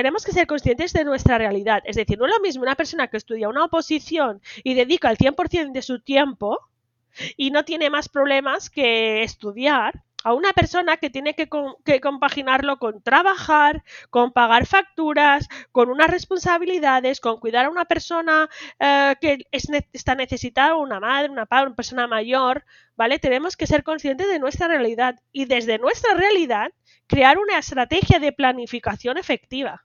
tenemos 0.00 0.24
que 0.24 0.32
ser 0.32 0.46
conscientes 0.46 0.94
de 0.94 1.04
nuestra 1.04 1.36
realidad. 1.36 1.82
Es 1.84 1.94
decir, 1.94 2.18
no 2.18 2.24
es 2.24 2.32
lo 2.32 2.40
mismo 2.40 2.62
una 2.62 2.74
persona 2.74 3.08
que 3.08 3.18
estudia 3.18 3.50
una 3.50 3.66
oposición 3.66 4.40
y 4.64 4.72
dedica 4.72 5.10
el 5.10 5.18
100% 5.18 5.72
de 5.72 5.82
su 5.82 6.00
tiempo 6.00 6.58
y 7.36 7.50
no 7.50 7.66
tiene 7.66 7.90
más 7.90 8.08
problemas 8.08 8.70
que 8.70 9.22
estudiar 9.22 10.02
a 10.24 10.32
una 10.32 10.54
persona 10.54 10.96
que 10.96 11.10
tiene 11.10 11.34
que, 11.34 11.50
compaginarlo 12.00 12.78
con 12.78 13.02
trabajar, 13.02 13.84
con 14.08 14.32
pagar 14.32 14.64
facturas, 14.64 15.48
con 15.70 15.90
unas 15.90 16.08
responsabilidades, 16.08 17.20
con 17.20 17.38
cuidar 17.38 17.66
a 17.66 17.70
una 17.70 17.84
persona 17.84 18.48
eh, 18.78 19.16
que 19.20 19.44
está 19.92 20.14
necesitada, 20.14 20.76
una 20.76 20.98
madre, 20.98 21.28
una 21.28 21.44
padre, 21.44 21.66
una 21.66 21.76
persona 21.76 22.06
mayor, 22.06 22.64
¿vale? 22.96 23.18
Tenemos 23.18 23.54
que 23.54 23.66
ser 23.66 23.82
conscientes 23.82 24.28
de 24.28 24.38
nuestra 24.38 24.66
realidad 24.66 25.20
y 25.30 25.44
desde 25.44 25.78
nuestra 25.78 26.14
realidad 26.14 26.72
crear 27.06 27.38
una 27.38 27.58
estrategia 27.58 28.18
de 28.18 28.32
planificación 28.32 29.18
efectiva. 29.18 29.84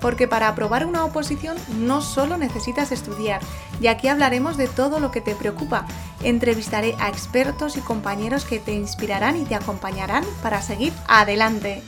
porque 0.00 0.28
para 0.28 0.48
aprobar 0.48 0.86
una 0.86 1.04
oposición 1.04 1.56
no 1.78 2.00
solo 2.00 2.36
necesitas 2.36 2.92
estudiar, 2.92 3.40
y 3.80 3.86
aquí 3.86 4.08
hablaremos 4.08 4.56
de 4.56 4.68
todo 4.68 5.00
lo 5.00 5.10
que 5.10 5.20
te 5.20 5.34
preocupa. 5.34 5.86
Entrevistaré 6.22 6.94
a 6.98 7.08
expertos 7.08 7.76
y 7.76 7.80
compañeros 7.80 8.44
que 8.44 8.58
te 8.58 8.72
inspirarán 8.72 9.36
y 9.36 9.44
te 9.44 9.54
acompañarán 9.54 10.24
para 10.42 10.62
seguir 10.62 10.92
adelante. 11.06 11.82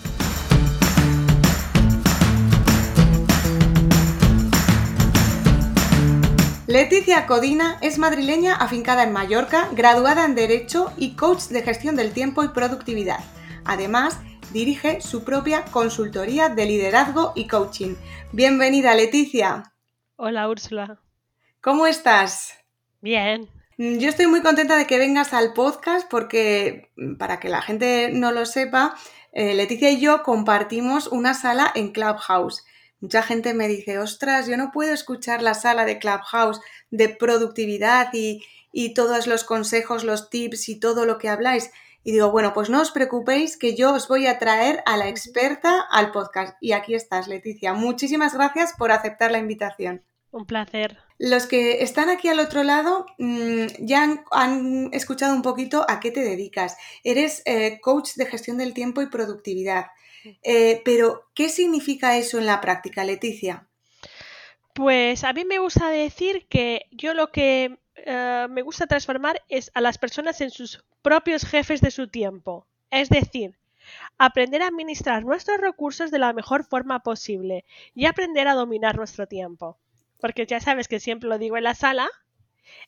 Leticia 6.70 7.27
Codina 7.27 7.78
es 7.80 7.98
madrileña 7.98 8.55
afincada 8.55 9.02
en 9.02 9.12
Mallorca, 9.12 9.69
graduada 9.72 10.24
en 10.24 10.36
Derecho 10.36 10.92
y 10.97 11.17
coach 11.17 11.48
de 11.48 11.62
gestión 11.62 11.97
del 11.97 12.12
tiempo 12.12 12.45
y 12.45 12.48
productividad. 12.50 13.19
Además, 13.64 14.19
dirige 14.52 15.00
su 15.00 15.24
propia 15.24 15.64
consultoría 15.66 16.48
de 16.48 16.66
liderazgo 16.66 17.32
y 17.34 17.46
coaching. 17.46 17.94
Bienvenida, 18.32 18.94
Leticia. 18.94 19.72
Hola, 20.16 20.48
Úrsula. 20.48 21.00
¿Cómo 21.60 21.86
estás? 21.86 22.54
Bien. 23.00 23.48
Yo 23.78 24.08
estoy 24.08 24.26
muy 24.26 24.42
contenta 24.42 24.76
de 24.76 24.86
que 24.86 24.98
vengas 24.98 25.32
al 25.32 25.54
podcast 25.54 26.08
porque, 26.10 26.90
para 27.18 27.40
que 27.40 27.48
la 27.48 27.62
gente 27.62 28.10
no 28.12 28.32
lo 28.32 28.44
sepa, 28.44 28.94
eh, 29.32 29.54
Leticia 29.54 29.90
y 29.90 30.00
yo 30.00 30.22
compartimos 30.22 31.06
una 31.06 31.34
sala 31.34 31.70
en 31.74 31.92
Clubhouse. 31.92 32.64
Mucha 33.00 33.22
gente 33.22 33.54
me 33.54 33.68
dice, 33.68 33.98
ostras, 33.98 34.46
yo 34.46 34.56
no 34.58 34.72
puedo 34.72 34.92
escuchar 34.92 35.42
la 35.42 35.54
sala 35.54 35.86
de 35.86 35.98
Clubhouse 35.98 36.60
de 36.90 37.08
productividad 37.08 38.10
y, 38.12 38.44
y 38.72 38.92
todos 38.92 39.26
los 39.26 39.44
consejos, 39.44 40.04
los 40.04 40.28
tips 40.28 40.68
y 40.68 40.78
todo 40.78 41.06
lo 41.06 41.16
que 41.16 41.30
habláis. 41.30 41.70
Y 42.02 42.12
digo, 42.12 42.30
bueno, 42.30 42.52
pues 42.54 42.70
no 42.70 42.80
os 42.80 42.90
preocupéis 42.90 43.56
que 43.56 43.74
yo 43.74 43.92
os 43.92 44.08
voy 44.08 44.26
a 44.26 44.38
traer 44.38 44.82
a 44.86 44.96
la 44.96 45.08
experta 45.08 45.80
al 45.90 46.12
podcast. 46.12 46.56
Y 46.60 46.72
aquí 46.72 46.94
estás, 46.94 47.28
Leticia. 47.28 47.74
Muchísimas 47.74 48.34
gracias 48.34 48.74
por 48.76 48.90
aceptar 48.90 49.30
la 49.30 49.38
invitación. 49.38 50.02
Un 50.32 50.46
placer. 50.46 50.98
Los 51.18 51.46
que 51.46 51.82
están 51.82 52.08
aquí 52.08 52.28
al 52.28 52.38
otro 52.38 52.62
lado 52.62 53.04
mm, 53.18 53.66
ya 53.80 54.24
han, 54.30 54.88
escuchado 54.92 55.34
un 55.34 55.42
poquito 55.42 55.84
a 55.88 56.00
qué 56.00 56.10
te 56.10 56.20
dedicas. 56.20 56.76
Eres 57.04 57.42
eh, 57.44 57.80
coach 57.82 58.14
de 58.14 58.26
gestión 58.26 58.56
del 58.56 58.72
tiempo 58.72 59.02
y 59.02 59.06
productividad. 59.06 59.86
Eh, 60.42 60.82
pero, 60.84 61.30
¿qué 61.34 61.48
significa 61.48 62.16
eso 62.16 62.38
en 62.38 62.46
la 62.46 62.60
práctica, 62.60 63.05
Leticia? 63.05 63.66
Pues 64.74 65.24
a 65.24 65.33
mí 65.33 65.44
me 65.44 65.58
gusta 65.58 65.90
decir 65.90 66.46
que 66.48 66.86
yo 66.90 67.12
lo 67.14 67.33
que 67.33 67.78
eh, 68.06 68.46
me 68.50 68.62
gusta 68.62 68.86
transformar 68.86 69.42
es 69.48 69.70
a 69.74 69.80
las 69.80 69.98
personas 69.98 70.40
en 70.40 70.50
sus 70.50 70.84
propios 71.02 71.44
jefes 71.44 71.80
de 71.80 71.90
su 71.90 72.08
tiempo. 72.08 72.66
Es 72.90 73.08
decir, 73.08 73.58
aprender 74.18 74.62
a 74.62 74.68
administrar 74.68 75.24
nuestros 75.24 75.58
recursos 75.58 76.10
de 76.10 76.18
la 76.18 76.33
mejor 76.33 76.64
forma 76.64 77.02
posible 77.02 77.64
y 77.94 78.06
aprender 78.06 78.48
a 78.48 78.55
dominar 78.55 78.96
nuestro 78.96 79.27
tiempo. 79.27 79.78
Porque 80.18 80.46
ya 80.46 80.60
sabes 80.60 80.89
que 80.89 81.00
siempre 81.00 81.28
lo 81.28 81.39
digo 81.39 81.56
en 81.56 81.64
la 81.64 81.74
sala, 81.74 82.08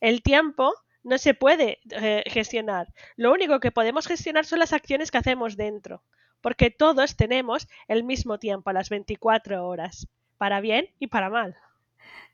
el 0.01 0.23
tiempo 0.23 0.75
no 1.03 1.19
se 1.19 1.35
puede 1.35 1.81
eh, 1.91 2.23
gestionar. 2.27 2.93
Lo 3.17 3.33
único 3.33 3.61
que 3.61 3.73
podemos 3.73 4.07
gestionar 4.07 4.45
son 4.45 4.59
las 4.59 4.73
acciones 4.73 5.11
que 5.11 5.19
hacemos 5.19 5.57
dentro. 5.57 6.03
Porque 6.41 6.71
todos 6.71 7.17
tenemos 7.17 7.69
el 7.89 8.05
mismo 8.05 8.39
tiempo, 8.39 8.73
las 8.73 8.91
24 8.91 9.67
horas, 9.67 10.09
para 10.39 10.61
bien 10.61 10.89
y 10.99 11.07
para 11.07 11.31
mal. 11.31 11.57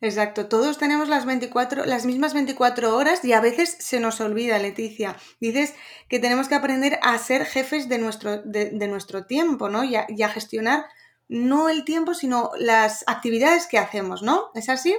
Exacto, 0.01 0.47
todos 0.47 0.79
tenemos 0.79 1.09
las 1.09 1.27
24, 1.27 1.85
las 1.85 2.05
mismas 2.05 2.33
24 2.33 2.97
horas 2.97 3.25
y 3.25 3.33
a 3.33 3.41
veces 3.41 3.77
se 3.81 3.99
nos 3.99 4.21
olvida, 4.21 4.59
Leticia. 4.59 5.17
Dices 5.41 5.75
que 6.09 6.21
tenemos 6.21 6.49
que 6.49 6.55
aprender 6.55 7.01
a 7.03 7.19
ser 7.19 7.45
jefes 7.45 7.89
de 7.89 7.99
nuestro, 7.99 8.41
de, 8.43 8.71
nuestro 8.87 9.25
tiempo, 9.25 9.69
¿no? 9.69 9.83
Y 9.83 9.97
a, 9.97 10.29
gestionar 10.29 10.87
no 11.29 11.69
el 11.69 11.85
tiempo, 11.85 12.15
sino 12.15 12.53
las 12.59 13.03
actividades 13.09 13.67
que 13.67 13.79
hacemos, 13.79 14.23
¿no? 14.23 14.51
¿Es 14.55 14.69
así? 14.69 14.97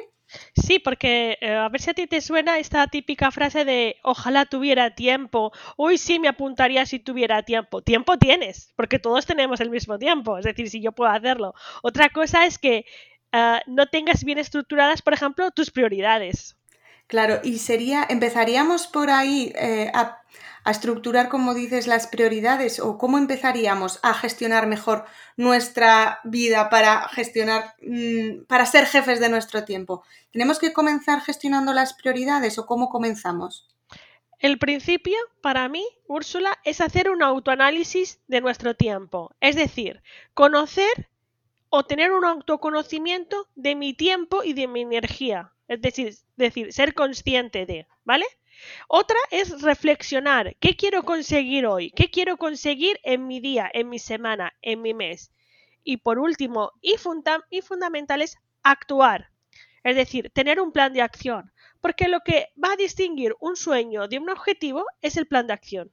Sí, 0.53 0.79
porque 0.79 1.37
eh, 1.41 1.55
a 1.55 1.69
ver 1.69 1.81
si 1.81 1.89
a 1.89 1.93
ti 1.93 2.05
te 2.05 2.21
suena 2.21 2.59
esta 2.59 2.85
típica 2.87 3.31
frase 3.31 3.65
de 3.65 3.95
ojalá 4.03 4.45
tuviera 4.45 4.93
tiempo, 4.93 5.51
uy 5.75 5.97
sí 5.97 6.19
me 6.19 6.27
apuntaría 6.27 6.85
si 6.85 6.99
tuviera 6.99 7.41
tiempo. 7.43 7.81
Tiempo 7.81 8.17
tienes, 8.17 8.73
porque 8.75 8.99
todos 8.99 9.25
tenemos 9.25 9.59
el 9.61 9.71
mismo 9.71 9.97
tiempo, 9.97 10.37
es 10.37 10.45
decir, 10.45 10.69
si 10.69 10.81
yo 10.81 10.91
puedo 10.91 11.09
hacerlo. 11.09 11.53
Otra 11.81 12.09
cosa 12.09 12.45
es 12.45 12.59
que 12.59 12.85
Ah, 13.31 13.61
no 13.67 13.87
tengas 13.87 14.23
bien 14.23 14.37
estructuradas, 14.37 15.01
por 15.01 15.13
ejemplo, 15.13 15.51
tus 15.51 15.71
prioridades. 15.71 16.55
Claro, 17.09 17.39
y 17.43 17.57
sería, 17.57 18.05
empezaríamos 18.07 18.85
por 18.85 19.09
ahí 19.09 19.51
eh, 19.55 19.91
a, 19.95 20.21
estructurar, 20.69 21.29
como 21.29 21.55
dices, 21.55 21.87
las 21.87 22.05
prioridades 22.05 22.79
o 22.79 22.99
cómo 22.99 23.17
empezaríamos 23.17 23.99
a 24.03 24.13
gestionar 24.13 24.67
mejor 24.67 25.05
nuestra 25.35 26.19
vida 26.23 26.69
para 26.69 27.07
gestionar, 27.09 27.73
mm, 27.81 28.43
para 28.47 28.67
ser 28.67 28.85
jefes 28.85 29.19
de 29.19 29.29
nuestro 29.29 29.63
tiempo. 29.63 30.03
¿Tenemos 30.31 30.59
que 30.59 30.71
comenzar 30.71 31.21
gestionando 31.21 31.73
las 31.73 31.93
prioridades 31.93 32.59
o 32.59 32.67
cómo 32.67 32.89
comenzamos? 32.89 33.67
El 34.37 34.59
principio, 34.59 35.17
para 35.41 35.67
mí, 35.67 35.83
Úrsula, 36.07 36.59
es 36.63 36.79
hacer 36.79 37.09
un 37.09 37.23
autoanálisis 37.23 38.19
de 38.27 38.41
nuestro 38.41 38.75
tiempo. 38.75 39.31
Es 39.41 39.55
decir, 39.55 40.03
conocer 40.35 41.09
o 41.69 41.85
tener 41.85 42.11
un 42.11 42.25
autoconocimiento 42.25 43.47
de 43.55 43.75
mi 43.75 43.93
tiempo 43.93 44.43
y 44.43 44.53
de 44.53 44.67
mi 44.67 44.81
energía. 44.81 45.53
Es 45.67 45.81
decir, 45.81 46.15
decir, 46.35 46.73
ser 46.73 46.93
consciente 46.93 47.65
de, 47.65 47.87
¿vale? 48.03 48.25
Otra 48.87 49.17
es 49.31 49.61
reflexionar, 49.61 50.55
¿qué 50.59 50.75
quiero 50.75 51.03
conseguir 51.03 51.65
hoy? 51.65 51.91
¿Qué 51.91 52.09
quiero 52.09 52.37
conseguir 52.37 52.99
en 53.03 53.27
mi 53.27 53.39
día, 53.39 53.69
en 53.73 53.87
mi 53.87 53.99
semana, 53.99 54.53
en 54.61 54.81
mi 54.81 54.93
mes? 54.93 55.31
Y 55.83 55.97
por 55.97 56.19
último, 56.19 56.73
y, 56.81 56.95
y 57.49 57.61
fundamental 57.61 58.21
es 58.21 58.37
actuar, 58.63 59.31
es 59.83 59.95
decir, 59.95 60.31
tener 60.33 60.59
un 60.59 60.71
plan 60.71 60.91
de 60.91 61.01
acción, 61.01 61.53
porque 61.81 62.09
lo 62.09 62.19
que 62.21 62.49
va 62.61 62.73
a 62.73 62.77
distinguir 62.77 63.35
un 63.39 63.55
sueño 63.55 64.07
de 64.07 64.19
un 64.19 64.29
objetivo 64.29 64.85
es 65.01 65.15
el 65.15 65.27
plan 65.27 65.47
de 65.47 65.53
acción. 65.53 65.91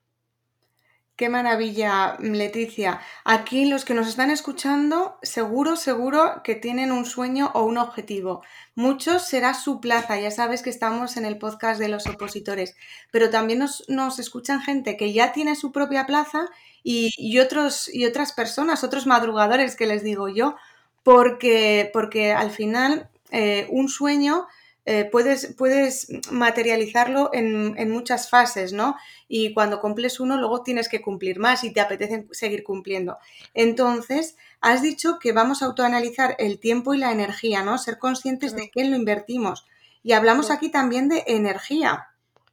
Qué 1.16 1.30
maravilla, 1.30 2.18
Leticia. 2.20 3.00
Aquí 3.24 3.64
los 3.64 3.86
que 3.86 3.94
nos 3.94 4.06
están 4.06 4.30
escuchando, 4.30 5.18
seguro, 5.22 5.76
seguro 5.76 6.42
que 6.44 6.56
tienen 6.56 6.92
un 6.92 7.06
sueño 7.06 7.50
o 7.54 7.64
un 7.64 7.78
objetivo. 7.78 8.42
Muchos 8.74 9.26
será 9.26 9.54
su 9.54 9.80
plaza, 9.80 10.20
ya 10.20 10.30
sabes 10.30 10.60
que 10.60 10.68
estamos 10.68 11.16
en 11.16 11.24
el 11.24 11.38
podcast 11.38 11.80
de 11.80 11.88
los 11.88 12.06
opositores, 12.06 12.76
pero 13.10 13.30
también 13.30 13.60
nos, 13.88 14.18
escuchan 14.18 14.60
gente 14.60 14.98
que 14.98 15.14
ya 15.14 15.32
tiene 15.32 15.56
su 15.56 15.72
propia 15.72 16.04
plaza 16.04 16.50
y, 16.82 17.38
otros, 17.38 17.88
y 17.90 18.04
otras 18.04 18.32
personas, 18.32 18.84
otros 18.84 19.06
madrugadores 19.06 19.74
que 19.74 19.86
les 19.86 20.04
digo 20.04 20.28
yo, 20.28 20.56
porque, 21.02 21.88
porque 21.94 22.32
al 22.34 22.50
final 22.50 23.08
eh, 23.30 23.66
un 23.70 23.88
sueño 23.88 24.48
eh, 24.88 25.04
puedes, 25.04 25.52
puedes 25.58 26.06
materializarlo 26.30 27.30
en, 27.32 27.90
muchas 27.90 28.30
fases, 28.30 28.72
¿no? 28.72 28.96
Y 29.26 29.52
cuando 29.52 29.80
cumples 29.80 30.20
uno, 30.20 30.36
luego 30.36 30.62
tienes 30.62 30.88
que 30.88 31.02
cumplir 31.02 31.40
más 31.40 31.64
y 31.64 31.72
te 31.72 31.80
apetece 31.80 32.28
seguir 32.30 32.62
cumpliendo. 32.62 33.18
Entonces, 33.52 34.36
has 34.60 34.82
dicho 34.82 35.18
que 35.18 35.32
vamos 35.32 35.60
a 35.60 35.66
autoanalizar 35.66 36.36
el 36.38 36.60
tiempo 36.60 36.94
y 36.94 36.98
la 36.98 37.10
energía, 37.10 37.64
¿no? 37.64 37.78
Ser 37.78 37.98
conscientes 37.98 38.54
de 38.54 38.70
qué 38.70 38.84
lo 38.84 38.94
invertimos. 38.94 39.66
Y 40.04 40.12
hablamos 40.12 40.52
aquí 40.52 40.70
también 40.70 41.08
de 41.08 41.24
energía. 41.26 42.06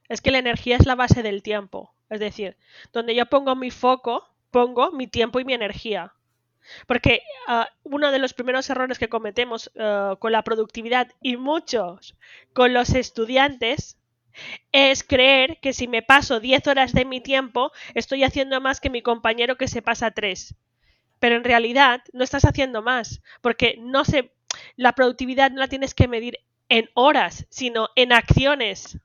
Es 0.10 0.22
que 0.22 0.32
la 0.32 0.40
energía 0.40 0.78
es 0.78 0.88
la 0.88 0.96
base 0.96 1.22
del 1.22 1.44
tiempo. 1.44 1.94
Es 2.10 2.20
decir, 2.20 2.58
donde 2.92 3.14
yo 3.14 3.28
pongo 3.28 3.56
mi 3.56 3.70
foco, 3.70 4.28
pongo 4.50 4.92
mi 4.92 5.06
tiempo 5.06 5.40
y 5.40 5.46
mi 5.46 5.54
energía. 5.54 6.14
Porque 6.88 7.22
ah, 7.48 7.70
uno 7.84 8.12
de 8.12 8.20
los 8.20 8.34
primeros 8.34 8.70
errores 8.70 9.00
que 9.00 9.10
cometemos 9.10 9.72
ah, 9.78 10.16
con 10.20 10.32
la 10.32 10.44
productividad 10.44 11.12
y 11.22 11.38
muchos 11.38 12.16
con 12.54 12.74
los 12.74 12.92
estudiantes 12.92 13.98
es 14.72 15.04
creer 15.04 15.60
que 15.60 15.74
si 15.74 15.88
me 15.88 16.02
paso 16.02 16.40
10 16.40 16.68
horas 16.68 16.94
de 16.94 17.06
mi 17.06 17.22
tiempo, 17.22 17.72
estoy 17.94 18.24
haciendo 18.24 18.60
más 18.62 18.80
que 18.80 18.90
mi 18.90 19.02
compañero 19.02 19.58
que 19.58 19.68
se 19.68 19.82
pasa 19.82 20.12
3. 20.12 20.56
Pero 21.20 21.36
en 21.36 21.44
realidad 21.44 22.02
no 22.14 22.24
estás 22.24 22.46
haciendo 22.46 22.82
más, 22.82 23.22
porque 23.42 23.78
no 23.80 24.04
se, 24.06 24.32
la 24.76 24.94
productividad 24.94 25.52
no 25.52 25.60
la 25.60 25.68
tienes 25.68 25.94
que 25.94 26.08
medir 26.08 26.40
en 26.70 26.90
horas, 26.96 27.46
sino 27.50 27.90
en 27.96 28.12
acciones. 28.14 28.98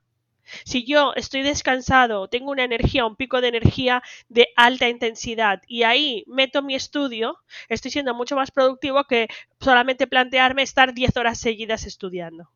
Si 0.65 0.85
yo 0.85 1.13
estoy 1.17 1.43
descansado, 1.43 2.29
tengo 2.29 2.51
una 2.51 2.65
energía, 2.65 3.07
un 3.07 3.17
pico 3.17 3.41
de 3.41 3.49
energía 3.49 4.03
de 4.29 4.49
alta 4.57 4.89
intensidad 4.89 5.61
y 5.67 5.83
ahí 5.83 6.25
meto 6.27 6.63
mi 6.63 6.75
estudio, 6.75 7.39
estoy 7.69 7.91
siendo 7.91 8.15
mucho 8.15 8.37
más 8.37 8.51
productivo 8.51 9.05
que 9.05 9.29
solamente 9.61 10.07
plantearme 10.07 10.63
estar 10.63 10.95
10 10.95 11.17
horas 11.17 11.39
seguidas 11.39 11.87
estudiando. 11.87 12.51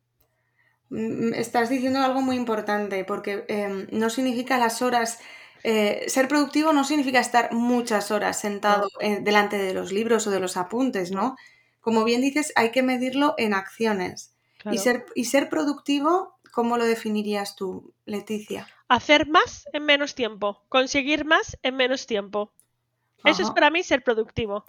Mm, 0.89 1.33
estás 1.33 1.69
diciendo 1.69 1.99
algo 1.99 2.21
muy 2.21 2.35
importante 2.35 3.03
porque 3.03 3.45
em, 3.47 3.87
no 3.91 4.09
significa 4.09 4.57
las 4.57 4.81
horas 4.81 5.19
eh, 5.63 6.03
ser 6.07 6.27
productivo 6.27 6.73
no 6.73 6.83
significa 6.83 7.21
estar 7.21 7.53
muchas 7.53 8.11
horas 8.11 8.37
sentado 8.37 8.89
delante 9.21 9.57
de 9.57 9.73
los 9.73 9.93
libros 9.93 10.27
o 10.27 10.31
de 10.31 10.41
los 10.41 10.57
apuntes, 10.57 11.11
¿no? 11.11 11.37
Como 11.79 12.03
bien 12.03 12.21
dices, 12.21 12.51
hay 12.55 12.71
que 12.71 12.83
medirlo 12.83 13.33
en 13.37 13.53
acciones. 13.53 14.33
Y, 14.71 14.77
ser, 14.77 15.05
y 15.15 15.25
ser 15.25 15.49
productivo 15.49 16.32
¿Cómo 16.53 16.77
lo 16.77 16.85
definirías 16.85 17.55
tú, 17.55 17.95
Leticia? 18.05 18.67
Hacer 18.87 19.27
más 19.27 19.65
en 19.73 19.85
menos 19.85 20.13
tiempo, 20.13 20.61
conseguir 20.69 21.25
más 21.25 21.57
en 21.63 21.75
menos 21.75 22.05
tiempo. 22.05 22.53
Eso 23.25 23.41
es 23.41 23.49
para 23.49 23.71
mí 23.71 23.81
ser 23.81 24.03
productivo. 24.03 24.63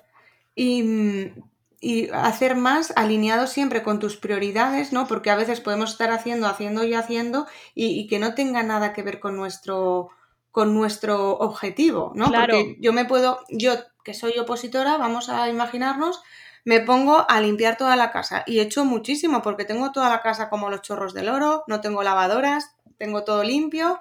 Y, 0.56 2.08
hacer 2.14 2.56
más 2.56 2.94
alineado 2.96 3.46
siempre 3.46 3.82
con 3.82 3.98
tus 3.98 4.16
prioridades, 4.16 4.94
¿no? 4.94 5.06
Porque 5.06 5.30
a 5.30 5.36
veces 5.36 5.60
podemos 5.60 5.90
estar 5.90 6.10
haciendo, 6.10 6.46
haciendo 6.46 6.84
y 6.84 6.94
haciendo 6.94 7.46
y, 7.74 8.06
que 8.06 8.18
no 8.18 8.34
tenga 8.34 8.62
nada 8.62 8.94
que 8.94 9.02
ver 9.02 9.20
con 9.20 9.36
nuestro, 9.36 10.08
con 10.50 10.72
nuestro 10.72 11.36
objetivo, 11.36 12.12
¿no? 12.14 12.28
Claro. 12.28 12.54
Porque 12.54 12.78
yo 12.80 12.94
me 12.94 13.04
puedo, 13.04 13.40
yo 13.50 13.74
que 14.02 14.14
soy 14.14 14.38
opositora, 14.38 14.96
vamos 14.96 15.28
a 15.28 15.50
imaginarnos 15.50 16.22
me 16.64 16.80
pongo 16.80 17.26
a 17.28 17.40
limpiar 17.40 17.76
toda 17.76 17.96
la 17.96 18.10
casa 18.10 18.42
y 18.46 18.60
echo 18.60 18.84
muchísimo 18.84 19.42
porque 19.42 19.64
tengo 19.64 19.92
toda 19.92 20.08
la 20.08 20.22
casa 20.22 20.48
como 20.48 20.70
los 20.70 20.82
chorros 20.82 21.14
del 21.14 21.28
oro, 21.28 21.64
no 21.66 21.80
tengo 21.80 22.02
lavadoras, 22.02 22.74
tengo 22.96 23.24
todo 23.24 23.42
limpio, 23.44 24.00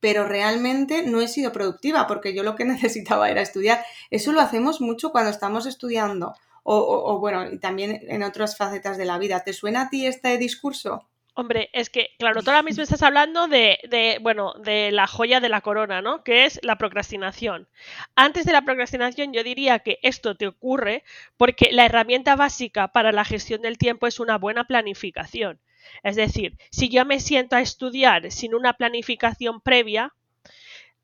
pero 0.00 0.26
realmente 0.26 1.02
no 1.02 1.20
he 1.20 1.28
sido 1.28 1.52
productiva 1.52 2.06
porque 2.06 2.34
yo 2.34 2.42
lo 2.42 2.56
que 2.56 2.64
necesitaba 2.64 3.30
era 3.30 3.42
estudiar. 3.42 3.84
Eso 4.10 4.32
lo 4.32 4.40
hacemos 4.40 4.80
mucho 4.80 5.10
cuando 5.12 5.30
estamos 5.30 5.66
estudiando 5.66 6.34
o, 6.62 6.76
o 6.78 7.18
bueno, 7.18 7.50
y 7.50 7.58
también 7.58 8.00
en 8.08 8.22
otras 8.22 8.56
facetas 8.56 8.96
de 8.96 9.04
la 9.04 9.18
vida. 9.18 9.44
¿Te 9.44 9.52
suena 9.52 9.82
a 9.82 9.90
ti 9.90 10.06
este 10.06 10.38
discurso? 10.38 11.06
Hombre, 11.36 11.68
es 11.72 11.90
que, 11.90 12.10
claro, 12.18 12.42
tú 12.42 12.50
ahora 12.50 12.62
mismo 12.62 12.82
estás 12.84 13.02
hablando 13.02 13.48
de, 13.48 14.18
bueno, 14.22 14.54
de 14.64 14.92
la 14.92 15.08
joya 15.08 15.40
de 15.40 15.48
la 15.48 15.62
corona, 15.62 16.00
¿no? 16.00 16.22
Que 16.22 16.44
es 16.44 16.60
la 16.62 16.78
procrastinación. 16.78 17.68
Antes 18.14 18.44
de 18.46 18.52
la 18.52 18.62
procrastinación, 18.62 19.32
yo 19.32 19.42
diría 19.42 19.80
que 19.80 19.98
esto 20.02 20.36
te 20.36 20.46
ocurre 20.46 21.02
porque 21.36 21.70
la 21.72 21.86
herramienta 21.86 22.36
básica 22.36 22.88
para 22.88 23.10
la 23.10 23.24
gestión 23.24 23.62
del 23.62 23.78
tiempo 23.78 24.06
es 24.06 24.20
una 24.20 24.38
buena 24.38 24.64
planificación. 24.64 25.60
Es 26.04 26.14
decir, 26.14 26.56
si 26.70 26.88
yo 26.88 27.04
me 27.04 27.18
siento 27.18 27.56
a 27.56 27.60
estudiar 27.60 28.30
sin 28.30 28.54
una 28.54 28.74
planificación 28.74 29.60
previa, 29.60 30.14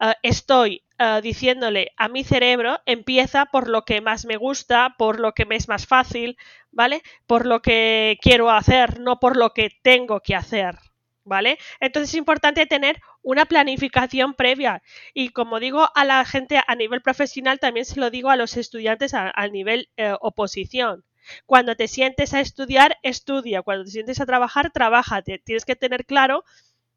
eh, 0.00 0.14
estoy 0.22 0.82
eh, 0.98 1.20
diciéndole 1.22 1.92
a 1.96 2.08
mi 2.08 2.24
cerebro, 2.24 2.80
empieza 2.86 3.46
por 3.46 3.68
lo 3.68 3.84
que 3.84 4.00
más 4.00 4.24
me 4.24 4.36
gusta, 4.36 4.94
por 4.98 5.20
lo 5.20 5.32
que 5.32 5.44
me 5.46 5.56
es 5.56 5.68
más 5.68 5.86
fácil, 5.86 6.36
¿vale? 6.72 7.02
Por 7.26 7.46
lo 7.46 7.62
que 7.62 8.18
quiero 8.20 8.50
hacer, 8.50 9.00
no 9.00 9.20
por 9.20 9.36
lo 9.36 9.52
que 9.52 9.70
tengo 9.82 10.20
que 10.20 10.34
hacer. 10.34 10.76
¿Vale? 11.22 11.58
Entonces 11.80 12.10
es 12.10 12.14
importante 12.16 12.66
tener 12.66 13.00
una 13.22 13.44
planificación 13.44 14.34
previa. 14.34 14.82
Y 15.14 15.28
como 15.28 15.60
digo 15.60 15.88
a 15.94 16.04
la 16.04 16.24
gente 16.24 16.60
a 16.66 16.74
nivel 16.74 17.02
profesional, 17.02 17.60
también 17.60 17.84
se 17.84 18.00
lo 18.00 18.10
digo 18.10 18.30
a 18.30 18.36
los 18.36 18.56
estudiantes 18.56 19.12
a, 19.14 19.32
nivel 19.48 19.90
eh, 19.96 20.14
oposición. 20.20 21.04
Cuando 21.46 21.76
te 21.76 21.88
sientes 21.88 22.34
a 22.34 22.40
estudiar, 22.40 22.96
estudia. 23.02 23.62
Cuando 23.62 23.84
te 23.84 23.90
sientes 23.90 24.20
a 24.20 24.26
trabajar, 24.26 24.70
trabaja. 24.72 25.22
Tienes 25.22 25.64
que 25.64 25.76
tener 25.76 26.06
claro 26.06 26.42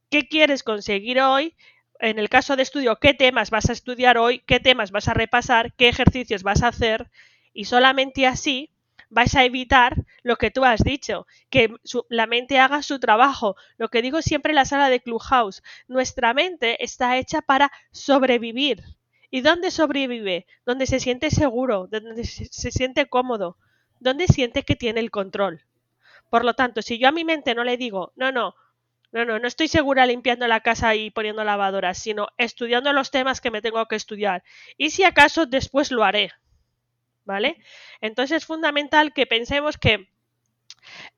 qué 0.09 0.27
quieres 0.27 0.63
conseguir 0.63 1.19
hoy 1.19 1.55
en 1.99 2.19
el 2.19 2.29
caso 2.29 2.55
de 2.55 2.63
estudio, 2.63 2.97
qué 2.97 3.13
temas 3.13 3.49
vas 3.49 3.69
a 3.69 3.73
estudiar 3.73 4.17
hoy, 4.17 4.39
qué 4.39 4.59
temas 4.59 4.91
vas 4.91 5.07
a 5.07 5.13
repasar, 5.13 5.73
qué 5.73 5.87
ejercicios 5.87 6.43
vas 6.43 6.61
a 6.61 6.67
hacer 6.67 7.09
y 7.53 7.65
solamente 7.65 8.27
así 8.27 8.72
vais 9.13 9.35
a 9.35 9.45
evitar 9.45 9.95
lo 10.23 10.35
que 10.37 10.51
tú 10.51 10.65
has 10.65 10.83
dicho, 10.83 11.27
que 11.49 11.73
la 12.09 12.27
mente 12.27 12.59
haga 12.59 12.81
su 12.81 12.99
trabajo. 12.99 13.55
Lo 13.77 13.89
que 13.89 14.01
digo 14.01 14.21
siempre 14.21 14.51
en 14.51 14.55
la 14.55 14.65
sala 14.65 14.89
de 14.89 15.01
Clubhouse, 15.01 15.63
nuestra 15.87 16.33
mente 16.33 16.83
está 16.83 17.17
hecha 17.17 17.41
para 17.41 17.71
sobrevivir. 17.91 18.83
¿Y 19.29 19.41
dónde 19.41 19.71
sobrevive? 19.71 20.45
Donde 20.65 20.85
se 20.85 20.99
siente 20.99 21.31
seguro, 21.31 21.87
donde 21.89 22.23
se 22.25 22.71
siente 22.71 23.07
cómodo, 23.07 23.57
donde 23.99 24.27
siente 24.27 24.63
que 24.63 24.75
tiene 24.75 24.99
el 24.99 25.11
control. 25.11 25.61
Por 26.29 26.45
lo 26.45 26.55
tanto, 26.55 26.81
si 26.81 26.97
yo 26.97 27.07
a 27.07 27.11
mi 27.11 27.23
mente 27.23 27.55
no 27.55 27.63
le 27.63 27.77
digo, 27.77 28.11
no, 28.15 28.31
no, 28.31 28.55
no, 29.11 29.25
no, 29.25 29.37
no 29.37 29.47
estoy 29.47 29.67
segura 29.67 30.07
limpiando 30.07 30.47
la 30.47 30.61
casa 30.61 30.95
y 30.95 31.11
poniendo 31.11 31.43
lavadoras, 31.43 31.99
sino 31.99 32.29
estudiando 32.37 32.93
los 32.93 33.11
temas 33.11 33.41
que 33.41 33.51
me 33.51 33.61
tengo 33.61 33.85
que 33.85 33.95
estudiar. 33.95 34.43
Y 34.77 34.89
si 34.89 35.03
acaso 35.03 35.45
después 35.45 35.91
lo 35.91 36.03
haré. 36.03 36.31
¿Vale? 37.25 37.57
Entonces 38.01 38.37
es 38.37 38.45
fundamental 38.45 39.13
que 39.13 39.25
pensemos 39.25 39.77
que 39.77 40.09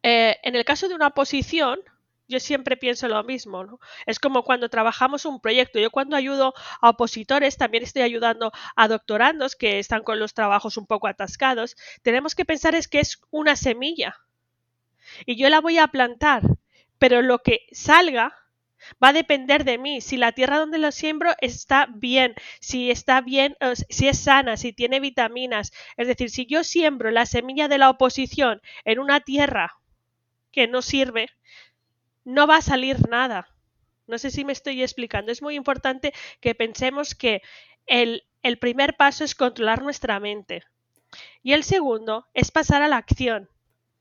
eh, 0.03 0.37
en 0.43 0.55
el 0.55 0.65
caso 0.65 0.87
de 0.87 0.95
una 0.95 1.11
posición, 1.11 1.79
yo 2.27 2.39
siempre 2.39 2.77
pienso 2.77 3.07
lo 3.07 3.23
mismo, 3.23 3.63
¿no? 3.63 3.79
Es 4.05 4.19
como 4.19 4.43
cuando 4.43 4.69
trabajamos 4.69 5.25
un 5.25 5.39
proyecto. 5.41 5.79
Yo 5.79 5.91
cuando 5.91 6.15
ayudo 6.15 6.53
a 6.81 6.89
opositores, 6.89 7.57
también 7.57 7.83
estoy 7.83 8.03
ayudando 8.03 8.51
a 8.75 8.87
doctorandos 8.87 9.55
que 9.55 9.79
están 9.79 10.03
con 10.03 10.19
los 10.19 10.33
trabajos 10.33 10.77
un 10.77 10.87
poco 10.87 11.07
atascados. 11.07 11.75
Tenemos 12.03 12.35
que 12.35 12.45
pensar 12.45 12.75
es 12.75 12.87
que 12.87 12.99
es 12.99 13.21
una 13.31 13.55
semilla. 13.55 14.17
Y 15.25 15.37
yo 15.37 15.49
la 15.49 15.61
voy 15.61 15.77
a 15.77 15.87
plantar 15.87 16.41
pero 16.97 17.21
lo 17.21 17.39
que 17.39 17.67
salga 17.71 18.35
va 19.03 19.09
a 19.09 19.13
depender 19.13 19.63
de 19.63 19.77
mí. 19.77 20.01
Si 20.01 20.17
la 20.17 20.31
tierra 20.31 20.59
donde 20.59 20.77
lo 20.77 20.91
siembro 20.91 21.33
está 21.41 21.87
bien, 21.93 22.35
si 22.59 22.91
está 22.91 23.21
bien, 23.21 23.55
si 23.89 24.07
es 24.07 24.19
sana, 24.19 24.57
si 24.57 24.73
tiene 24.73 24.99
vitaminas. 24.99 25.71
Es 25.97 26.07
decir, 26.07 26.29
si 26.29 26.45
yo 26.45 26.63
siembro 26.63 27.11
la 27.11 27.25
semilla 27.25 27.67
de 27.67 27.77
la 27.77 27.89
oposición 27.89 28.61
en 28.83 28.99
una 28.99 29.19
tierra 29.19 29.73
que 30.51 30.67
no 30.67 30.81
sirve, 30.81 31.29
no 32.23 32.47
va 32.47 32.57
a 32.57 32.61
salir 32.61 33.07
nada. 33.09 33.49
No 34.07 34.17
sé 34.17 34.29
si 34.31 34.45
me 34.45 34.53
estoy 34.53 34.81
explicando. 34.81 35.31
Es 35.31 35.41
muy 35.41 35.55
importante 35.55 36.13
que 36.39 36.55
pensemos 36.55 37.15
que 37.15 37.41
el, 37.85 38.23
el 38.43 38.57
primer 38.57 38.95
paso 38.95 39.23
es 39.23 39.35
controlar 39.35 39.81
nuestra 39.81 40.19
mente. 40.19 40.63
Y 41.41 41.53
el 41.53 41.63
segundo 41.63 42.27
es 42.33 42.51
pasar 42.51 42.81
a 42.81 42.87
la 42.87 42.97
acción. 42.97 43.49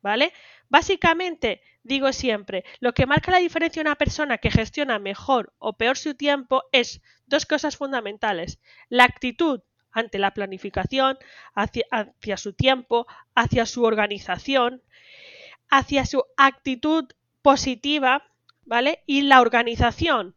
¿Vale? 0.03 0.33
Básicamente, 0.69 1.62
digo 1.85 2.12
siempre, 2.12 2.64
lo 2.81 2.93
que 2.93 3.07
marca 3.07 3.31
la 3.31 3.38
diferencia 3.38 3.83
de 3.83 3.88
una 3.88 3.97
persona 3.97 4.38
que 4.38 4.50
gestiona 4.50 4.99
mejor 4.99 5.53
o 5.59 5.75
peor 5.75 5.97
su 5.97 6.14
tiempo 6.14 6.64
es 6.73 7.00
dos 7.26 7.47
cosas 7.47 7.76
fundamentales. 7.76 8.59
La 8.88 9.05
actitud 9.05 9.61
ante 9.93 10.19
la 10.19 10.35
planificación, 10.35 11.17
hacia, 11.55 11.85
hacia 11.93 12.37
su 12.37 12.53
tiempo, 12.53 13.07
hacia 13.35 13.64
su 13.64 13.85
organización, 13.85 14.83
hacia 15.71 16.05
su 16.05 16.25
actitud 16.37 17.05
positiva, 17.43 18.25
¿vale? 18.64 19.05
Y 19.07 19.23
la 19.23 19.41
organización, 19.41 20.35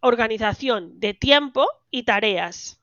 organización 0.00 0.98
de 0.98 1.14
tiempo 1.14 1.68
y 1.90 2.02
tareas. 2.02 2.80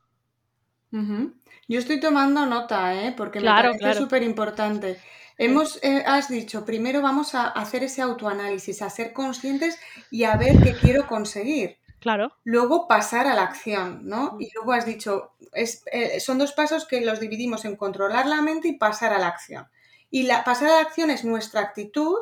Yo 1.68 1.80
estoy 1.80 2.00
tomando 2.00 2.46
nota, 2.46 2.94
¿eh? 3.04 3.14
porque 3.18 3.40
me 3.40 3.48
parece 3.48 3.96
súper 3.96 4.24
importante. 4.24 5.00
Hemos, 5.38 5.80
eh, 5.84 6.04
has 6.06 6.30
dicho, 6.30 6.66
primero 6.66 7.02
vamos 7.02 7.36
a 7.36 7.48
hacer 7.48 7.84
ese 7.84 8.02
autoanálisis, 8.02 8.82
a 8.82 8.90
ser 8.90 9.14
conscientes 9.14 9.80
y 10.12 10.26
a 10.26 10.36
ver 10.36 10.62
qué 10.62 10.74
quiero 10.74 11.08
conseguir. 11.08 11.78
Claro. 12.00 12.36
Luego 12.44 12.88
pasar 12.88 13.28
a 13.28 13.34
la 13.34 13.44
acción, 13.44 14.02
¿no? 14.04 14.36
Y 14.40 14.52
luego 14.54 14.74
has 14.74 14.86
dicho, 14.86 15.32
es, 15.54 15.84
eh, 15.92 16.20
son 16.20 16.38
dos 16.38 16.52
pasos 16.52 16.86
que 16.86 17.02
los 17.02 17.20
dividimos 17.20 17.64
en 17.66 17.78
controlar 17.78 18.26
la 18.26 18.42
mente 18.42 18.68
y 18.68 18.74
pasar 18.74 19.14
a 19.14 19.20
la 19.20 19.28
acción. 19.28 19.68
Y 20.12 20.24
la, 20.24 20.44
pasar 20.44 20.68
a 20.68 20.76
la 20.76 20.82
acción 20.82 21.10
es 21.10 21.24
nuestra 21.24 21.62
actitud, 21.62 22.18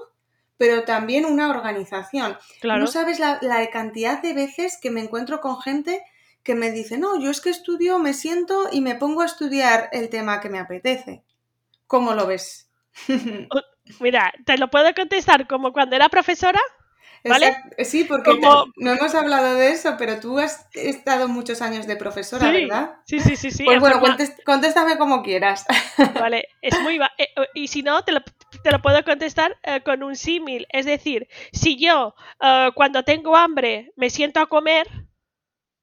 pero 0.57 0.83
también 0.83 1.25
una 1.25 1.49
organización. 1.49 2.37
Claro. 2.61 2.81
No 2.81 2.87
sabes 2.87 3.19
la, 3.19 3.39
la 3.41 3.67
cantidad 3.71 4.21
de 4.21 4.33
veces 4.33 4.77
que 4.79 4.91
me 4.91 5.01
encuentro 5.01 5.41
con 5.41 5.59
gente 5.59 6.03
que 6.43 6.55
me 6.55 6.71
dice, 6.71 6.97
no, 6.97 7.19
yo 7.19 7.29
es 7.29 7.41
que 7.41 7.49
estudio, 7.49 7.99
me 7.99 8.13
siento 8.13 8.69
y 8.71 8.81
me 8.81 8.95
pongo 8.95 9.21
a 9.21 9.25
estudiar 9.25 9.89
el 9.91 10.09
tema 10.09 10.39
que 10.39 10.49
me 10.49 10.59
apetece. 10.59 11.23
¿Cómo 11.87 12.13
lo 12.13 12.25
ves? 12.25 12.70
Mira, 13.99 14.33
te 14.45 14.57
lo 14.57 14.69
puedo 14.69 14.93
contestar 14.93 15.47
como 15.47 15.73
cuando 15.73 15.95
era 15.95 16.09
profesora. 16.09 16.59
¿Vale? 17.23 17.55
Sí, 17.83 18.03
porque 18.03 18.39
no 18.77 18.91
hemos 18.91 19.13
hablado 19.13 19.53
de 19.53 19.71
eso, 19.71 19.95
pero 19.99 20.19
tú 20.19 20.39
has 20.39 20.67
estado 20.73 21.27
muchos 21.27 21.61
años 21.61 21.85
de 21.85 21.95
profesora, 21.95 22.49
¿verdad? 22.49 22.95
Sí, 23.05 23.19
sí, 23.19 23.35
sí, 23.35 23.51
sí. 23.51 23.63
Pues 23.63 23.79
bueno, 23.79 24.01
contéstame 24.43 24.97
como 24.97 25.21
quieras. 25.21 25.65
Vale, 26.15 26.47
es 26.63 26.79
muy... 26.81 26.99
Eh, 27.19 27.27
y 27.53 27.67
si 27.67 27.83
no, 27.83 28.03
te 28.03 28.11
lo 28.11 28.21
te 28.63 28.71
lo 28.71 28.81
puedo 28.81 29.03
contestar 29.03 29.57
eh, 29.63 29.81
con 29.81 30.03
un 30.03 30.15
símil. 30.15 30.67
Es 30.69 30.85
decir, 30.85 31.27
si 31.51 31.77
yo 31.77 32.15
eh, 32.41 32.69
cuando 32.75 33.03
tengo 33.03 33.35
hambre 33.35 33.91
me 33.95 34.09
siento 34.09 34.39
a 34.39 34.47
comer, 34.47 34.87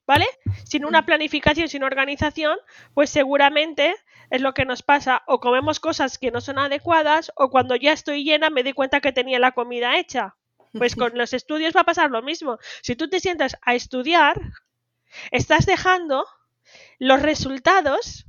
¿vale? 0.06 0.26
Sin 0.64 0.84
una 0.84 1.04
planificación, 1.04 1.68
sin 1.68 1.82
organización, 1.82 2.58
pues 2.94 3.10
seguramente 3.10 3.94
es 4.30 4.40
lo 4.40 4.54
que 4.54 4.64
nos 4.64 4.82
pasa. 4.82 5.22
O 5.26 5.40
comemos 5.40 5.80
cosas 5.80 6.18
que 6.18 6.30
no 6.30 6.40
son 6.40 6.58
adecuadas, 6.58 7.32
o 7.36 7.50
cuando 7.50 7.76
ya 7.76 7.92
estoy 7.92 8.24
llena 8.24 8.50
me 8.50 8.62
doy 8.62 8.72
cuenta 8.72 9.00
que 9.00 9.12
tenía 9.12 9.38
la 9.38 9.52
comida 9.52 9.98
hecha. 9.98 10.36
Pues 10.72 10.96
con 10.96 11.16
los 11.16 11.32
estudios 11.32 11.74
va 11.74 11.80
a 11.80 11.84
pasar 11.84 12.10
lo 12.10 12.22
mismo. 12.22 12.58
Si 12.82 12.94
tú 12.94 13.08
te 13.08 13.20
sientas 13.20 13.56
a 13.62 13.74
estudiar, 13.74 14.40
estás 15.30 15.66
dejando 15.66 16.26
los 16.98 17.22
resultados 17.22 18.26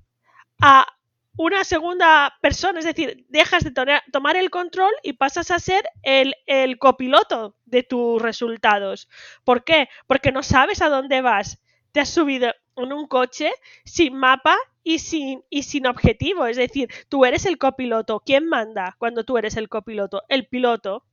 a 0.62 0.88
una 1.36 1.64
segunda 1.64 2.38
persona, 2.42 2.80
es 2.80 2.86
decir, 2.86 3.26
dejas 3.30 3.64
de 3.64 3.72
tomar 4.12 4.36
el 4.36 4.50
control 4.50 4.92
y 5.04 5.14
pasas 5.14 5.52
a 5.52 5.60
ser 5.60 5.88
el, 6.04 6.36
el, 6.46 6.78
copiloto 6.78 7.56
de 7.66 7.84
tus 7.84 8.22
resultados. 8.22 9.08
¿Por 9.46 9.64
qué? 9.64 9.88
Porque 10.06 10.34
no 10.34 10.44
sabes 10.44 10.82
a 10.82 10.90
dónde 10.90 11.22
vas. 11.22 11.62
Te 11.94 12.02
has 12.02 12.10
subido 12.10 12.54
en 12.76 12.92
un 12.92 13.08
coche 13.08 13.52
sin 13.86 14.16
mapa 14.16 14.58
y 14.90 14.98
sin, 14.98 15.44
y 15.52 15.62
sin 15.62 15.86
objetivo. 15.86 16.48
Es 16.48 16.58
decir, 16.58 16.90
tú 17.10 17.24
eres 17.24 17.46
el 17.46 17.60
copiloto. 17.60 18.24
¿Quién 18.26 18.48
manda 18.50 18.96
cuando 18.98 19.24
tú 19.24 19.38
eres 19.38 19.56
el 19.56 19.70
copiloto? 19.70 20.24
El 20.30 20.48
piloto. 20.48 21.04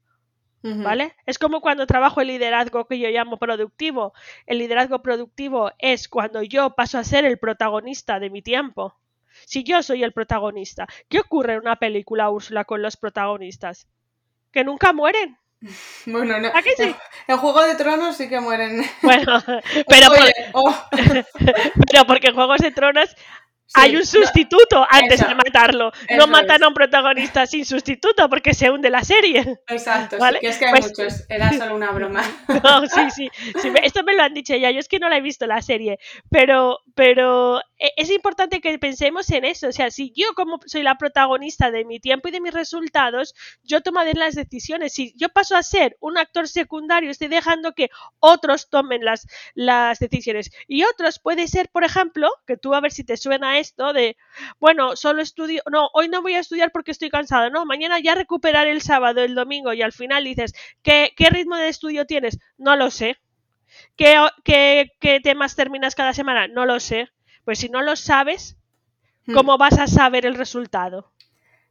¿Vale? 0.62 1.14
Es 1.26 1.38
como 1.38 1.60
cuando 1.60 1.86
trabajo 1.86 2.20
el 2.22 2.28
liderazgo 2.28 2.86
que 2.86 2.98
yo 2.98 3.08
llamo 3.10 3.36
productivo. 3.36 4.14
El 4.46 4.58
liderazgo 4.58 5.00
productivo 5.02 5.70
es 5.78 6.08
cuando 6.08 6.42
yo 6.42 6.70
paso 6.70 6.98
a 6.98 7.04
ser 7.04 7.24
el 7.26 7.38
protagonista 7.38 8.18
de 8.18 8.30
mi 8.30 8.40
tiempo. 8.40 8.96
Si 9.44 9.62
yo 9.62 9.82
soy 9.82 10.02
el 10.02 10.12
protagonista, 10.12 10.88
¿qué 11.08 11.20
ocurre 11.20 11.52
en 11.52 11.60
una 11.60 11.76
película, 11.76 12.30
Úrsula, 12.30 12.64
con 12.64 12.80
los 12.80 12.96
protagonistas? 12.96 13.86
Que 14.50 14.64
nunca 14.64 14.94
mueren. 14.94 15.38
Bueno, 16.06 16.38
no. 16.38 16.50
En 17.28 17.36
Juego 17.38 17.62
de 17.62 17.74
Tronos 17.74 18.16
sí 18.16 18.28
que 18.28 18.40
mueren. 18.40 18.84
Bueno, 19.02 19.42
pero, 19.88 20.08
oh. 20.52 20.74
pero 21.88 22.06
porque 22.06 22.28
en 22.28 22.34
Juegos 22.34 22.60
de 22.60 22.70
Tronos 22.70 23.14
hay 23.74 23.96
un 23.96 24.06
sustituto 24.06 24.86
antes 24.88 25.26
de 25.26 25.34
matarlo. 25.34 25.92
no 26.16 26.26
matan 26.26 26.62
a 26.62 26.68
un 26.68 26.74
protagonista 26.74 27.46
sin 27.46 27.64
sustituto 27.64 28.28
porque 28.28 28.54
se 28.54 28.70
hunde 28.70 28.90
la 28.90 29.02
serie. 29.02 29.60
Exacto, 29.68 30.16
sí, 30.16 30.38
que 30.40 30.48
es 30.48 30.58
que 30.58 30.66
hay 30.66 30.70
pues 30.72 30.88
muchos. 30.88 31.24
Era 31.28 31.52
solo 31.52 31.74
una 31.74 31.90
broma. 31.90 32.22
No, 32.66 32.86
sí, 32.86 33.10
sí, 33.14 33.30
sí, 33.60 33.72
Esto 33.82 34.02
me 34.02 34.14
lo 34.14 34.22
han 34.22 34.34
dicho 34.34 34.56
ya. 34.56 34.70
Yo 34.70 34.80
es 34.80 34.88
que 34.88 34.98
no 34.98 35.08
la 35.08 35.18
he 35.18 35.20
visto 35.20 35.46
la 35.46 35.62
serie. 35.62 35.98
Pero, 36.30 36.78
pero 36.94 37.60
e, 37.78 37.92
es 37.96 38.10
importante 38.10 38.60
que 38.60 38.78
pensemos 38.78 39.30
en 39.30 39.44
eso. 39.44 39.68
O 39.68 39.72
sea, 39.72 39.90
si 39.90 40.12
yo 40.16 40.34
como 40.34 40.58
soy 40.66 40.82
la 40.82 40.96
protagonista 40.96 41.70
de 41.70 41.84
mi 41.84 42.00
tiempo 42.00 42.28
y 42.28 42.32
de 42.32 42.40
mis 42.40 42.54
resultados, 42.54 43.34
yo 43.62 43.82
tomaré 43.82 44.14
las 44.14 44.34
decisiones. 44.34 44.92
Si 44.92 45.12
yo 45.16 45.28
paso 45.28 45.56
a 45.56 45.62
ser 45.62 45.96
un 46.00 46.18
actor 46.18 46.48
secundario, 46.48 47.10
estoy 47.10 47.28
dejando 47.28 47.72
que 47.72 47.90
otros 48.20 48.70
tomen 48.70 49.04
las, 49.04 49.26
las 49.54 49.98
decisiones. 49.98 50.50
Y 50.66 50.84
otros 50.84 51.18
puede 51.18 51.46
ser, 51.48 51.68
por 51.68 51.84
ejemplo, 51.84 52.30
que 52.46 52.56
tú 52.56 52.74
a 52.74 52.80
ver 52.80 52.92
si 52.92 53.04
te 53.04 53.16
suena 53.16 53.55
esto 53.58 53.92
de, 53.92 54.16
bueno, 54.60 54.96
solo 54.96 55.22
estudio, 55.22 55.62
no, 55.70 55.88
hoy 55.94 56.08
no 56.08 56.22
voy 56.22 56.34
a 56.34 56.40
estudiar 56.40 56.72
porque 56.72 56.90
estoy 56.90 57.10
cansado, 57.10 57.50
no, 57.50 57.66
mañana 57.66 57.98
ya 57.98 58.14
recuperar 58.14 58.66
el 58.66 58.82
sábado, 58.82 59.22
el 59.22 59.34
domingo 59.34 59.72
y 59.72 59.82
al 59.82 59.92
final 59.92 60.24
dices, 60.24 60.54
¿qué, 60.82 61.12
qué 61.16 61.30
ritmo 61.30 61.56
de 61.56 61.68
estudio 61.68 62.06
tienes? 62.06 62.38
No 62.58 62.76
lo 62.76 62.90
sé. 62.90 63.18
¿Qué, 63.96 64.16
qué, 64.44 64.92
qué 65.00 65.20
temas 65.20 65.56
terminas 65.56 65.94
cada 65.94 66.12
semana? 66.14 66.48
No 66.48 66.66
lo 66.66 66.80
sé 66.80 67.10
pues 67.46 67.60
si 67.60 67.68
no 67.68 67.80
lo 67.80 67.94
sabes, 67.94 68.56
hmm. 69.26 69.32
¿cómo 69.32 69.56
vas 69.56 69.78
a 69.78 69.86
saber 69.86 70.26
el 70.26 70.34
resultado? 70.34 71.12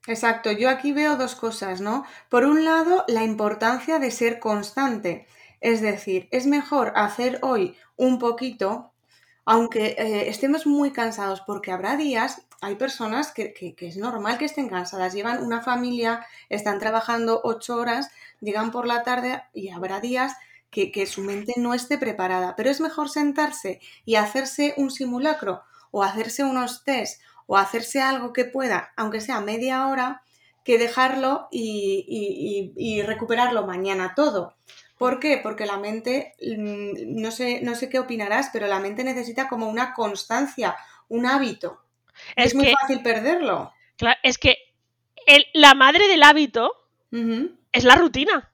Exacto, 0.07 0.51
yo 0.51 0.69
aquí 0.69 0.93
veo 0.93 1.17
dos 1.17 1.35
cosas, 1.35 1.81
¿no? 1.81 2.05
Por 2.29 2.45
un 2.45 2.63
lado, 2.63 3.03
la 3.09 3.23
importancia 3.23 3.99
de 3.99 4.09
ser 4.09 4.39
constante. 4.39 5.27
Es 5.59 5.81
decir, 5.81 6.29
es 6.31 6.47
mejor 6.47 6.93
hacer 6.95 7.39
hoy 7.41 7.75
un 7.97 8.19
poquito, 8.19 8.93
aunque 9.45 9.95
eh, 9.97 10.29
estemos 10.29 10.65
muy 10.65 10.91
cansados, 10.91 11.41
porque 11.41 11.71
habrá 11.71 11.95
días, 11.95 12.41
hay 12.61 12.75
personas 12.75 13.31
que, 13.31 13.53
que, 13.53 13.75
es 13.79 13.97
normal 13.97 14.37
que 14.37 14.45
estén 14.45 14.67
cansadas, 14.67 15.13
llevan 15.13 15.43
una 15.43 15.61
familia, 15.61 16.25
están 16.49 16.79
trabajando 16.79 17.41
ocho 17.43 17.75
horas, 17.75 18.09
llegan 18.41 18.71
por 18.71 18.87
la 18.87 19.03
tarde 19.03 19.43
y 19.53 19.69
habrá 19.69 19.99
días 19.99 20.33
que, 20.71 21.05
su 21.05 21.21
mente 21.21 21.53
no 21.57 21.73
esté 21.73 21.97
preparada. 21.97 22.55
Pero 22.55 22.69
es 22.69 22.81
mejor 22.81 23.09
sentarse 23.09 23.79
y 24.03 24.15
hacerse 24.15 24.73
un 24.77 24.91
simulacro 24.91 25.63
o 25.91 26.03
hacerse 26.03 26.43
unos 26.43 26.83
test 26.83 27.21
o 27.47 27.57
hacerse 27.57 28.01
algo 28.01 28.33
que 28.33 28.45
pueda, 28.45 28.91
aunque 28.97 29.21
sea 29.21 29.39
media 29.39 29.87
hora, 29.87 30.23
que 30.63 30.77
dejarlo 30.79 31.47
y, 31.51 33.01
recuperarlo 33.05 33.65
mañana 33.65 34.13
todo. 34.15 34.55
¿Por 34.97 35.19
qué? 35.19 35.39
Porque 35.43 35.65
la 35.65 35.77
mente, 35.77 36.35
mm, 36.41 37.21
no 37.21 37.31
sé, 37.31 37.59
no 37.61 37.75
sé 37.75 37.89
qué 37.89 37.99
opinarás, 37.99 38.49
pero 38.53 38.67
la 38.67 38.79
mente 38.79 39.03
necesita 39.03 39.47
como 39.47 39.67
una 39.67 39.93
constancia, 39.93 40.75
un 41.09 41.25
hábito. 41.25 41.81
Es, 42.35 42.55
muy 42.55 42.73
fácil 42.79 43.01
perderlo. 43.01 43.73
Claro, 43.97 44.17
es 44.23 44.37
que 44.37 44.57
la 45.53 45.73
madre 45.73 46.07
del 46.07 46.23
hábito 46.23 46.71
es 47.71 47.83
la 47.83 47.95
rutina. 47.95 48.51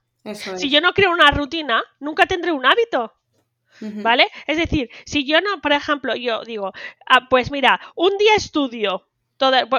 Si 0.56 0.70
yo 0.70 0.80
no 0.80 0.92
creo 0.94 1.12
una 1.12 1.30
rutina, 1.30 1.82
nunca 2.00 2.26
tendré 2.26 2.52
un 2.52 2.66
hábito. 2.66 3.12
¿Vale? 3.80 4.28
Es 4.46 4.58
decir, 4.58 4.90
si 5.04 5.26
yo 5.26 5.40
no, 5.40 5.60
por 5.60 5.72
ejemplo, 5.72 6.14
yo 6.14 6.44
digo, 6.44 6.72
ah, 7.06 7.28
pues 7.28 7.50
mira, 7.50 7.80
un 7.96 8.16
día 8.18 8.34
estudio, 8.36 9.08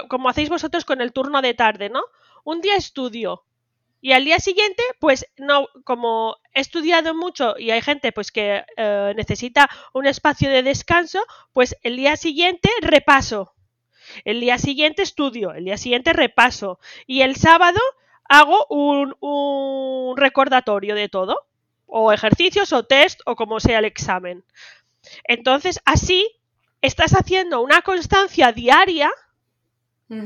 como 0.10 0.29
hacéis 0.29 0.50
vosotros 0.50 0.84
con 0.84 1.00
el 1.00 1.13
turno 1.13 1.41
de 1.41 1.53
tarde, 1.53 1.89
¿no? 1.89 2.03
Un 2.43 2.60
día 2.60 2.75
estudio 2.75 3.43
y 4.03 4.12
al 4.12 4.25
día 4.25 4.38
siguiente, 4.39 4.83
pues 5.00 5.25
no, 5.38 5.69
como 5.86 6.36
he 6.53 6.60
estudiado 6.60 7.15
mucho 7.15 7.55
y 7.57 7.72
hay 7.72 7.81
gente 7.81 8.12
pues 8.12 8.33
que 8.33 8.65
eh, 8.75 9.13
necesita 9.15 9.69
un 9.93 10.07
espacio 10.07 10.50
de 10.50 10.62
descanso, 10.62 11.24
pues 11.53 11.77
el 11.83 11.95
día 11.95 12.17
siguiente 12.17 12.69
repaso. 12.81 13.53
El 14.25 14.41
día 14.41 14.57
siguiente 14.57 15.03
estudio, 15.03 15.53
el 15.53 15.63
día 15.63 15.77
siguiente 15.77 16.12
repaso. 16.12 16.81
Y 17.07 17.22
el 17.22 17.38
sábado 17.38 17.79
hago 18.25 18.65
un, 18.67 20.17
recordatorio 20.17 20.95
de 20.95 21.07
todo, 21.07 21.39
o 21.86 22.12
ejercicios 22.12 22.74
o 22.74 22.83
test 22.83 23.22
o 23.25 23.38
como 23.38 23.62
sea 23.62 23.79
el 23.79 23.86
examen. 23.86 24.43
Entonces, 25.24 25.79
así 25.86 26.27
estás 26.81 27.13
haciendo 27.13 27.62
una 27.62 27.81
constancia 27.81 28.51
diaria, 28.51 29.10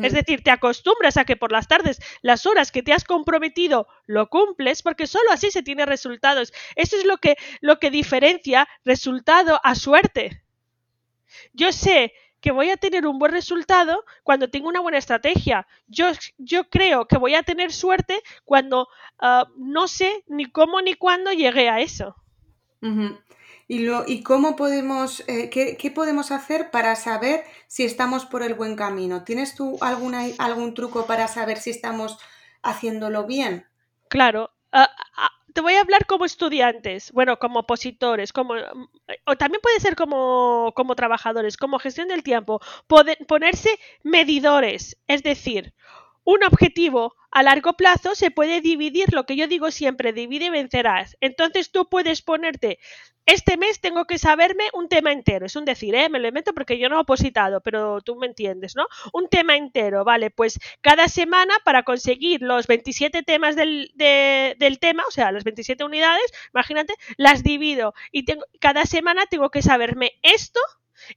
es 0.04 0.14
decir, 0.14 0.44
te 0.44 0.52
acostumbras 0.52 1.18
a 1.18 1.26
que 1.26 1.36
por 1.36 1.52
las 1.52 1.68
tardes 1.68 2.00
las 2.22 2.46
horas 2.46 2.72
que 2.72 2.84
te 2.84 2.94
has 2.94 3.04
comprometido 3.04 3.88
lo 4.06 4.30
cumples, 4.30 4.82
porque 4.82 5.08
solo 5.08 5.32
así 5.32 5.52
se 5.52 5.64
tiene 5.64 5.86
resultados. 5.86 6.54
Eso 6.76 6.98
es 6.98 7.06
lo 7.06 7.18
que, 7.18 7.38
lo 7.62 7.80
que 7.80 7.92
diferencia 7.92 8.68
resultado 8.86 9.60
a 9.64 9.76
suerte. 9.76 10.44
Yo 11.54 11.72
sé 11.72 12.14
que 12.40 12.52
voy 12.52 12.70
a 12.70 12.78
tener 12.78 13.08
un 13.08 13.20
buen 13.20 13.32
resultado 13.32 14.06
cuando 14.24 14.50
tengo 14.50 14.70
una 14.70 14.80
buena 14.80 14.98
estrategia. 14.98 15.68
Yo, 15.88 16.12
yo 16.38 16.70
creo 16.70 17.08
que 17.08 17.18
voy 17.18 17.36
a 17.36 17.44
tener 17.44 17.72
suerte 17.74 18.22
cuando 18.46 18.88
ah, 19.20 19.48
no 19.58 19.88
sé 19.88 20.24
ni 20.28 20.46
cómo 20.46 20.82
ni 20.82 20.94
cuándo 20.94 21.32
llegué 21.32 21.70
a 21.70 21.80
eso. 21.80 22.16
¿Y, 23.68 23.80
lo, 23.80 24.06
¿Y 24.08 24.24
cómo 24.24 24.56
podemos, 24.56 25.24
eh, 25.28 25.50
qué, 25.50 25.92
podemos 25.92 26.32
hacer 26.32 26.72
para 26.72 26.96
saber 26.96 27.44
si 27.68 27.84
estamos 27.84 28.26
por 28.26 28.42
el 28.42 28.54
buen 28.54 28.76
camino? 28.78 29.24
¿Tienes 29.24 29.56
tú 29.56 29.78
alguna, 29.82 30.26
algún 30.38 30.74
truco 30.74 31.06
para 31.06 31.28
saber 31.28 31.58
si 31.58 31.72
estamos 31.72 32.18
haciéndolo 32.64 33.26
bien? 33.26 33.66
Claro. 34.08 34.52
Ah, 34.72 34.90
ah, 35.18 35.32
te 35.54 35.62
voy 35.62 35.74
a 35.74 35.82
hablar 35.82 36.06
como 36.06 36.24
estudiantes, 36.24 37.12
bueno, 37.12 37.40
como 37.40 37.60
opositores, 37.60 38.32
como, 38.32 38.54
o 39.26 39.36
también 39.36 39.60
puede 39.62 39.80
ser 39.80 39.96
como, 39.96 40.72
como 40.76 40.96
trabajadores, 40.96 41.58
como 41.58 41.80
gestión 41.80 42.08
del 42.08 42.24
tiempo, 42.24 42.62
ponerse 43.28 43.70
medidores, 44.04 44.98
es 45.08 45.24
decir, 45.24 45.74
un 46.24 46.44
objetivo 46.44 47.16
a 47.32 47.42
largo 47.42 47.74
plazo 47.74 48.14
se 48.14 48.32
puede 48.32 48.62
dividir, 48.62 49.14
lo 49.14 49.26
que 49.26 49.36
yo 49.36 49.48
digo 49.48 49.72
siempre, 49.72 50.14
divide 50.14 50.46
y 50.46 50.50
vencerás. 50.50 51.18
Entonces 51.22 51.72
tú 51.72 51.90
puedes 51.90 52.22
ponerte 52.22 52.80
este 53.28 53.58
mes 53.58 53.82
tengo 53.82 54.06
que 54.06 54.18
saberme 54.18 54.64
un 54.74 54.88
tema 54.88 55.12
entero. 55.12 55.46
Es 55.46 55.56
un 55.58 55.66
decir, 55.66 55.94
¿eh? 55.96 56.10
me 56.10 56.20
lo 56.20 56.30
invento 56.30 56.54
porque 56.54 56.80
yo 56.80 56.88
no 56.88 56.96
he 56.96 57.02
opositado, 57.02 57.62
pero 57.62 58.02
tú 58.02 58.16
me 58.16 58.26
entiendes, 58.26 58.76
¿no? 58.76 58.88
Un 59.14 59.28
tema 59.28 59.58
entero, 59.58 60.06
¿vale? 60.06 60.32
Pues 60.32 60.60
cada 60.82 61.10
semana 61.10 61.54
para 61.66 61.84
conseguir 61.84 62.42
los 62.42 62.68
27 62.68 63.24
temas 63.24 63.58
del, 63.58 63.92
del 63.96 64.80
tema, 64.80 65.04
o 65.08 65.12
sea, 65.12 65.32
las 65.34 65.44
27 65.44 65.84
unidades, 65.84 66.32
imagínate, 66.54 66.94
las 67.18 67.44
divido 67.44 67.94
y 68.12 68.24
tengo, 68.24 68.46
cada 68.60 68.86
semana 68.86 69.26
tengo 69.26 69.50
que 69.52 69.62
saberme 69.62 70.14
esto 70.22 70.62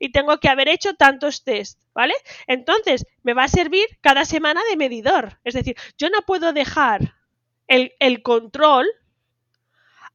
y 0.00 0.11
tengo 0.11 0.38
que 0.40 0.49
haber 0.49 0.69
hecho 0.69 0.95
tantos 0.95 1.45
test, 1.45 1.81
¿vale? 1.95 2.14
Entonces, 2.49 3.07
me 3.23 3.35
va 3.35 3.45
a 3.45 3.49
servir 3.49 3.87
cada 4.00 4.25
semana 4.25 4.61
de 4.69 4.76
medidor. 4.76 5.38
Es 5.45 5.55
decir, 5.55 5.76
yo 5.97 6.11
no 6.11 6.23
puedo 6.23 6.52
dejar 6.52 7.14
el, 7.69 7.93
el 8.00 8.23
control 8.23 8.88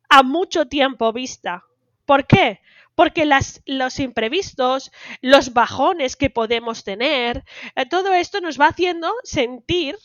a 0.09 0.23
mucho 0.23 0.67
tiempo 0.67 1.13
vista. 1.13 1.63
¿Por 2.05 2.25
qué? 2.27 2.61
Porque 2.95 3.29
los 3.65 3.99
imprevistos, 3.99 4.91
los 5.21 5.53
bajones 5.53 6.15
que 6.15 6.29
podemos 6.29 6.83
tener, 6.83 7.43
eh, 7.75 7.85
todo 7.85 8.13
esto 8.13 8.39
nos 8.39 8.59
va 8.59 8.67
haciendo 8.67 9.11
sentir 9.23 9.97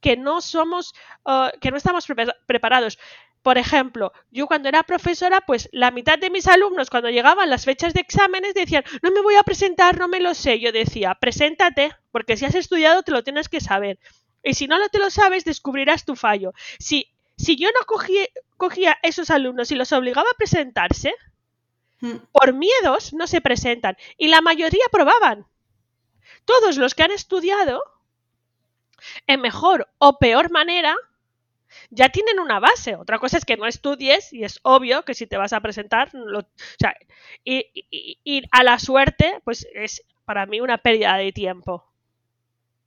que 0.00 0.16
no 0.16 0.40
somos, 0.40 0.94
uh, 1.24 1.48
que 1.60 1.70
no 1.70 1.76
estamos 1.76 2.06
preparados. 2.46 2.98
Por 3.42 3.58
ejemplo, 3.58 4.12
yo 4.30 4.46
cuando 4.46 4.68
era 4.68 4.84
profesora, 4.84 5.40
pues 5.40 5.68
la 5.72 5.90
mitad 5.90 6.18
de 6.18 6.30
mis 6.30 6.46
alumnos 6.46 6.90
cuando 6.90 7.10
llegaban 7.10 7.50
las 7.50 7.64
fechas 7.64 7.92
de 7.92 8.00
exámenes 8.00 8.54
decían, 8.54 8.84
no 9.02 9.10
me 9.10 9.20
voy 9.20 9.34
a 9.34 9.42
presentar, 9.42 9.98
no 9.98 10.08
me 10.08 10.20
lo 10.20 10.34
sé. 10.34 10.60
Yo 10.60 10.70
decía, 10.70 11.14
preséntate, 11.16 11.92
porque 12.10 12.36
si 12.36 12.44
has 12.44 12.54
estudiado 12.54 13.02
te 13.02 13.12
lo 13.12 13.24
tienes 13.24 13.48
que 13.48 13.60
saber. 13.60 13.98
Y 14.44 14.54
si 14.54 14.66
no 14.66 14.78
lo 14.78 14.88
te 14.88 14.98
lo 14.98 15.10
sabes, 15.10 15.44
descubrirás 15.44 16.04
tu 16.04 16.16
fallo. 16.16 16.52
Si, 16.78 17.11
si 17.42 17.56
yo 17.56 17.68
no 17.78 17.84
cogía, 17.86 18.24
cogía 18.56 18.96
esos 19.02 19.30
alumnos 19.30 19.72
y 19.72 19.74
los 19.74 19.92
obligaba 19.92 20.30
a 20.30 20.36
presentarse, 20.36 21.12
hmm. 22.00 22.16
por 22.30 22.52
miedos 22.52 23.12
no 23.12 23.26
se 23.26 23.40
presentan. 23.40 23.96
Y 24.16 24.28
la 24.28 24.40
mayoría 24.40 24.84
aprobaban. 24.86 25.46
Todos 26.44 26.76
los 26.76 26.94
que 26.94 27.02
han 27.02 27.10
estudiado, 27.10 27.82
en 29.26 29.40
mejor 29.40 29.88
o 29.98 30.18
peor 30.18 30.52
manera, 30.52 30.96
ya 31.90 32.10
tienen 32.10 32.38
una 32.38 32.60
base. 32.60 32.94
Otra 32.94 33.18
cosa 33.18 33.38
es 33.38 33.44
que 33.44 33.56
no 33.56 33.66
estudies 33.66 34.32
y 34.32 34.44
es 34.44 34.60
obvio 34.62 35.04
que 35.04 35.14
si 35.14 35.26
te 35.26 35.36
vas 35.36 35.52
a 35.52 35.60
presentar, 35.60 36.10
lo, 36.12 36.40
o 36.40 36.46
sea, 36.78 36.94
ir 37.44 38.48
a 38.52 38.62
la 38.62 38.78
suerte, 38.78 39.40
pues 39.44 39.66
es 39.74 40.04
para 40.24 40.46
mí 40.46 40.60
una 40.60 40.78
pérdida 40.78 41.16
de 41.16 41.32
tiempo. 41.32 41.91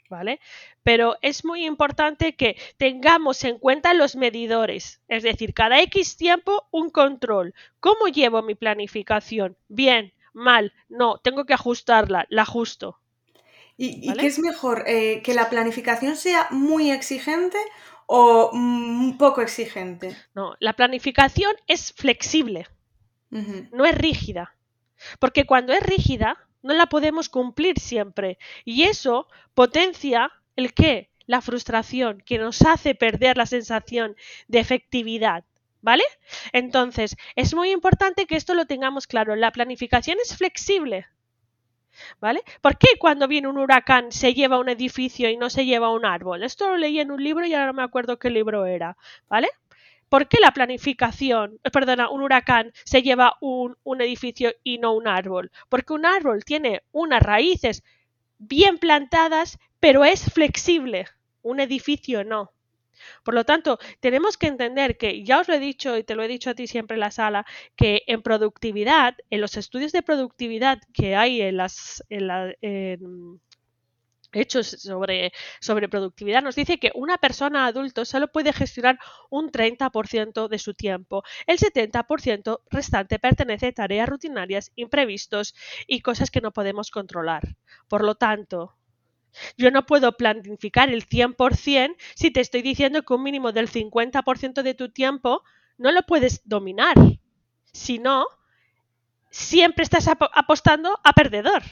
¿Vale? 0.09 0.39
Pero 0.83 1.17
es 1.21 1.43
muy 1.43 1.65
importante 1.65 2.35
que 2.35 2.57
tengamos 2.77 3.43
en 3.43 3.57
cuenta 3.57 3.95
los 3.95 4.15
medidores, 4.15 5.01
es 5.07 5.24
decir, 5.24 5.53
cada 5.55 5.81
X 5.81 6.15
tiempo 6.15 6.67
un 6.69 6.91
control. 6.91 7.55
¿Cómo 7.79 8.07
llevo 8.07 8.43
mi 8.43 8.53
planificación? 8.53 9.57
Bien, 9.67 10.13
mal, 10.33 10.74
no, 10.89 11.17
tengo 11.17 11.45
que 11.45 11.55
ajustarla, 11.55 12.27
la 12.29 12.43
ajusto. 12.43 13.00
¿Y, 13.77 14.13
qué 14.13 14.27
es 14.27 14.39
mejor? 14.39 14.83
Eh, 14.88 15.21
¿Que 15.24 15.33
la 15.33 15.50
planificación 15.50 16.15
sea 16.15 16.47
muy 16.51 16.91
exigente 16.91 17.57
o 18.05 18.51
un 18.53 19.17
poco 19.17 19.41
exigente? 19.41 20.15
No, 20.33 20.55
la 20.59 20.74
planificación 20.74 21.53
es 21.67 21.91
flexible, 21.93 22.67
no 23.29 23.85
es 23.85 23.97
rígida. 23.97 24.55
Porque 25.19 25.45
cuando 25.45 25.74
es 25.74 25.83
rígida, 25.83 26.38
no 26.65 26.74
la 26.74 26.88
podemos 26.88 27.29
cumplir 27.29 27.79
siempre. 27.79 28.39
Y 28.65 28.84
eso 28.84 29.27
potencia 29.53 30.31
el 30.55 30.74
qué? 30.74 31.12
La 31.27 31.41
frustración, 31.41 32.22
que 32.25 32.38
nos 32.39 32.62
hace 32.63 32.95
perder 32.95 33.38
la 33.38 33.45
sensación 33.45 34.15
de 34.48 34.60
efectividad. 34.60 35.43
¿Vale? 35.81 36.03
Entonces, 36.51 37.15
es 37.36 37.53
muy 37.53 37.69
importante 37.69 38.25
que 38.25 38.36
esto 38.36 38.55
lo 38.55 38.65
tengamos 38.65 39.05
claro. 39.05 39.36
La 39.36 39.51
planificación 39.51 40.17
es 40.24 40.36
flexible. 40.36 41.05
¿Vale? 42.19 42.41
¿Por 42.62 42.77
qué 42.79 42.88
cuando 42.98 43.27
viene 43.27 43.48
un 43.48 43.60
huracán 43.60 44.12
se 44.12 44.34
lleva 44.34 44.60
un 44.60 44.67
edificio 44.67 45.29
y 45.29 45.38
no 45.38 45.51
se 45.51 45.65
lleva 45.65 45.91
un 45.91 46.05
árbol? 46.05 46.43
Esto 46.43 46.69
lo 46.69 46.77
leí 46.77 47.00
en 47.00 47.12
un 47.12 47.24
libro 47.24 47.45
y 47.45 47.53
ahora 47.53 47.67
no 47.67 47.74
me 47.74 47.84
acuerdo 47.84 48.17
qué 48.17 48.31
libro 48.31 48.65
era, 48.65 48.98
¿vale? 49.29 49.50
¿Por 50.15 50.29
qué 50.29 50.38
la 50.39 50.53
planificación, 50.53 51.60
eh, 51.65 51.72
perdona, 51.72 52.10
un 52.10 52.22
huracán 52.22 52.72
se 52.86 53.03
lleva 53.03 53.36
un, 53.41 53.75
un 53.84 54.00
edificio 54.00 54.53
y 54.63 54.77
no 54.77 54.93
un 54.93 55.10
árbol? 55.10 55.51
Porque 55.67 55.91
un 55.91 56.05
árbol 56.05 56.45
tiene 56.45 56.84
unas 56.93 57.22
raíces 57.22 57.84
bien 58.38 58.77
plantadas, 58.77 59.60
pero 59.81 60.05
es 60.05 60.31
flexible. 60.31 61.07
Un 61.41 61.60
edificio 61.60 62.24
no. 62.24 62.53
Por 63.25 63.34
lo 63.34 63.43
tanto, 63.43 63.77
tenemos 64.00 64.38
que 64.38 64.48
entender 64.48 64.98
que, 64.98 65.22
ya 65.25 65.41
os 65.41 65.50
lo 65.50 65.55
he 65.55 65.60
dicho 65.60 65.98
y 65.98 66.05
te 66.05 66.15
lo 66.15 66.24
he 66.24 66.29
dicho 66.29 66.50
a 66.50 66.55
ti 66.55 66.65
siempre 66.65 66.95
en 66.95 67.01
la 67.01 67.12
sala, 67.12 67.45
que 67.75 68.03
en 68.07 68.22
productividad, 68.22 69.17
en 69.29 69.41
los 69.41 69.57
estudios 69.57 69.91
de 69.91 70.01
productividad 70.01 70.79
que 70.93 71.17
hay 71.17 71.41
en 71.41 71.57
las... 71.57 72.05
hechos 74.35 74.67
sobre, 74.67 75.31
sobre 75.59 75.89
productividad 75.89 76.43
nos 76.43 76.55
dice 76.55 76.77
que 76.77 76.91
una 76.93 77.17
persona 77.17 77.65
adulto 77.65 78.05
solo 78.05 78.31
puede 78.31 78.53
gestionar 78.53 78.99
un 79.29 79.51
30% 79.51 80.47
de 80.47 80.59
su 80.59 80.73
tiempo. 80.73 81.23
El 81.47 81.57
70% 81.57 82.61
restante 82.69 83.19
pertenece 83.19 83.67
a 83.67 83.71
tareas 83.71 84.09
rutinarias, 84.09 84.71
imprevistos 84.75 85.55
y 85.87 86.01
cosas 86.01 86.29
que 86.29 86.41
no 86.41 86.51
podemos 86.51 86.91
controlar. 86.91 87.55
Por 87.87 88.03
lo 88.03 88.15
tanto, 88.15 88.75
yo 89.57 89.71
no 89.71 89.85
puedo 89.85 90.15
planificar 90.17 90.89
el 90.89 91.07
100% 91.07 91.95
si 92.15 92.31
te 92.31 92.41
estoy 92.41 92.61
diciendo 92.61 93.03
que 93.03 93.13
un 93.13 93.24
mínimo 93.24 93.51
del 93.51 93.69
50% 93.69 94.61
de 94.61 94.74
tu 94.74 94.89
tiempo 94.89 95.43
no 95.77 95.91
lo 95.91 96.03
puedes 96.03 96.41
dominar. 96.48 96.95
Si 97.71 98.00
no, 98.00 98.25
siempre 99.29 99.83
estás 99.83 100.07
apostando 100.07 101.00
a 101.03 101.13
perdedor. 101.13 101.63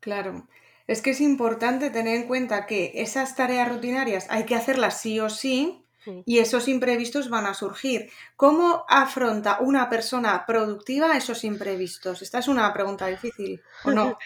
Claro. 0.00 0.46
Es 0.90 1.02
que 1.02 1.10
es 1.10 1.20
importante 1.20 1.90
tener 1.90 2.16
en 2.16 2.26
cuenta 2.26 2.66
que 2.66 2.90
esas 2.96 3.36
tareas 3.36 3.68
rutinarias 3.68 4.26
hay 4.28 4.44
que 4.44 4.56
hacerlas 4.56 5.00
sí 5.00 5.20
o 5.20 5.30
sí 5.30 5.86
y 6.26 6.40
esos 6.40 6.66
imprevistos 6.66 7.30
van 7.30 7.46
a 7.46 7.54
surgir. 7.54 8.10
¿Cómo 8.34 8.84
afronta 8.88 9.58
una 9.60 9.88
persona 9.88 10.44
productiva 10.46 11.16
esos 11.16 11.44
imprevistos? 11.44 12.22
Esta 12.22 12.40
es 12.40 12.48
una 12.48 12.72
pregunta 12.72 13.06
difícil, 13.06 13.62
¿o 13.84 13.92
no? 13.92 14.18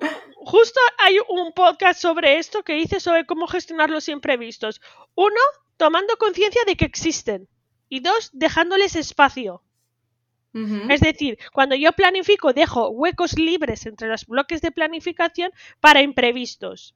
Justo 0.36 0.80
hay 0.98 1.16
un 1.30 1.54
podcast 1.54 2.02
sobre 2.02 2.38
esto 2.38 2.62
que 2.62 2.74
dice 2.74 3.00
sobre 3.00 3.24
cómo 3.24 3.46
gestionar 3.46 3.88
los 3.88 4.06
imprevistos. 4.10 4.82
Uno, 5.14 5.40
tomando 5.78 6.18
conciencia 6.18 6.60
de 6.66 6.76
que 6.76 6.84
existen. 6.84 7.48
Y 7.88 8.00
dos, 8.00 8.28
dejándoles 8.34 8.96
espacio. 8.96 9.62
Es 10.54 11.00
decir, 11.00 11.38
cuando 11.52 11.74
yo 11.74 11.92
planifico, 11.92 12.52
dejo 12.52 12.90
huecos 12.90 13.38
libres 13.38 13.86
entre 13.86 14.08
los 14.08 14.26
bloques 14.26 14.60
de 14.60 14.70
planificación 14.70 15.50
para 15.80 16.02
imprevistos. 16.02 16.94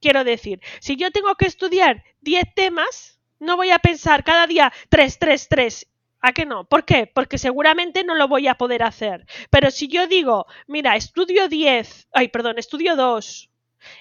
Quiero 0.00 0.24
decir, 0.24 0.60
si 0.80 0.96
yo 0.96 1.10
tengo 1.10 1.34
que 1.34 1.46
estudiar 1.46 2.02
10 2.22 2.54
temas, 2.54 3.20
no 3.38 3.56
voy 3.56 3.70
a 3.70 3.78
pensar 3.78 4.24
cada 4.24 4.46
día 4.46 4.72
3, 4.88 5.18
3, 5.18 5.48
3. 5.48 5.86
¿A 6.20 6.32
qué 6.32 6.46
no? 6.46 6.64
¿Por 6.64 6.84
qué? 6.84 7.06
Porque 7.06 7.36
seguramente 7.36 8.04
no 8.04 8.14
lo 8.14 8.28
voy 8.28 8.46
a 8.46 8.54
poder 8.54 8.84
hacer. 8.84 9.26
Pero 9.50 9.70
si 9.70 9.88
yo 9.88 10.06
digo, 10.06 10.46
mira, 10.66 10.96
estudio 10.96 11.48
10, 11.48 12.08
ay, 12.12 12.28
perdón, 12.28 12.58
estudio 12.58 12.96
2. 12.96 13.50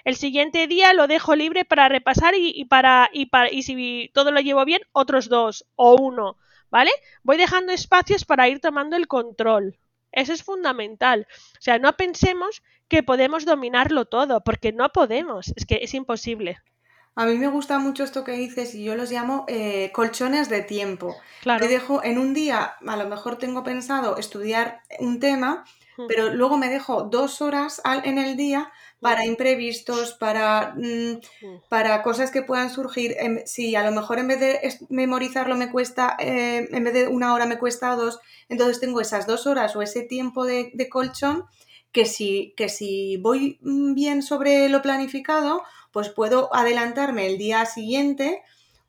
El 0.03 0.15
siguiente 0.15 0.67
día 0.67 0.93
lo 0.93 1.07
dejo 1.07 1.35
libre 1.35 1.65
para 1.65 1.89
repasar 1.89 2.35
y, 2.37 2.65
para, 2.65 3.09
y, 3.11 3.25
para, 3.25 3.51
y 3.51 3.63
si 3.63 4.11
todo 4.13 4.31
lo 4.31 4.39
llevo 4.39 4.63
bien, 4.65 4.81
otros 4.91 5.29
dos 5.29 5.65
o 5.75 5.95
uno. 5.99 6.37
¿Vale? 6.71 6.91
Voy 7.23 7.37
dejando 7.37 7.73
espacios 7.73 8.25
para 8.25 8.47
ir 8.47 8.59
tomando 8.59 8.95
el 8.95 9.07
control. 9.07 9.77
Eso 10.11 10.33
es 10.33 10.43
fundamental. 10.43 11.27
O 11.29 11.61
sea, 11.61 11.77
no 11.77 11.95
pensemos 11.95 12.63
que 12.87 13.03
podemos 13.03 13.45
dominarlo 13.45 14.05
todo, 14.05 14.41
porque 14.43 14.73
no 14.73 14.89
podemos. 14.89 15.53
Es 15.55 15.65
que 15.65 15.79
es 15.81 15.93
imposible. 15.93 16.57
A 17.15 17.25
mí 17.25 17.37
me 17.37 17.47
gusta 17.47 17.77
mucho 17.77 18.03
esto 18.03 18.23
que 18.23 18.31
dices 18.31 18.73
y 18.73 18.85
yo 18.85 18.95
los 18.95 19.11
llamo 19.11 19.45
eh, 19.47 19.91
colchones 19.93 20.49
de 20.49 20.61
tiempo. 20.61 21.15
Claro. 21.41 21.65
Te 21.65 21.71
dejo 21.71 22.03
en 22.03 22.17
un 22.17 22.33
día, 22.33 22.75
a 22.85 22.95
lo 22.95 23.07
mejor 23.07 23.37
tengo 23.37 23.63
pensado 23.63 24.17
estudiar 24.17 24.81
un 24.99 25.19
tema, 25.19 25.65
hmm. 25.97 26.07
pero 26.07 26.33
luego 26.33 26.57
me 26.57 26.69
dejo 26.69 27.03
dos 27.03 27.41
horas 27.41 27.81
al, 27.83 28.05
en 28.05 28.17
el 28.17 28.37
día 28.37 28.71
para 29.01 29.25
imprevistos, 29.25 30.13
para, 30.13 30.73
mm, 30.77 31.13
hmm. 31.41 31.61
para 31.67 32.03
cosas 32.03 32.31
que 32.31 32.43
puedan 32.43 32.69
surgir. 32.69 33.17
Si 33.45 33.75
a 33.75 33.83
lo 33.83 33.91
mejor 33.91 34.19
en 34.19 34.27
vez 34.27 34.39
de 34.39 34.79
memorizarlo 34.89 35.57
me 35.57 35.71
cuesta, 35.71 36.15
eh, 36.19 36.69
en 36.71 36.83
vez 36.83 36.93
de 36.93 37.07
una 37.07 37.33
hora 37.33 37.47
me 37.47 37.57
cuesta 37.57 37.95
dos, 37.95 38.19
entonces 38.47 38.79
tengo 38.79 39.01
esas 39.01 39.25
dos 39.25 39.47
horas 39.47 39.75
o 39.75 39.81
ese 39.81 40.03
tiempo 40.03 40.45
de, 40.45 40.71
de 40.75 40.87
colchón 40.87 41.45
que 41.91 42.05
si, 42.05 42.53
que 42.55 42.69
si 42.69 43.17
voy 43.17 43.57
mm, 43.61 43.95
bien 43.95 44.21
sobre 44.21 44.69
lo 44.69 44.81
planificado, 44.81 45.63
pues 45.91 46.09
puedo 46.09 46.53
adelantarme 46.55 47.25
el 47.25 47.37
día 47.37 47.65
siguiente 47.65 48.43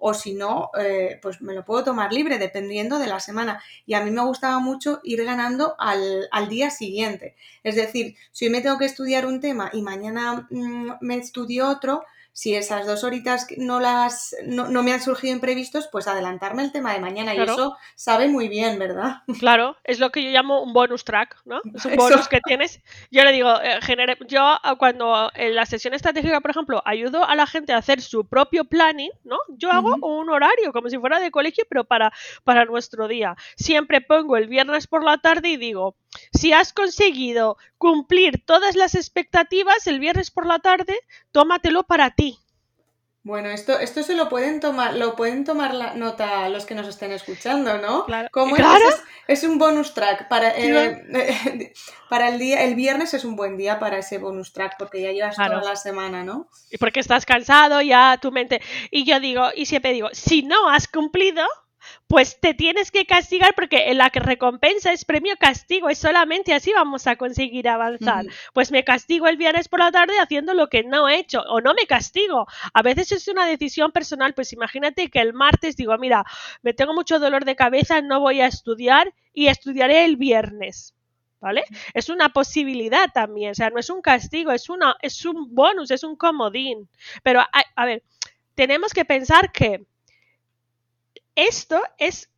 o 0.05 0.15
si 0.15 0.35
no, 0.35 0.73
eh, 0.77 1.21
pues 1.23 1.41
me 1.43 1.55
lo 1.55 1.65
puedo 1.65 1.85
tomar 1.85 2.13
libre 2.13 2.37
dependiendo 2.37 2.99
de 2.99 3.07
la 3.07 3.21
semana. 3.21 3.63
Y 3.87 3.95
a 3.95 4.03
mí 4.03 4.11
me 4.11 4.25
gustaba 4.25 4.59
mucho 4.59 5.01
ir 5.05 5.25
ganando 5.25 5.77
al, 5.79 6.29
día 6.49 6.71
siguiente. 6.71 7.37
Es 7.63 7.77
decir, 7.77 8.17
si 8.33 8.47
hoy 8.47 8.51
me 8.51 8.63
tengo 8.63 8.79
que 8.79 8.85
estudiar 8.85 9.27
un 9.27 9.41
tema 9.41 9.71
y 9.73 9.81
mañana 9.81 10.49
mm, 10.51 10.95
me 11.03 11.15
estudio 11.19 11.69
otro, 11.69 12.05
si 12.33 12.55
esas 12.55 12.87
dos 12.87 13.05
horitas 13.05 13.47
no 13.59 13.79
las 13.79 14.35
no, 14.47 14.83
me 14.83 14.93
han 14.93 15.03
surgido 15.03 15.35
imprevistos, 15.35 15.89
pues 15.93 16.09
adelantarme 16.09 16.63
el 16.63 16.73
tema 16.73 16.93
de 16.93 17.01
mañana. 17.01 17.35
Y 17.35 17.41
eso 17.41 17.77
sabe 17.95 18.29
muy 18.29 18.49
bien, 18.49 18.79
¿verdad? 18.79 19.23
Claro, 19.43 19.77
es 19.85 19.99
lo 19.99 20.11
que 20.11 20.23
yo 20.23 20.31
llamo 20.31 20.63
un 20.63 20.73
bonus 20.73 21.05
track, 21.05 21.37
¿no? 21.45 21.61
Es 21.75 21.85
un 21.85 21.97
bonus 21.97 22.29
que 22.29 22.41
tienes. 22.41 22.81
Yo 23.11 23.25
le 23.25 23.33
digo, 23.33 23.53
eh, 23.63 23.81
yo 24.29 24.41
ah, 24.41 24.77
cuando 24.79 25.31
en 25.35 25.55
la 25.55 25.67
sesión 25.67 25.95
estratégica, 25.95 26.41
por 26.41 26.53
ejemplo, 26.53 26.83
ayudo 26.85 27.25
a 27.25 27.35
la 27.35 27.47
gente 27.47 27.73
a 27.73 27.79
hacer 27.79 28.01
su 28.01 28.27
propio 28.27 28.65
planning, 28.65 29.11
¿no? 29.25 29.39
Yo 29.49 29.71
hago 29.71 29.97
un 29.97 30.31
horario, 30.31 30.73
como 30.73 30.89
si 30.89 30.99
fuera 30.99 31.19
de 31.19 31.31
colegio, 31.31 31.65
pero 31.69 31.85
para, 31.85 32.13
para 32.45 32.65
nuestro 32.65 33.09
día. 33.09 33.37
Siempre 33.57 34.01
pongo 34.01 34.37
el 34.37 34.49
viernes 34.49 34.87
por 34.87 35.05
la 35.05 35.19
tarde 35.19 35.49
y 35.49 35.57
digo, 35.57 35.97
si 36.33 36.53
has 36.53 36.73
conseguido 36.73 37.57
cumplir 37.79 38.45
todas 38.45 38.77
las 38.77 38.95
expectativas 38.95 39.87
el 39.87 40.01
viernes 40.01 40.31
por 40.31 40.47
la 40.47 40.59
tarde, 40.59 40.99
tómatelo 41.33 41.85
para 41.85 42.11
ti. 42.11 42.39
Bueno, 43.25 43.51
esto, 43.51 43.79
esto 43.79 44.03
se 44.03 44.17
lo 44.17 44.29
pueden 44.29 44.59
tomar, 44.59 44.95
lo 44.97 45.15
pueden 45.15 45.45
tomar 45.45 45.75
la 45.75 45.95
nota 45.95 46.49
los 46.49 46.67
que 46.67 46.75
nos 46.75 46.89
estén 46.89 47.13
escuchando, 47.13 47.79
¿no? 47.79 48.05
Claro. 48.05 48.29
Como 48.33 48.57
Claro. 48.57 48.85
es, 48.89 49.01
es 49.29 49.45
un 49.49 49.59
bonus 49.59 49.95
track 49.95 50.27
para, 50.27 50.53
eh, 50.57 51.73
para 52.11 52.31
el 52.31 52.41
día, 52.41 52.65
el 52.65 52.75
viernes 52.75 53.15
es 53.15 53.25
un 53.25 53.37
buen 53.37 53.57
día 53.57 53.79
para 53.79 53.99
ese 53.99 54.19
bonus 54.19 54.53
track 54.53 54.75
porque 54.77 55.01
ya 55.03 55.13
llevas 55.13 55.37
Claro. 55.37 55.61
toda 55.61 55.71
la 55.71 55.77
semana, 55.77 56.25
¿no? 56.25 56.49
Y 56.73 56.79
porque 56.79 56.99
estás 56.99 57.25
cansado, 57.25 57.81
ya 57.81 58.19
tu 58.21 58.33
mente. 58.33 58.61
Y 58.91 59.05
yo 59.05 59.21
digo, 59.21 59.51
y 59.55 59.67
siempre 59.67 59.93
digo, 59.93 60.09
si 60.13 60.43
no 60.43 60.69
has 60.69 60.89
cumplido, 60.89 61.47
pues 62.07 62.39
te 62.41 62.55
tienes 62.55 62.91
que 62.91 63.07
castigar 63.07 63.55
porque 63.55 63.91
en 63.91 63.99
la 63.99 64.11
que 64.11 64.21
recompensa 64.21 64.93
es 64.93 65.05
premio 65.05 65.37
castigo, 65.39 65.89
es 65.89 65.99
solamente 65.99 66.55
así 66.55 66.73
vamos 66.73 67.07
a 67.07 67.17
conseguir 67.17 67.69
avanzar. 67.69 68.27
Pues 68.53 68.71
me 68.71 68.85
castigo 68.85 69.29
el 69.29 69.37
viernes 69.37 69.69
por 69.69 69.81
la 69.81 69.93
tarde 69.93 70.19
haciendo 70.21 70.55
lo 70.55 70.69
que 70.69 70.85
no 70.85 71.09
he 71.09 71.19
hecho 71.19 71.41
o 71.43 71.61
no 71.61 71.75
me 71.75 71.87
castigo. 71.87 72.47
A 72.73 72.83
veces 72.83 73.13
es 73.13 73.29
una 73.29 73.47
decisión 73.47 73.93
personal, 73.93 74.35
pues 74.35 74.53
imagínate 74.53 75.11
que 75.11 75.21
el 75.21 75.33
martes 75.33 75.77
digo, 75.77 75.97
mira, 75.99 76.25
me 76.63 76.75
tengo 76.75 76.95
mucho 76.95 77.19
dolor 77.19 77.45
de 77.45 77.57
cabeza, 77.57 78.01
no 78.01 78.21
voy 78.21 78.41
a 78.41 78.47
estudiar 78.47 79.13
y 79.33 79.47
estudiaré 79.47 80.05
el 80.05 80.17
viernes. 80.17 80.95
¿Vale? 81.41 81.65
Es 81.93 82.09
una 82.09 82.29
posibilidad 82.29 83.11
también, 83.13 83.51
o 83.51 83.55
sea, 83.57 83.69
no 83.71 83.81
es 83.81 83.91
un 83.91 84.01
castigo, 84.01 84.53
es, 84.53 84.69
una, 84.69 84.97
es 85.03 85.25
un 85.25 85.53
bonus, 85.53 85.91
es 85.91 86.05
un 86.05 86.15
comodín. 86.15 86.89
Pero, 87.25 87.41
a, 87.41 87.51
a 87.75 87.85
ver, 87.85 88.05
tenemos 88.55 88.93
que 88.93 89.05
pensar 89.05 89.51
que 89.51 89.85
esto 91.35 91.83
es 91.99 92.31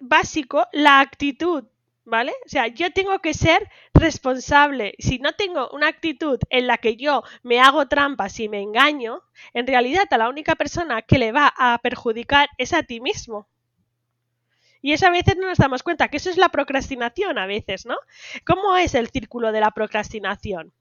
básico 0.00 0.66
la 0.72 1.00
actitud, 1.00 1.64
¿vale? 2.04 2.32
O 2.44 2.48
sea, 2.48 2.66
yo 2.66 2.92
tengo 2.92 3.20
que 3.20 3.34
ser 3.34 3.68
responsable. 3.94 4.94
Si 4.98 5.18
no 5.18 5.32
tengo 5.34 5.70
una 5.70 5.88
actitud 5.88 6.38
en 6.50 6.66
la 6.66 6.78
que 6.78 6.96
yo 6.96 7.22
me 7.42 7.60
hago 7.60 7.86
trampas 7.86 8.40
y 8.40 8.48
me 8.48 8.60
engaño, 8.60 9.22
en 9.54 9.66
realidad 9.66 10.04
a 10.10 10.18
la 10.18 10.28
única 10.28 10.56
persona 10.56 11.02
que 11.02 11.18
le 11.18 11.32
va 11.32 11.52
a 11.56 11.78
perjudicar 11.78 12.48
es 12.58 12.72
a 12.72 12.82
ti 12.82 13.00
mismo. 13.00 13.46
Y 14.84 14.92
eso 14.92 15.06
a 15.06 15.10
veces 15.10 15.36
no 15.36 15.46
nos 15.46 15.58
damos 15.58 15.84
cuenta, 15.84 16.08
que 16.08 16.16
eso 16.16 16.28
es 16.28 16.36
la 16.36 16.48
procrastinación 16.48 17.38
a 17.38 17.46
veces, 17.46 17.86
¿no? 17.86 17.96
¿Cómo 18.44 18.76
es 18.76 18.94
el 18.96 19.10
círculo 19.10 19.52
de 19.52 19.60
la 19.60 19.70
procrastinación? 19.70 20.72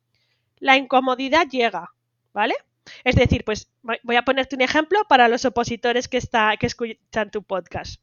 La 0.58 0.76
incomodidad 0.76 1.48
llega, 1.48 1.92
¿vale? 2.34 2.56
Es 3.04 3.16
decir, 3.16 3.44
pues 3.44 3.70
voy 4.04 4.16
a 4.16 4.24
ponerte 4.24 4.56
un 4.56 4.62
ejemplo 4.62 5.00
para 5.08 5.28
los 5.28 5.46
opositores 5.46 6.08
que, 6.08 6.18
está, 6.18 6.58
que 6.58 6.68
escuchan 6.68 7.32
tu 7.32 7.44
podcast. 7.44 8.02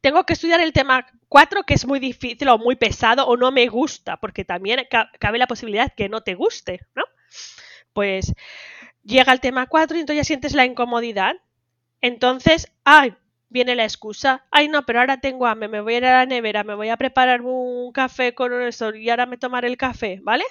Tengo 0.00 0.24
que 0.24 0.34
estudiar 0.34 0.60
el 0.60 0.72
tema 0.72 1.06
4 1.28 1.64
que 1.64 1.74
es 1.74 1.86
muy 1.86 1.98
difícil 1.98 2.48
o 2.48 2.58
muy 2.58 2.76
pesado 2.76 3.26
o 3.26 3.36
no 3.36 3.50
me 3.50 3.66
gusta, 3.66 4.16
porque 4.18 4.44
también 4.44 4.86
cabe 5.18 5.38
la 5.38 5.48
posibilidad 5.48 5.92
que 5.92 6.08
no 6.08 6.22
te 6.22 6.34
guste, 6.34 6.80
¿no? 6.94 7.02
Pues 7.92 8.32
llega 9.02 9.32
el 9.32 9.40
tema 9.40 9.66
4 9.66 9.96
y 9.96 10.00
entonces 10.00 10.20
ya 10.22 10.24
sientes 10.24 10.54
la 10.54 10.64
incomodidad. 10.64 11.36
Entonces, 12.00 12.70
ay, 12.84 13.14
viene 13.48 13.74
la 13.74 13.84
excusa. 13.84 14.44
Ay, 14.50 14.68
no, 14.68 14.84
pero 14.86 15.00
ahora 15.00 15.20
tengo 15.20 15.46
hambre, 15.46 15.68
me 15.68 15.80
voy 15.80 15.94
a 15.94 15.98
ir 15.98 16.06
a 16.06 16.18
la 16.18 16.26
nevera, 16.26 16.64
me 16.64 16.74
voy 16.74 16.88
a 16.90 16.96
preparar 16.96 17.40
un 17.42 17.92
café 17.92 18.34
con 18.34 18.62
eso 18.62 18.94
y 18.94 19.10
ahora 19.10 19.26
me 19.26 19.38
tomaré 19.38 19.68
el 19.68 19.76
café, 19.76 20.20
¿vale? 20.22 20.44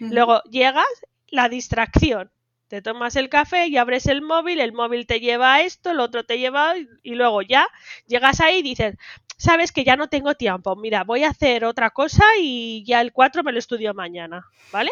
Uh 0.00 0.04
-huh. 0.04 0.12
Luego 0.12 0.42
llegas, 0.50 0.84
la 1.28 1.48
distracción. 1.48 2.30
Te 2.68 2.82
tomas 2.82 3.14
el 3.14 3.28
café 3.28 3.68
y 3.68 3.76
abres 3.76 4.06
el 4.06 4.22
móvil, 4.22 4.60
el 4.60 4.72
móvil 4.72 5.06
te 5.06 5.20
lleva 5.20 5.54
a 5.54 5.60
esto, 5.62 5.90
el 5.90 6.00
otro 6.00 6.24
te 6.24 6.38
lleva 6.38 6.74
y 7.02 7.14
luego 7.14 7.42
ya 7.42 7.68
llegas 8.06 8.40
ahí 8.40 8.58
y 8.58 8.62
dices, 8.62 8.96
sabes 9.36 9.70
que 9.70 9.84
ya 9.84 9.94
no 9.94 10.08
tengo 10.08 10.34
tiempo, 10.34 10.74
mira, 10.74 11.04
voy 11.04 11.22
a 11.22 11.28
hacer 11.28 11.64
otra 11.64 11.90
cosa 11.90 12.24
y 12.40 12.84
ya 12.84 13.00
el 13.00 13.12
4 13.12 13.44
me 13.44 13.52
lo 13.52 13.60
estudio 13.60 13.94
mañana, 13.94 14.46
¿vale? 14.72 14.90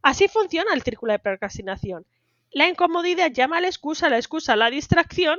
Así 0.00 0.28
funciona 0.28 0.72
el 0.72 0.82
círculo 0.82 1.12
de 1.12 1.18
procrastinación. 1.18 2.06
La 2.52 2.68
incomodidad 2.68 3.30
llama 3.30 3.58
a 3.58 3.60
la 3.60 3.68
excusa, 3.68 4.08
la 4.08 4.16
excusa 4.16 4.54
a 4.54 4.56
la 4.56 4.70
distracción 4.70 5.38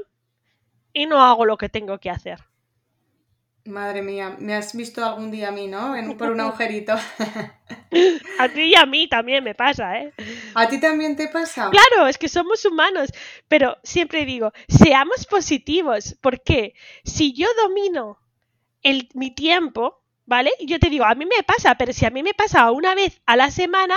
y 0.93 1.07
no 1.07 1.23
hago 1.23 1.45
lo 1.45 1.57
que 1.57 1.69
tengo 1.69 1.97
que 1.97 2.11
hacer. 2.11 2.39
Madre 3.65 4.01
mía, 4.01 4.35
me 4.39 4.55
has 4.55 4.75
visto 4.75 5.05
algún 5.05 5.29
día 5.29 5.49
a 5.49 5.51
mí, 5.51 5.67
¿no? 5.67 5.95
En, 5.95 6.17
por 6.17 6.31
un 6.31 6.39
agujerito. 6.41 6.93
a 8.39 8.49
ti 8.49 8.61
y 8.61 8.75
a 8.75 8.85
mí 8.85 9.07
también 9.07 9.43
me 9.43 9.53
pasa, 9.53 9.99
¿eh? 9.99 10.13
¿A 10.55 10.67
ti 10.67 10.79
también 10.79 11.15
te 11.15 11.27
pasa? 11.27 11.69
Claro, 11.69 12.07
es 12.07 12.17
que 12.17 12.27
somos 12.27 12.65
humanos, 12.65 13.09
pero 13.47 13.77
siempre 13.83 14.25
digo, 14.25 14.51
seamos 14.67 15.25
positivos, 15.27 16.15
porque 16.21 16.73
si 17.03 17.33
yo 17.33 17.47
domino 17.61 18.19
el, 18.81 19.09
mi 19.13 19.33
tiempo, 19.33 20.01
¿vale? 20.25 20.51
Yo 20.61 20.79
te 20.79 20.89
digo, 20.89 21.05
a 21.05 21.15
mí 21.15 21.25
me 21.25 21.43
pasa, 21.43 21.75
pero 21.75 21.93
si 21.93 22.05
a 22.05 22.09
mí 22.09 22.23
me 22.23 22.33
pasa 22.33 22.71
una 22.71 22.95
vez 22.95 23.21
a 23.25 23.35
la 23.35 23.51
semana, 23.51 23.95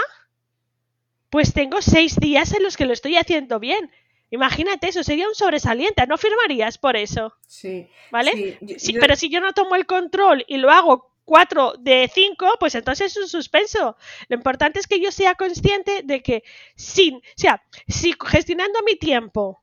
pues 1.31 1.55
tengo 1.55 1.81
seis 1.81 2.17
días 2.17 2.53
en 2.53 2.63
los 2.63 2.77
que 2.77 2.85
lo 2.85 2.93
estoy 2.93 3.17
haciendo 3.17 3.59
bien. 3.59 3.91
Imagínate 4.35 4.89
eso, 4.89 5.05
sería 5.05 5.29
un 5.29 5.35
sobresaliente, 5.35 6.05
¿no 6.09 6.19
firmarías 6.19 6.77
por 6.77 6.97
eso? 6.97 7.33
Sí. 7.47 7.89
¿Vale? 8.11 8.33
Sí, 8.33 8.59
yo, 8.61 8.75
sí, 8.79 8.93
yo... 8.93 9.01
Pero 9.01 9.15
si 9.15 9.29
yo 9.29 9.41
no 9.41 9.53
tomo 9.53 9.77
el 9.77 9.87
control 9.87 10.45
y 10.49 10.57
lo 10.57 10.73
hago 10.73 11.13
4 11.25 11.75
de 11.79 12.11
5, 12.13 12.57
pues 12.59 12.75
entonces 12.75 13.13
es 13.13 13.23
un 13.23 13.29
suspenso. 13.29 13.97
Lo 14.29 14.37
importante 14.37 14.81
es 14.81 14.89
que 14.89 15.01
yo 15.01 15.13
sea 15.13 15.37
consciente 15.37 16.03
de 16.03 16.21
que 16.21 16.43
sin, 16.75 17.15
o 17.17 17.21
sea, 17.37 17.63
si 17.87 18.13
gestionando 18.27 18.81
mi 18.85 18.97
tiempo 18.97 19.63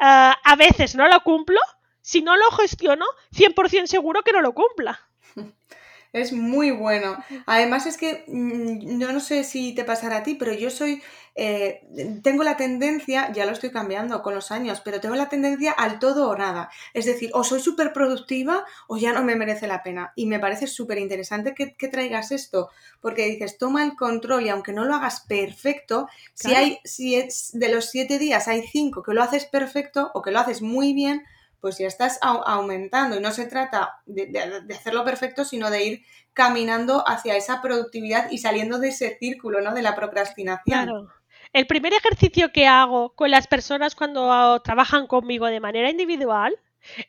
uh, 0.00 0.34
a 0.44 0.56
veces 0.58 0.96
no 0.96 1.06
lo 1.08 1.22
cumplo, 1.22 1.60
si 2.02 2.22
no 2.22 2.36
lo 2.36 2.50
gestiono, 2.50 3.06
100% 3.32 3.86
seguro 3.86 4.22
que 4.22 4.32
no 4.32 4.40
lo 4.40 4.52
cumpla. 4.52 5.00
Es 6.12 6.32
muy 6.32 6.72
bueno. 6.72 7.22
Además 7.46 7.86
es 7.86 7.96
que 7.96 8.24
yo 8.26 9.12
no 9.12 9.20
sé 9.20 9.44
si 9.44 9.76
te 9.76 9.84
pasará 9.84 10.16
a 10.16 10.22
ti, 10.24 10.34
pero 10.34 10.52
yo 10.52 10.68
soy, 10.68 11.00
eh, 11.34 11.86
tengo 12.22 12.44
la 12.44 12.56
tendencia, 12.56 13.32
ya 13.32 13.46
lo 13.46 13.52
estoy 13.52 13.70
cambiando 13.70 14.22
con 14.22 14.34
los 14.34 14.50
años, 14.50 14.80
pero 14.84 15.00
tengo 15.00 15.14
la 15.14 15.28
tendencia 15.28 15.72
al 15.72 15.98
todo 15.98 16.28
o 16.28 16.36
nada. 16.36 16.70
Es 16.94 17.06
decir, 17.06 17.30
o 17.34 17.44
soy 17.44 17.60
súper 17.60 17.92
productiva 17.92 18.64
o 18.88 18.96
ya 18.96 19.12
no 19.12 19.22
me 19.22 19.36
merece 19.36 19.66
la 19.66 19.82
pena. 19.82 20.12
Y 20.16 20.26
me 20.26 20.38
parece 20.38 20.66
súper 20.66 20.98
interesante 20.98 21.54
que, 21.54 21.74
que, 21.74 21.88
traigas 21.88 22.32
esto, 22.32 22.70
porque 23.00 23.26
dices, 23.26 23.58
toma 23.58 23.84
el 23.84 23.96
control 23.96 24.44
y 24.44 24.48
aunque 24.48 24.72
no 24.72 24.84
lo 24.84 24.94
hagas 24.94 25.20
perfecto, 25.20 26.08
claro. 26.38 26.38
si 26.38 26.54
hay, 26.54 26.78
si 26.84 27.14
es 27.16 27.50
de 27.52 27.68
los 27.68 27.86
siete 27.86 28.18
días 28.18 28.48
hay 28.48 28.66
cinco 28.66 29.02
que 29.02 29.14
lo 29.14 29.22
haces 29.22 29.46
perfecto 29.46 30.10
o 30.14 30.22
que 30.22 30.30
lo 30.30 30.38
haces 30.40 30.62
muy 30.62 30.92
bien, 30.92 31.24
pues 31.60 31.76
ya 31.78 31.86
estás 31.86 32.18
aumentando 32.22 33.16
y 33.16 33.20
no 33.20 33.32
se 33.32 33.44
trata 33.44 34.00
de, 34.06 34.26
de, 34.26 34.62
de, 34.62 34.74
hacerlo 34.74 35.04
perfecto, 35.04 35.44
sino 35.44 35.70
de 35.70 35.84
ir 35.84 36.02
caminando 36.32 37.04
hacia 37.06 37.36
esa 37.36 37.60
productividad 37.60 38.30
y 38.30 38.38
saliendo 38.38 38.78
de 38.78 38.88
ese 38.88 39.18
círculo, 39.18 39.60
¿no? 39.60 39.74
De 39.74 39.82
la 39.82 39.94
procrastinación. 39.94 40.84
Claro. 40.86 41.19
El 41.52 41.66
primer 41.66 41.92
ejercicio 41.92 42.52
que 42.52 42.66
hago 42.66 43.14
con 43.14 43.30
las 43.30 43.46
personas 43.46 43.94
cuando 43.94 44.60
trabajan 44.60 45.06
conmigo 45.06 45.46
de 45.46 45.60
manera 45.60 45.90
individual 45.90 46.56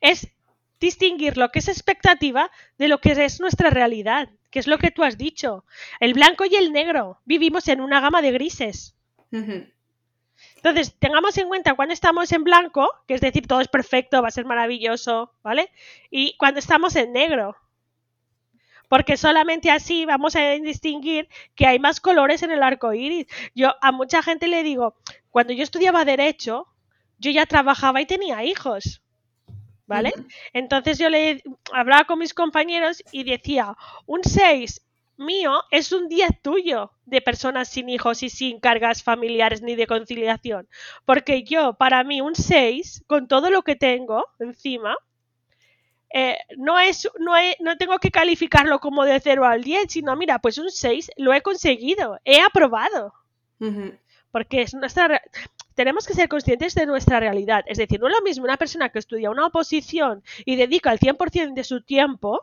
es 0.01 0.27
distinguir 0.79 1.37
lo 1.37 1.49
que 1.49 1.59
es 1.59 1.67
expectativa 1.67 2.49
de 2.77 2.87
lo 2.87 2.99
que 2.99 3.11
es 3.11 3.39
nuestra 3.39 3.69
realidad, 3.69 4.29
que 4.49 4.59
es 4.59 4.67
lo 4.67 4.79
que 4.79 4.89
tú 4.89 5.03
has 5.03 5.17
dicho. 5.17 5.63
El 5.99 6.13
blanco 6.13 6.45
y 6.45 6.55
el 6.55 6.73
negro. 6.73 7.19
Vivimos 7.25 7.67
en 7.67 7.81
una 7.81 8.01
gama 8.01 8.21
de 8.21 8.31
grises. 8.31 8.95
Uh 9.31 9.37
-huh. 9.37 9.71
Entonces, 10.55 10.95
tengamos 10.97 11.37
en 11.37 11.47
cuenta 11.47 11.75
cuando 11.75 11.93
estamos 11.93 12.31
en 12.31 12.43
blanco, 12.43 12.89
que 13.07 13.13
es 13.13 13.21
decir, 13.21 13.47
todo 13.47 13.61
es 13.61 13.67
perfecto, 13.67 14.21
va 14.21 14.27
a 14.27 14.31
ser 14.31 14.45
maravilloso, 14.45 15.33
¿vale? 15.43 15.71
Y 16.09 16.35
cuando 16.37 16.59
estamos 16.59 16.95
en 16.95 17.13
negro. 17.13 17.55
Porque 18.91 19.15
solamente 19.15 19.71
así 19.71 20.05
vamos 20.05 20.35
a 20.35 20.41
distinguir 20.59 21.29
que 21.55 21.65
hay 21.65 21.79
más 21.79 22.01
colores 22.01 22.43
en 22.43 22.51
el 22.51 22.61
arco 22.61 22.93
iris. 22.93 23.25
Yo 23.55 23.73
a 23.81 23.93
mucha 23.93 24.21
gente 24.21 24.49
le 24.49 24.63
digo, 24.63 24.95
cuando 25.29 25.53
yo 25.53 25.63
estudiaba 25.63 26.03
Derecho, 26.03 26.67
yo 27.17 27.31
ya 27.31 27.45
trabajaba 27.45 28.01
y 28.01 28.05
tenía 28.05 28.43
hijos. 28.43 29.01
¿Vale? 29.85 30.11
Uh 30.13 30.19
-huh. 30.19 30.27
Entonces 30.51 30.99
yo 30.99 31.09
le 31.09 31.41
hablaba 31.71 32.03
con 32.03 32.19
mis 32.19 32.33
compañeros 32.33 33.01
y 33.13 33.23
decía, 33.23 33.77
un 34.07 34.25
6 34.25 34.81
mío 35.15 35.63
es 35.71 35.93
un 35.93 36.09
día 36.09 36.27
tuyo 36.41 36.91
de 37.05 37.21
personas 37.21 37.69
sin 37.69 37.87
hijos 37.87 38.23
y 38.23 38.29
sin 38.29 38.59
cargas 38.59 39.03
familiares 39.03 39.61
ni 39.61 39.75
de 39.75 39.87
conciliación. 39.87 40.67
Porque 41.05 41.43
yo, 41.43 41.75
para 41.75 42.03
mí, 42.03 42.19
un 42.19 42.35
6, 42.35 43.05
con 43.07 43.29
todo 43.29 43.49
lo 43.51 43.61
que 43.61 43.77
tengo 43.77 44.25
encima, 44.39 44.97
eh, 46.13 46.37
no, 46.57 46.79
es, 46.79 47.09
no, 47.19 47.37
he, 47.37 47.55
no 47.59 47.77
tengo 47.77 47.97
que 47.99 48.11
calificarlo 48.11 48.79
como 48.79 49.05
de 49.05 49.19
0 49.19 49.45
al 49.45 49.63
10, 49.63 49.91
sino, 49.91 50.15
mira, 50.15 50.39
pues 50.39 50.57
un 50.57 50.69
6 50.69 51.11
lo 51.17 51.33
he 51.33 51.41
conseguido, 51.41 52.19
he 52.25 52.41
aprobado. 52.41 53.13
Uh 53.59 53.65
-huh. 53.65 53.99
Porque 54.31 54.61
es 54.61 54.73
nuestra. 54.73 55.21
Tenemos 55.75 56.05
que 56.05 56.13
ser 56.13 56.27
conscientes 56.27 56.75
de 56.75 56.85
nuestra 56.85 57.19
realidad. 57.19 57.63
Es 57.67 57.77
decir, 57.77 57.99
no 57.99 58.07
es 58.07 58.13
lo 58.13 58.21
mismo 58.21 58.43
una 58.45 58.57
persona 58.57 58.89
que 58.89 58.99
estudia 58.99 59.31
una 59.31 59.45
oposición 59.45 60.23
y 60.45 60.55
dedica 60.55 60.91
el 60.91 60.99
100% 60.99 61.53
de 61.53 61.63
su 61.63 61.81
tiempo 61.81 62.41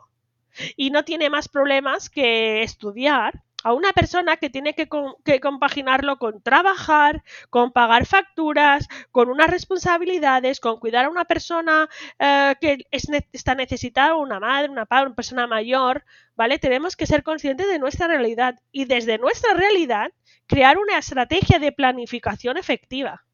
y 0.75 0.89
no 0.89 1.03
tiene 1.03 1.29
más 1.29 1.47
problemas 1.47 2.09
que 2.09 2.63
estudiar 2.63 3.43
a 3.63 3.73
una 3.73 3.91
persona 3.93 4.37
que 4.37 4.49
tiene 4.49 4.73
que, 4.73 4.87
que, 5.25 5.39
compaginarlo 5.39 6.17
con 6.17 6.41
trabajar, 6.41 7.23
con 7.49 7.71
pagar 7.71 8.05
facturas, 8.05 8.87
con 9.11 9.29
unas 9.29 9.49
responsabilidades, 9.49 10.59
con 10.59 10.79
cuidar 10.79 11.05
a 11.05 11.09
una 11.09 11.25
persona 11.25 11.89
eh, 12.19 12.55
que 12.61 12.85
es, 12.91 13.07
está 13.33 13.55
necesitada, 13.55 14.15
una 14.15 14.39
madre, 14.39 14.69
una 14.69 14.85
padre, 14.85 15.07
una 15.07 15.15
persona 15.15 15.47
mayor, 15.47 16.05
¿vale? 16.35 16.59
Tenemos 16.59 16.95
que 16.95 17.05
ser 17.05 17.23
conscientes 17.23 17.67
de 17.67 17.79
nuestra 17.79 18.07
realidad 18.07 18.59
y 18.71 18.85
desde 18.85 19.17
nuestra 19.17 19.53
realidad 19.53 20.11
crear 20.47 20.77
una 20.77 20.97
estrategia 20.97 21.59
de 21.59 21.71
planificación 21.71 22.57
efectiva. 22.57 23.25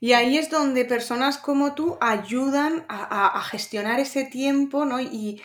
Y 0.00 0.12
ahí 0.12 0.38
es 0.38 0.48
donde 0.48 0.84
personas 0.84 1.38
como 1.38 1.74
tú 1.74 1.98
ayudan 2.00 2.84
a, 2.88 3.42
gestionar 3.50 3.98
ese 3.98 4.24
tiempo 4.24 4.84
¿no? 4.84 5.00
y, 5.00 5.42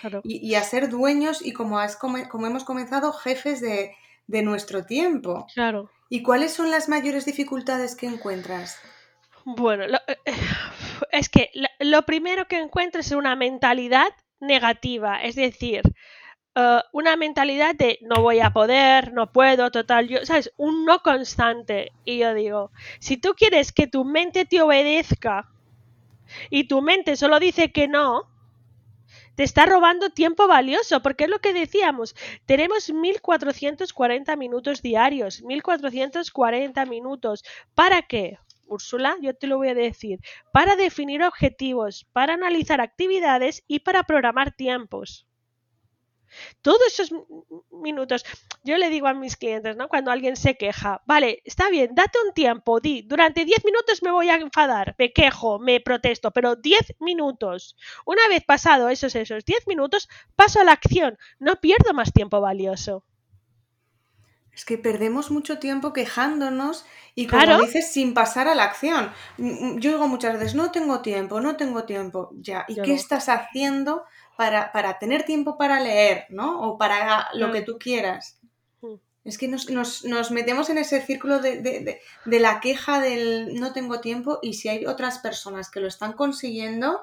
a 0.56 0.64
ser 0.64 0.90
dueños 0.90 1.44
y 1.44 1.54
como, 1.54 1.80
como, 2.00 2.48
hemos 2.48 2.64
comenzado, 2.64 3.12
jefes 3.14 3.62
de, 3.62 3.96
nuestro 4.44 4.86
tiempo. 4.86 5.48
Claro. 5.54 5.90
¿Y 6.08 6.22
cuáles 6.22 6.54
son 6.54 6.70
las 6.70 6.88
mayores 6.88 7.26
dificultades 7.26 7.96
que 7.96 8.06
encuentras? 8.06 8.78
Bueno, 9.44 9.86
eh, 9.86 10.18
eh, 10.26 10.34
es 11.12 11.30
que 11.30 11.50
lo 11.80 12.04
primero 12.04 12.48
que 12.48 12.60
encuentro 12.60 13.02
es 13.02 13.12
una 13.12 13.36
mentalidad 13.36 14.10
negativa, 14.40 15.22
es 15.22 15.36
decir, 15.36 15.82
eh, 16.60 16.82
una 16.92 17.16
mentalidad 17.16 17.74
de 17.76 18.00
no 18.02 18.22
voy 18.22 18.42
a 18.42 18.52
poder, 18.52 19.14
no 19.14 19.32
puedo, 19.32 19.72
total, 19.72 20.10
yo, 20.10 20.26
¿sabes? 20.26 20.52
Un 20.58 20.84
no 20.84 21.02
constante. 21.02 21.94
Y 22.04 22.18
yo 22.18 22.34
digo, 22.34 22.72
si 23.00 23.16
tú 23.16 23.34
quieres 23.34 23.72
que 23.72 23.88
tu 23.88 24.04
mente 24.04 24.44
te 24.46 24.62
obedezca 24.62 25.50
y 26.50 26.66
tu 26.66 26.82
mente 26.82 27.16
solo 27.16 27.40
dice 27.40 27.72
que 27.72 27.88
no, 27.88 28.28
te 29.36 29.44
está 29.44 29.66
robando 29.66 30.10
tiempo 30.10 30.48
valioso, 30.48 31.02
porque 31.02 31.24
es 31.24 31.30
lo 31.30 31.40
que 31.40 31.54
decíamos, 31.54 32.14
tenemos 32.46 32.92
1440 32.92 34.36
minutos 34.36 34.82
diarios, 34.82 35.42
1440 35.44 36.86
minutos. 36.88 37.46
¿Para 37.74 38.02
qué? 38.02 38.38
Úrsula, 38.68 39.16
yo 39.22 39.34
te 39.34 39.48
lo 39.48 39.58
voy 39.58 39.70
a 39.70 39.76
decir, 39.76 40.20
para 40.52 40.76
definir 40.76 41.24
objetivos, 41.24 42.06
para 42.12 42.34
analizar 42.34 42.82
actividades 42.82 43.64
y 43.68 43.80
para 43.80 44.04
programar 44.04 44.52
tiempos. 44.52 45.29
Todos 46.62 46.88
esos 46.88 47.12
minutos, 47.72 48.26
yo 48.64 48.78
le 48.78 48.90
digo 48.90 49.08
a 49.08 49.14
mis 49.14 49.38
clientes, 49.38 49.76
¿no? 49.76 49.88
Cuando 49.88 50.12
alguien 50.12 50.36
se 50.36 50.56
queja, 50.56 51.02
vale, 51.06 51.42
está 51.46 51.70
bien, 51.70 51.94
date 51.94 52.20
un 52.26 52.34
tiempo, 52.34 52.80
di, 52.80 53.02
durante 53.04 53.46
10 53.46 53.66
minutos 53.66 54.04
me 54.04 54.12
voy 54.12 54.30
a 54.30 54.36
enfadar, 54.36 54.96
me 54.98 55.12
quejo, 55.14 55.60
me 55.60 55.80
protesto, 55.80 56.32
pero 56.32 56.56
10 56.56 56.96
minutos. 57.00 57.76
Una 58.06 58.28
vez 58.28 58.44
pasado 58.44 58.90
esos, 58.90 59.16
esos 59.16 59.46
10 59.46 59.68
minutos, 59.68 60.10
paso 60.36 60.60
a 60.60 60.64
la 60.64 60.74
acción, 60.74 61.18
no 61.40 61.56
pierdo 61.62 61.94
más 61.94 62.12
tiempo 62.14 62.42
valioso. 62.42 63.04
Es 64.60 64.66
que 64.66 64.78
perdemos 64.78 65.32
mucho 65.32 65.58
tiempo 65.58 65.94
quejándonos 65.94 66.86
y 67.16 67.28
como 67.28 67.62
dices, 67.62 67.94
sin 67.94 68.14
pasar 68.14 68.50
a 68.50 68.56
la 68.56 68.66
acción. 68.66 69.10
Mm, 69.38 69.46
mm, 69.48 69.80
yo 69.80 69.92
digo 69.92 70.10
muchas 70.10 70.34
veces, 70.34 70.54
no 70.54 70.70
tengo 70.70 71.00
tiempo, 71.00 71.40
no 71.40 71.56
tengo 71.56 71.86
tiempo. 71.86 72.32
Ya, 72.34 72.66
¿y 72.68 72.82
qué 72.82 72.94
estás 72.94 73.30
haciendo 73.30 74.04
para, 74.40 75.00
tener 75.00 75.24
tiempo 75.24 75.58
para 75.58 75.82
leer, 75.82 76.26
¿no? 76.30 76.62
O 76.62 76.78
para 76.78 77.28
lo 77.34 77.52
que 77.52 77.60
mm. 77.60 77.66
tú 77.66 77.78
quieras. 77.78 78.40
Es 79.26 79.38
que 79.38 79.50
nos, 79.50 80.32
metemos 80.32 80.70
en 80.70 80.78
ese 80.78 81.02
círculo 81.02 81.40
de, 81.40 82.00
la 82.26 82.62
queja 82.62 83.02
del 83.02 83.60
no 83.60 83.74
tengo 83.74 84.00
tiempo 84.00 84.40
y 84.42 84.54
si 84.54 84.70
hay 84.70 84.86
otras 84.86 85.20
personas 85.20 85.70
que 85.70 85.82
lo 85.82 85.88
están 85.88 86.14
consiguiendo, 86.14 87.02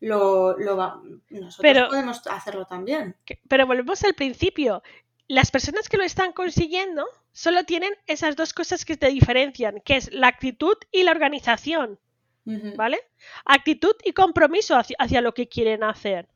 lo, 0.00 0.58
lo 0.58 1.04
nosotros 1.30 1.88
podemos 1.88 2.26
hacerlo 2.26 2.66
también. 2.66 3.14
Pero 3.48 3.66
volvemos 3.66 4.02
al 4.02 4.14
principio 4.14 4.82
las 5.28 5.52
personas 5.52 5.88
que 5.88 5.96
lo 5.96 6.02
están 6.02 6.32
consiguiendo 6.32 7.06
solo 7.30 7.62
tienen 7.64 7.94
esas 8.08 8.34
dos 8.34 8.52
cosas 8.52 8.84
que 8.84 8.96
te 8.96 9.08
diferencian, 9.08 9.80
que 9.84 9.96
es 9.96 10.12
la 10.12 10.26
actitud 10.26 10.76
y 10.90 11.04
la 11.04 11.12
organización. 11.12 12.00
¿Vale? 12.44 12.98
Actitud 13.44 13.94
y 14.04 14.14
compromiso 14.14 14.76
hacia, 14.76 15.20
lo 15.20 15.32
que 15.32 15.48
quieren 15.48 15.84
hacer. 15.84 16.28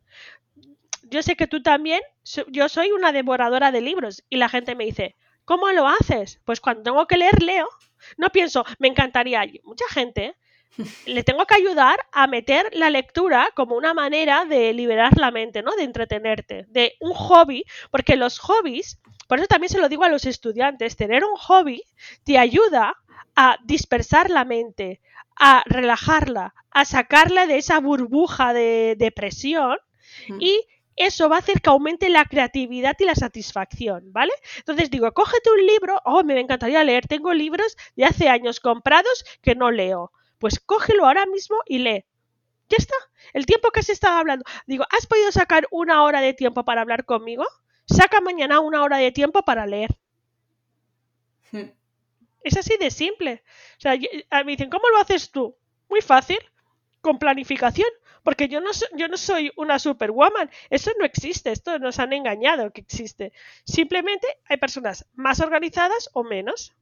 Yo 1.10 1.22
sé 1.22 1.36
que 1.36 1.46
tú 1.46 1.62
también, 1.62 2.00
yo 2.48 2.68
soy 2.68 2.90
una 2.92 3.12
devoradora 3.12 3.72
de 3.72 3.80
libros 3.80 4.24
y 4.28 4.36
la 4.36 4.48
gente 4.48 4.74
me 4.74 4.84
dice, 4.84 5.14
¿cómo 5.44 5.70
lo 5.70 5.86
haces? 5.88 6.40
Pues 6.44 6.60
cuando 6.60 6.82
tengo 6.82 7.06
que 7.06 7.16
leer, 7.16 7.42
leo. 7.42 7.68
No 8.16 8.28
pienso, 8.30 8.64
me 8.78 8.88
encantaría. 8.88 9.42
Mucha 9.64 9.86
gente 9.88 10.36
le 11.06 11.24
tengo 11.24 11.46
que 11.46 11.54
ayudar 11.54 11.98
a 12.12 12.26
meter 12.26 12.68
la 12.72 12.90
lectura 12.90 13.48
como 13.54 13.76
una 13.76 13.94
manera 13.94 14.44
de 14.44 14.72
liberar 14.72 15.16
la 15.16 15.30
mente, 15.30 15.62
¿no? 15.62 15.74
De 15.76 15.84
entretenerte, 15.84 16.66
de 16.68 16.94
un 17.00 17.14
hobby, 17.14 17.64
porque 17.90 18.16
los 18.16 18.38
hobbies, 18.38 18.98
por 19.28 19.38
eso 19.38 19.46
también 19.46 19.70
se 19.70 19.78
lo 19.78 19.88
digo 19.88 20.04
a 20.04 20.08
los 20.08 20.26
estudiantes, 20.26 20.96
tener 20.96 21.24
un 21.24 21.36
hobby 21.36 21.82
te 22.24 22.38
ayuda 22.38 22.96
a 23.34 23.58
dispersar 23.64 24.30
la 24.30 24.44
mente, 24.44 25.00
a 25.36 25.62
relajarla, 25.66 26.54
a 26.70 26.84
sacarla 26.84 27.46
de 27.46 27.58
esa 27.58 27.78
burbuja 27.80 28.52
de 28.52 28.96
depresión 28.98 29.76
y 30.40 30.64
eso 30.96 31.28
va 31.28 31.36
a 31.36 31.38
hacer 31.40 31.60
que 31.60 31.70
aumente 31.70 32.08
la 32.08 32.24
creatividad 32.24 32.96
y 32.98 33.04
la 33.04 33.14
satisfacción, 33.14 34.12
¿vale? 34.12 34.32
Entonces 34.58 34.90
digo, 34.90 35.12
cógete 35.12 35.50
un 35.50 35.66
libro, 35.66 36.00
oh, 36.04 36.24
me 36.24 36.40
encantaría 36.40 36.82
leer, 36.84 37.06
tengo 37.06 37.32
libros 37.34 37.76
de 37.94 38.06
hace 38.06 38.28
años 38.28 38.60
comprados 38.60 39.24
que 39.42 39.54
no 39.54 39.70
leo. 39.70 40.10
Pues 40.38 40.58
cógelo 40.58 41.06
ahora 41.06 41.26
mismo 41.26 41.56
y 41.66 41.78
lee. 41.78 42.04
Ya 42.68 42.76
está. 42.78 42.94
El 43.32 43.46
tiempo 43.46 43.70
que 43.70 43.82
se 43.82 43.92
estaba 43.92 44.18
hablando. 44.18 44.44
Digo, 44.66 44.84
¿has 44.90 45.06
podido 45.06 45.30
sacar 45.32 45.66
una 45.70 46.02
hora 46.02 46.20
de 46.20 46.34
tiempo 46.34 46.64
para 46.64 46.80
hablar 46.80 47.04
conmigo? 47.04 47.44
Saca 47.86 48.20
mañana 48.20 48.60
una 48.60 48.82
hora 48.82 48.98
de 48.98 49.12
tiempo 49.12 49.42
para 49.42 49.66
leer. 49.66 49.96
Hmm. 51.52 51.70
Es 52.42 52.56
así 52.56 52.76
de 52.78 52.90
simple. 52.90 53.42
O 53.78 53.80
sea, 53.80 53.94
me 54.44 54.52
dicen, 54.52 54.70
¿cómo 54.70 54.88
lo 54.88 54.98
haces 54.98 55.30
tú? 55.30 55.56
Muy 55.88 56.00
fácil. 56.00 56.38
Con 57.00 57.18
planificación. 57.18 57.88
Porque 58.26 58.48
yo 58.48 58.60
no, 58.60 58.72
yo 58.96 59.06
no 59.06 59.16
soy 59.16 59.52
una 59.56 59.78
superwoman. 59.78 60.50
Eso 60.68 60.90
no 60.98 61.04
existe. 61.04 61.52
Esto 61.52 61.78
nos 61.78 62.00
han 62.00 62.12
engañado 62.12 62.72
que 62.72 62.80
existe. 62.80 63.32
Simplemente 63.64 64.26
hay 64.48 64.56
personas 64.56 65.06
más 65.14 65.38
organizadas 65.38 66.10
o 66.12 66.24
menos. 66.24 66.74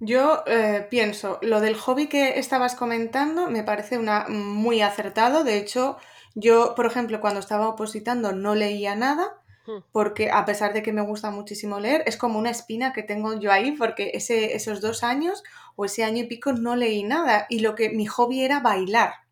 Yo 0.00 0.42
eh, 0.48 0.84
pienso, 0.90 1.38
lo 1.40 1.60
del 1.60 1.76
hobby 1.76 2.08
que 2.08 2.40
estabas 2.40 2.74
comentando 2.74 3.48
me 3.48 3.62
parece 3.62 3.96
una 3.96 4.26
muy 4.28 4.80
acertado. 4.80 5.44
De 5.44 5.56
hecho, 5.56 5.98
yo, 6.34 6.74
por 6.74 6.86
ejemplo, 6.86 7.20
cuando 7.20 7.38
estaba 7.38 7.68
opositando 7.68 8.32
no 8.32 8.56
leía 8.56 8.96
nada, 8.96 9.40
hmm. 9.68 9.84
porque 9.92 10.32
a 10.32 10.44
pesar 10.46 10.72
de 10.72 10.82
que 10.82 10.92
me 10.92 11.02
gusta 11.02 11.30
muchísimo 11.30 11.78
leer, 11.78 12.02
es 12.06 12.16
como 12.16 12.40
una 12.40 12.50
espina 12.50 12.92
que 12.92 13.04
tengo 13.04 13.38
yo 13.38 13.52
ahí, 13.52 13.70
porque 13.70 14.10
ese, 14.14 14.56
esos 14.56 14.80
dos 14.80 15.04
años 15.04 15.44
o 15.76 15.84
ese 15.84 16.02
año 16.02 16.24
y 16.24 16.26
pico 16.26 16.52
no 16.54 16.74
leí 16.74 17.04
nada. 17.04 17.46
Y 17.48 17.60
lo 17.60 17.76
que 17.76 17.90
mi 17.90 18.06
hobby 18.06 18.42
era 18.42 18.58
bailar. 18.58 19.25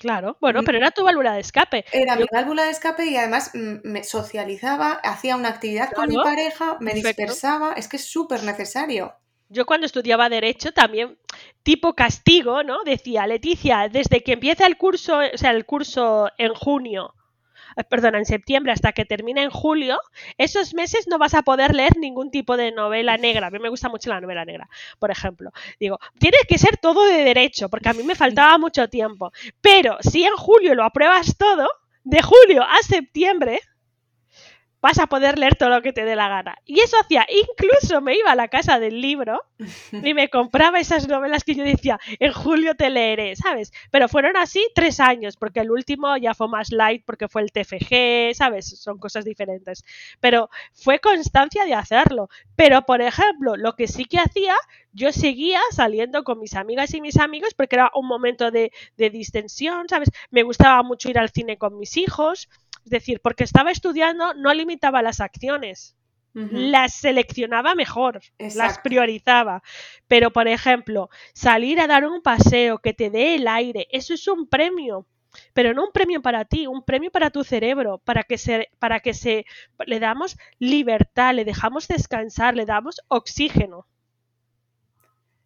Claro, 0.00 0.38
bueno, 0.40 0.62
pero 0.64 0.78
era 0.78 0.90
tu 0.90 1.04
válvula 1.04 1.34
de 1.34 1.40
escape. 1.40 1.84
Era 1.92 2.16
mi 2.16 2.24
válvula 2.32 2.64
de 2.64 2.70
escape 2.70 3.04
y 3.04 3.16
además 3.16 3.50
mm, 3.54 3.76
me 3.84 4.02
socializaba, 4.02 4.94
hacía 5.04 5.36
una 5.36 5.50
actividad 5.50 5.92
con 5.92 6.08
mi 6.08 6.16
pareja, 6.16 6.78
me 6.80 6.94
dispersaba, 6.94 7.74
es 7.74 7.86
que 7.86 7.98
es 7.98 8.04
súper 8.04 8.42
necesario 8.42 9.14
yo 9.50 9.66
cuando 9.66 9.84
estudiaba 9.84 10.28
Derecho 10.28 10.72
también, 10.72 11.18
tipo 11.64 11.94
castigo, 11.94 12.62
¿no? 12.62 12.84
Decía, 12.84 13.26
Leticia, 13.26 13.88
desde 13.90 14.22
que 14.22 14.32
empieza 14.32 14.64
el 14.66 14.78
curso, 14.78 15.18
o 15.18 15.36
sea, 15.36 15.50
el 15.50 15.66
curso 15.66 16.30
en 16.38 16.54
junio, 16.54 17.14
eh, 17.76 17.84
perdón, 17.84 18.14
en 18.16 18.24
septiembre 18.24 18.72
hasta 18.72 18.92
que 18.92 19.04
termine 19.04 19.42
en 19.42 19.50
julio, 19.50 19.98
esos 20.38 20.74
meses 20.74 21.06
no 21.08 21.18
vas 21.18 21.34
a 21.34 21.42
poder 21.42 21.74
leer 21.74 21.96
ningún 21.96 22.30
tipo 22.30 22.56
de 22.56 22.72
novela 22.72 23.16
negra. 23.16 23.48
A 23.48 23.50
mí 23.50 23.58
me 23.58 23.68
gusta 23.68 23.88
mucho 23.88 24.10
la 24.10 24.20
novela 24.20 24.44
negra, 24.44 24.68
por 24.98 25.10
ejemplo. 25.10 25.52
Digo, 25.78 25.98
tiene 26.18 26.38
que 26.48 26.58
ser 26.58 26.76
todo 26.76 27.06
de 27.06 27.24
derecho, 27.24 27.68
porque 27.68 27.88
a 27.88 27.94
mí 27.94 28.02
me 28.02 28.14
faltaba 28.14 28.58
mucho 28.58 28.88
tiempo. 28.88 29.32
Pero 29.60 29.98
si 30.00 30.24
en 30.24 30.34
julio 30.36 30.74
lo 30.74 30.84
apruebas 30.84 31.36
todo, 31.36 31.68
de 32.04 32.22
julio 32.22 32.62
a 32.62 32.82
septiembre, 32.82 33.60
vas 34.82 34.98
a 34.98 35.06
poder 35.06 35.38
leer 35.38 35.56
todo 35.56 35.68
lo 35.68 35.82
que 35.82 35.92
te 35.92 36.04
dé 36.04 36.16
la 36.16 36.28
gana. 36.28 36.56
Y 36.64 36.80
eso 36.80 36.96
hacía, 37.00 37.26
incluso 37.28 38.00
me 38.00 38.16
iba 38.16 38.30
a 38.32 38.36
la 38.36 38.48
casa 38.48 38.78
del 38.78 39.00
libro 39.00 39.42
y 39.92 40.14
me 40.14 40.28
compraba 40.28 40.80
esas 40.80 41.08
novelas 41.08 41.44
que 41.44 41.54
yo 41.54 41.64
decía, 41.64 41.98
en 42.18 42.32
julio 42.32 42.74
te 42.74 42.90
leeré, 42.90 43.36
¿sabes? 43.36 43.72
Pero 43.90 44.08
fueron 44.08 44.36
así 44.36 44.66
tres 44.74 45.00
años, 45.00 45.36
porque 45.36 45.60
el 45.60 45.70
último 45.70 46.16
ya 46.16 46.34
fue 46.34 46.48
más 46.48 46.72
light 46.72 47.04
porque 47.04 47.28
fue 47.28 47.42
el 47.42 47.52
TFG, 47.52 48.34
¿sabes? 48.34 48.80
Son 48.80 48.98
cosas 48.98 49.24
diferentes. 49.24 49.84
Pero 50.20 50.50
fue 50.72 50.98
constancia 50.98 51.64
de 51.64 51.74
hacerlo. 51.74 52.28
Pero, 52.56 52.82
por 52.82 53.00
ejemplo, 53.00 53.56
lo 53.56 53.74
que 53.74 53.88
sí 53.88 54.04
que 54.04 54.18
hacía, 54.18 54.54
yo 54.92 55.12
seguía 55.12 55.60
saliendo 55.72 56.24
con 56.24 56.38
mis 56.38 56.54
amigas 56.54 56.94
y 56.94 57.00
mis 57.00 57.18
amigos 57.18 57.54
porque 57.54 57.76
era 57.76 57.90
un 57.94 58.06
momento 58.06 58.50
de, 58.50 58.72
de 58.96 59.10
distensión, 59.10 59.88
¿sabes? 59.88 60.10
Me 60.30 60.42
gustaba 60.42 60.82
mucho 60.82 61.10
ir 61.10 61.18
al 61.18 61.30
cine 61.30 61.58
con 61.58 61.78
mis 61.78 61.96
hijos. 61.96 62.48
Es 62.84 62.90
decir, 62.90 63.20
porque 63.20 63.44
estaba 63.44 63.70
estudiando, 63.70 64.34
no 64.34 64.52
limitaba 64.54 65.02
las 65.02 65.20
acciones. 65.20 65.96
Las 66.32 66.94
seleccionaba 66.94 67.74
mejor, 67.74 68.20
las 68.38 68.78
priorizaba. 68.78 69.64
Pero, 70.06 70.30
por 70.30 70.46
ejemplo, 70.46 71.10
salir 71.34 71.80
a 71.80 71.88
dar 71.88 72.06
un 72.06 72.22
paseo 72.22 72.78
que 72.78 72.94
te 72.94 73.10
dé 73.10 73.34
el 73.34 73.48
aire, 73.48 73.88
eso 73.90 74.14
es 74.14 74.28
un 74.28 74.46
premio 74.46 75.06
pero 75.52 75.74
no 75.74 75.84
un 75.84 75.92
premio 75.92 76.22
para 76.22 76.44
ti, 76.44 76.66
un 76.66 76.82
premio 76.82 77.10
para 77.10 77.30
tu 77.30 77.44
cerebro, 77.44 77.98
para 77.98 78.24
que 78.24 78.38
se, 78.38 78.70
para 78.78 79.00
que 79.00 79.14
se 79.14 79.44
le 79.86 80.00
damos 80.00 80.36
libertad, 80.58 81.34
le 81.34 81.44
dejamos 81.44 81.88
descansar, 81.88 82.56
le 82.56 82.66
damos 82.66 83.00
oxígeno. 83.08 83.86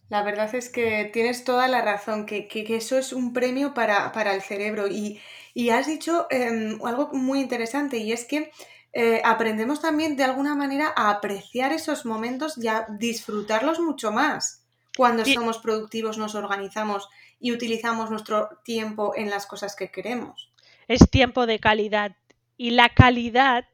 La 0.09 0.23
verdad 0.23 0.55
es 0.55 0.69
que 0.69 1.11
tienes 1.13 1.45
toda 1.45 1.67
la 1.69 1.81
razón, 1.81 2.27
que, 2.27 2.49
eso 2.69 2.99
es 2.99 3.13
un 3.13 3.33
premio 3.33 3.75
para, 3.75 4.13
para 4.13 4.35
el 4.35 4.43
cerebro 4.43 4.87
y, 4.87 5.21
y 5.55 5.71
has 5.71 5.87
dicho 5.87 6.27
em, 6.31 6.79
algo 6.85 7.11
muy 7.13 7.41
interesante 7.41 7.97
y 7.97 8.13
es 8.13 8.25
que 8.25 8.51
eh, 8.93 9.21
aprendemos 9.25 9.81
también 9.81 10.17
de 10.17 10.23
alguna 10.23 10.55
manera 10.55 10.93
a 10.95 11.11
apreciar 11.11 11.73
esos 11.73 12.07
momentos 12.07 12.57
y 12.57 12.69
a 12.69 12.87
disfrutarlos 12.99 13.81
mucho 13.81 14.13
más. 14.13 14.61
cuando 14.97 15.25
somos 15.25 15.59
productivos 15.59 16.19
nos 16.19 16.37
organizamos 16.37 17.09
y 17.41 17.51
utilizamos 17.51 18.11
nuestro 18.11 18.61
tiempo 18.65 19.13
en 19.17 19.29
las 19.29 19.45
cosas 19.45 19.75
que 19.75 19.91
queremos. 19.91 20.53
Es 20.87 21.11
tiempo 21.11 21.47
de 21.47 21.59
calidad 21.59 22.15
y 22.57 22.71
la 22.71 22.91
calidad 22.91 23.67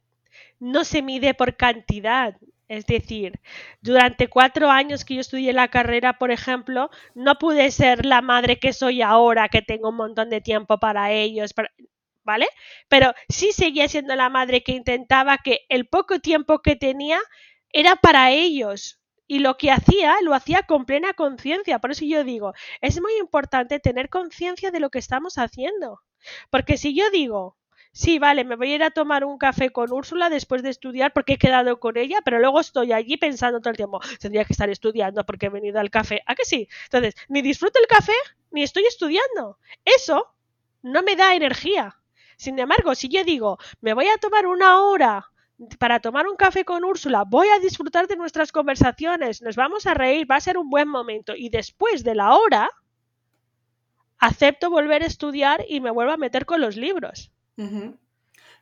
no 0.58 0.84
se 0.84 1.02
mide 1.02 1.34
por 1.34 1.58
cantidad. 1.58 2.36
Es 2.70 2.86
decir, 2.86 3.40
durante 3.80 4.28
cuatro 4.28 4.70
años 4.70 5.04
que 5.04 5.16
yo 5.16 5.20
estudié 5.22 5.52
la 5.52 5.66
carrera, 5.68 6.18
por 6.18 6.30
ejemplo, 6.30 6.88
no 7.16 7.36
pude 7.36 7.68
ser 7.72 8.06
la 8.06 8.22
madre 8.22 8.60
que 8.60 8.72
soy 8.72 9.02
ahora, 9.02 9.48
que 9.48 9.60
tengo 9.60 9.88
un 9.88 9.96
montón 9.96 10.30
de 10.30 10.40
tiempo 10.40 10.78
para 10.78 11.10
ellos, 11.10 11.52
¿vale? 12.22 12.46
Pero 12.88 13.12
sí 13.28 13.50
seguía 13.50 13.88
siendo 13.88 14.14
la 14.14 14.28
madre 14.28 14.62
que 14.62 14.70
intentaba 14.70 15.38
que 15.38 15.62
el 15.68 15.88
poco 15.88 16.20
tiempo 16.20 16.60
que 16.62 16.76
tenía 16.76 17.18
era 17.72 17.96
para 17.96 18.30
ellos. 18.30 19.00
Y 19.26 19.40
lo 19.40 19.56
que 19.56 19.72
hacía, 19.72 20.14
lo 20.22 20.32
hacía 20.32 20.62
con 20.62 20.86
plena 20.86 21.12
conciencia. 21.14 21.80
Por 21.80 21.90
eso 21.90 22.04
yo 22.04 22.22
digo, 22.22 22.54
es 22.80 23.00
muy 23.00 23.16
importante 23.18 23.80
tener 23.80 24.08
conciencia 24.08 24.70
de 24.70 24.78
lo 24.78 24.90
que 24.90 25.00
estamos 25.00 25.38
haciendo. 25.38 26.02
Porque 26.50 26.76
si 26.76 26.94
yo 26.94 27.10
digo, 27.10 27.56
sí, 27.92 28.18
vale, 28.18 28.44
me 28.44 28.56
voy 28.56 28.72
a 28.72 28.74
ir 28.76 28.82
a 28.82 28.90
tomar 28.90 29.24
un 29.24 29.38
café 29.38 29.70
con 29.70 29.92
Úrsula 29.92 30.30
después 30.30 30.62
de 30.62 30.70
estudiar 30.70 31.12
porque 31.12 31.34
he 31.34 31.38
quedado 31.38 31.80
con 31.80 31.96
ella, 31.96 32.18
pero 32.24 32.38
luego 32.38 32.60
estoy 32.60 32.92
allí 32.92 33.16
pensando 33.16 33.60
todo 33.60 33.70
el 33.70 33.76
tiempo, 33.76 34.00
tendría 34.20 34.44
que 34.44 34.52
estar 34.52 34.70
estudiando 34.70 35.24
porque 35.24 35.46
he 35.46 35.50
venido 35.50 35.80
al 35.80 35.90
café. 35.90 36.22
¿A 36.26 36.34
que 36.34 36.44
sí? 36.44 36.68
Entonces, 36.84 37.14
ni 37.28 37.42
disfruto 37.42 37.78
el 37.80 37.86
café 37.86 38.14
ni 38.50 38.62
estoy 38.62 38.84
estudiando. 38.84 39.58
Eso 39.84 40.34
no 40.82 41.02
me 41.02 41.16
da 41.16 41.34
energía. 41.34 41.96
Sin 42.36 42.58
embargo, 42.58 42.94
si 42.94 43.08
yo 43.08 43.22
digo, 43.24 43.58
me 43.80 43.94
voy 43.94 44.06
a 44.08 44.18
tomar 44.18 44.46
una 44.46 44.80
hora 44.80 45.30
para 45.78 46.00
tomar 46.00 46.26
un 46.26 46.36
café 46.36 46.64
con 46.64 46.84
Úrsula, 46.84 47.24
voy 47.26 47.48
a 47.48 47.58
disfrutar 47.58 48.06
de 48.06 48.16
nuestras 48.16 48.50
conversaciones, 48.50 49.42
nos 49.42 49.56
vamos 49.56 49.86
a 49.86 49.92
reír, 49.94 50.30
va 50.30 50.36
a 50.36 50.40
ser 50.40 50.56
un 50.56 50.70
buen 50.70 50.88
momento 50.88 51.34
y 51.36 51.50
después 51.50 52.02
de 52.02 52.14
la 52.14 52.34
hora, 52.34 52.70
acepto 54.18 54.70
volver 54.70 55.02
a 55.02 55.06
estudiar 55.06 55.64
y 55.68 55.80
me 55.80 55.90
vuelvo 55.90 56.12
a 56.12 56.16
meter 56.16 56.46
con 56.46 56.60
los 56.60 56.76
libros. 56.76 57.32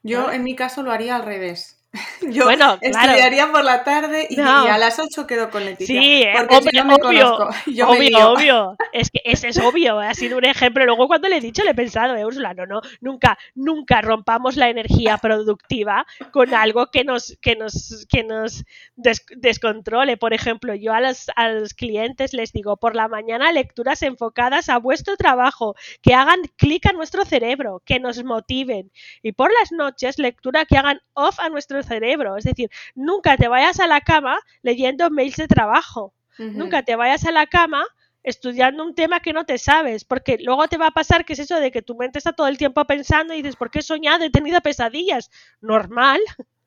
Yo 0.02 0.32
en 0.32 0.42
mi 0.42 0.56
caso 0.56 0.82
lo 0.82 0.90
haría 0.92 1.16
al 1.16 1.24
revés. 1.24 1.77
Yo 2.20 2.44
bueno, 2.44 2.78
estudiaría 2.82 3.50
por 3.50 3.64
la 3.64 3.82
tarde 3.82 4.26
y, 4.28 4.38
a 4.40 4.76
las 4.76 4.98
8 4.98 5.26
quedo 5.26 5.48
con 5.50 5.64
Leticia. 5.64 6.00
Sí, 6.00 6.24
porque 6.36 6.70
yo 6.74 6.84
me 6.84 6.94
obvio, 6.94 7.48
Yo 7.66 7.88
obvio, 7.88 8.32
obvio. 8.32 8.76
Es 8.92 9.10
que 9.10 9.20
ese 9.24 9.48
es 9.48 9.58
obvio, 9.58 9.98
ha 9.98 10.12
sido 10.12 10.36
un 10.36 10.44
ejemplo. 10.44 10.84
Luego 10.84 11.08
cuando 11.08 11.28
le 11.28 11.38
he 11.38 11.40
dicho 11.40 11.64
le 11.64 11.70
he 11.70 11.74
pensado, 11.74 12.14
eh, 12.14 12.26
Úrsula, 12.26 12.52
no, 12.52 12.66
no, 12.66 12.82
nunca, 13.00 13.38
nunca 13.54 14.02
rompamos 14.02 14.56
la 14.56 14.68
energía 14.68 15.16
productiva 15.16 16.06
con 16.30 16.52
algo 16.54 16.90
que 16.90 17.04
nos, 17.04 17.38
que 17.40 17.56
nos, 17.56 18.06
que 18.10 18.22
nos 18.22 18.64
descontrole. 18.94 20.18
Por 20.18 20.34
ejemplo, 20.34 20.74
yo 20.74 20.92
a 20.92 21.00
los, 21.00 21.30
a 21.36 21.48
los 21.48 21.72
clientes 21.72 22.34
les 22.34 22.52
digo, 22.52 22.76
por 22.76 22.96
la 22.96 23.08
mañana 23.08 23.50
lecturas 23.50 24.02
enfocadas 24.02 24.68
a 24.68 24.78
vuestro 24.78 25.16
trabajo, 25.16 25.74
que 26.02 26.14
hagan 26.14 26.42
clic 26.56 26.84
a 26.86 26.92
nuestro 26.92 27.24
cerebro, 27.24 27.82
que 27.86 27.98
nos 27.98 28.22
motiven. 28.24 28.92
Y 29.22 29.32
por 29.32 29.50
las 29.58 29.72
noches, 29.72 30.18
lectura 30.18 30.66
que 30.66 30.76
hagan 30.76 31.00
off 31.14 31.40
a 31.40 31.48
nuestro 31.48 31.77
cerebro. 31.84 32.36
Es 32.36 32.44
decir, 32.44 32.70
nunca 32.94 33.36
te 33.36 33.48
vayas 33.48 33.80
a 33.80 33.86
la 33.86 34.00
cama 34.00 34.38
leyendo 34.62 35.10
mails 35.10 35.36
de 35.36 35.48
trabajo. 35.48 36.14
Nunca 36.38 36.84
te 36.84 36.94
vayas 36.94 37.24
a 37.24 37.32
la 37.32 37.46
cama 37.46 37.84
estudiando 38.22 38.84
un 38.84 38.94
tema 38.94 39.20
que 39.20 39.32
no 39.32 39.44
te 39.44 39.58
sabes, 39.58 40.04
porque 40.04 40.38
luego 40.40 40.68
te 40.68 40.76
va 40.76 40.88
a 40.88 40.92
pasar 40.92 41.24
que 41.24 41.32
es 41.32 41.38
eso 41.40 41.58
de 41.58 41.72
que 41.72 41.82
tu 41.82 41.96
mente 41.96 42.18
está 42.18 42.32
todo 42.32 42.46
el 42.46 42.58
tiempo 42.58 42.84
pensando 42.84 43.34
y 43.34 43.38
dices, 43.38 43.56
¿por 43.56 43.70
qué 43.70 43.80
he 43.80 43.82
soñado? 43.82 44.24
He 44.24 44.30
tenido 44.30 44.60
pesadillas. 44.60 45.30
Normal. 45.60 46.20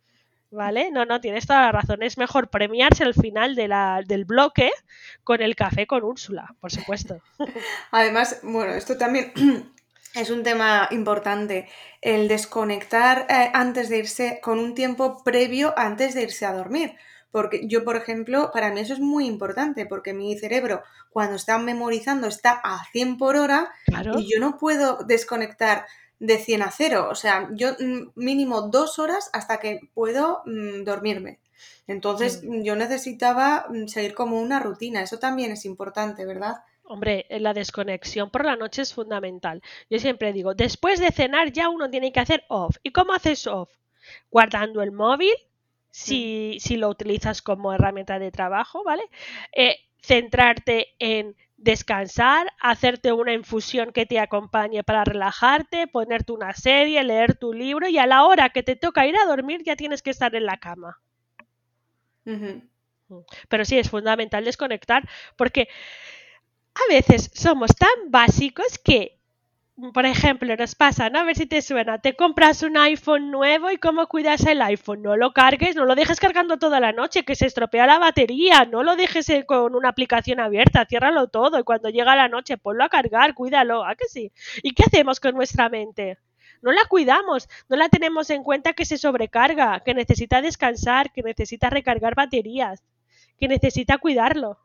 ¿Vale? 0.51 0.91
No, 0.91 1.05
no, 1.05 1.21
tienes 1.21 1.47
toda 1.47 1.61
la 1.61 1.71
razón. 1.71 2.03
Es 2.03 2.17
mejor 2.17 2.49
premiarse 2.49 3.05
al 3.05 3.13
final 3.13 3.55
de 3.55 3.69
la, 3.69 4.01
del 4.05 4.25
bloque 4.25 4.69
con 5.23 5.41
el 5.41 5.55
café 5.55 5.87
con 5.87 6.03
Úrsula, 6.03 6.53
por 6.59 6.71
supuesto. 6.71 7.21
Además, 7.91 8.41
bueno, 8.43 8.73
esto 8.73 8.97
también 8.97 9.31
es 10.15 10.29
un 10.29 10.43
tema 10.43 10.87
importante, 10.91 11.67
el 12.01 12.27
desconectar 12.27 13.27
eh, 13.29 13.49
antes 13.53 13.89
de 13.89 13.99
irse, 13.99 14.39
con 14.41 14.59
un 14.59 14.75
tiempo 14.75 15.23
previo 15.23 15.73
antes 15.77 16.13
de 16.13 16.23
irse 16.23 16.45
a 16.45 16.53
dormir. 16.53 16.95
Porque 17.31 17.65
yo, 17.65 17.85
por 17.85 17.95
ejemplo, 17.95 18.51
para 18.51 18.71
mí 18.71 18.81
eso 18.81 18.93
es 18.93 18.99
muy 18.99 19.25
importante, 19.25 19.85
porque 19.85 20.13
mi 20.13 20.37
cerebro, 20.37 20.83
cuando 21.11 21.37
está 21.37 21.57
memorizando, 21.57 22.27
está 22.27 22.59
a 22.61 22.83
100 22.91 23.17
por 23.17 23.37
hora 23.37 23.71
y 24.17 24.29
yo 24.29 24.39
no 24.39 24.57
puedo 24.57 24.97
desconectar 25.05 25.85
de 26.19 26.37
100 26.37 26.61
a 26.61 26.71
0. 26.71 27.07
O 27.09 27.15
sea, 27.15 27.49
yo 27.53 27.71
mm, 27.79 28.11
mínimo 28.15 28.63
dos 28.63 28.99
horas 28.99 29.29
hasta 29.31 29.59
que 29.59 29.79
puedo 29.93 30.43
mm, 30.45 30.83
dormirme. 30.83 31.39
Entonces, 31.87 32.43
mm. 32.43 32.63
yo 32.63 32.75
necesitaba 32.75 33.65
seguir 33.87 34.13
como 34.13 34.39
una 34.39 34.59
rutina. 34.59 35.01
Eso 35.01 35.17
también 35.17 35.51
es 35.51 35.63
importante, 35.63 36.25
¿verdad? 36.25 36.57
Hombre, 36.83 37.25
la 37.29 37.53
desconexión 37.53 38.29
por 38.29 38.45
la 38.45 38.55
noche 38.55 38.81
es 38.81 38.93
fundamental. 38.93 39.61
Yo 39.89 39.99
siempre 39.99 40.33
digo, 40.33 40.53
después 40.53 40.99
de 40.99 41.11
cenar 41.11 41.51
ya 41.51 41.69
uno 41.69 41.89
tiene 41.89 42.11
que 42.11 42.19
hacer 42.19 42.43
off. 42.49 42.77
¿Y 42.83 42.91
cómo 42.91 43.13
haces 43.13 43.47
off? 43.47 43.69
Guardando 44.29 44.81
el 44.81 44.91
móvil, 44.91 45.33
si, 45.89 46.57
si 46.59 46.77
lo 46.77 46.89
utilizas 46.89 47.41
como 47.41 47.73
herramienta 47.73 48.19
de 48.19 48.31
trabajo, 48.31 48.83
¿vale? 48.83 49.03
Eh, 49.53 49.77
centrarte 50.01 50.89
en 50.99 51.35
descansar, 51.57 52.51
hacerte 52.59 53.13
una 53.13 53.33
infusión 53.33 53.91
que 53.93 54.05
te 54.07 54.19
acompañe 54.19 54.83
para 54.83 55.03
relajarte, 55.03 55.87
ponerte 55.87 56.31
una 56.31 56.53
serie, 56.53 57.03
leer 57.03 57.35
tu 57.37 57.53
libro 57.53 57.87
y 57.87 57.99
a 57.99 58.07
la 58.07 58.25
hora 58.25 58.49
que 58.49 58.63
te 58.63 58.75
toca 58.75 59.05
ir 59.05 59.15
a 59.17 59.25
dormir 59.25 59.61
ya 59.63 59.75
tienes 59.75 60.01
que 60.01 60.09
estar 60.09 60.33
en 60.35 60.45
la 60.45 60.57
cama. 60.57 60.99
Pero 63.49 63.65
sí, 63.65 63.77
es 63.77 63.89
fundamental 63.89 64.45
desconectar 64.45 65.07
porque 65.35 65.67
a 66.73 66.93
veces 66.93 67.31
somos 67.33 67.71
tan 67.75 68.09
básicos 68.09 68.77
que, 68.77 69.17
por 69.93 70.05
ejemplo, 70.05 70.55
nos 70.55 70.75
pasa, 70.75 71.09
¿no? 71.09 71.19
A 71.19 71.23
ver 71.23 71.35
si 71.35 71.45
te 71.45 71.61
suena, 71.61 71.99
te 71.99 72.15
compras 72.15 72.63
un 72.63 72.77
iPhone 72.77 73.31
nuevo 73.31 73.71
y 73.71 73.77
cómo 73.77 74.07
cuidas 74.07 74.45
el 74.45 74.61
iPhone. 74.61 75.01
No 75.01 75.17
lo 75.17 75.33
cargues, 75.33 75.75
no 75.75 75.85
lo 75.85 75.95
dejes 75.95 76.19
cargando 76.19 76.57
toda 76.57 76.79
la 76.79 76.91
noche, 76.91 77.23
que 77.23 77.35
se 77.35 77.47
estropea 77.47 77.87
la 77.87 77.99
batería, 77.99 78.65
no 78.65 78.83
lo 78.83 78.95
dejes 78.95 79.29
eh, 79.29 79.45
con 79.45 79.75
una 79.75 79.89
aplicación 79.89 80.39
abierta, 80.39 80.85
ciérralo 80.85 81.27
todo 81.27 81.59
y 81.59 81.63
cuando 81.63 81.89
llega 81.89 82.15
la 82.15 82.27
noche 82.27 82.57
ponlo 82.57 82.83
a 82.83 82.89
cargar, 82.89 83.33
cuídalo, 83.33 83.85
¿a 83.85 83.95
que 83.95 84.07
sí? 84.07 84.31
¿Y 84.63 84.73
qué 84.73 84.83
hacemos 84.83 85.19
con 85.19 85.35
nuestra 85.35 85.69
mente? 85.69 86.17
no 86.61 86.71
la 86.71 86.85
cuidamos, 86.85 87.49
no 87.69 87.75
la 87.75 87.89
tenemos 87.89 88.29
en 88.29 88.43
cuenta 88.43 88.73
que 88.73 88.85
se 88.85 88.97
sobrecarga, 88.97 89.81
que 89.81 89.93
necesita 89.93 90.41
descansar, 90.41 91.11
que 91.11 91.23
necesita 91.23 91.69
recargar 91.69 92.15
baterías, 92.15 92.83
que 93.39 93.47
necesita 93.47 93.97
cuidarlo. 93.97 94.59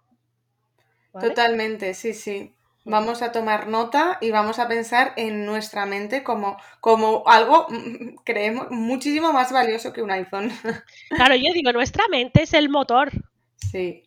Totalmente, 1.21 1.95
sí, 1.95 2.15
sí. 2.15 2.53
Vamos 2.85 3.21
a 3.23 3.33
tomar 3.33 3.67
nota 3.67 4.19
y 4.21 4.31
vamos 4.31 4.61
a 4.61 4.69
pensar 4.69 5.13
en 5.17 5.45
nuestra 5.45 5.87
mente 5.87 6.23
como, 6.23 6.57
como 6.81 7.25
algo, 7.27 7.67
creemos, 8.25 8.71
muchísimo 8.71 9.33
más 9.33 9.53
valioso 9.53 9.93
que 9.93 10.03
un 10.03 10.11
iPhone. 10.11 10.53
Claro, 11.11 11.35
yo 11.35 11.53
digo, 11.53 11.73
nuestra 11.73 12.05
mente 12.09 12.43
es 12.43 12.55
el 12.55 12.69
motor. 12.69 13.11
Sí. 13.57 14.06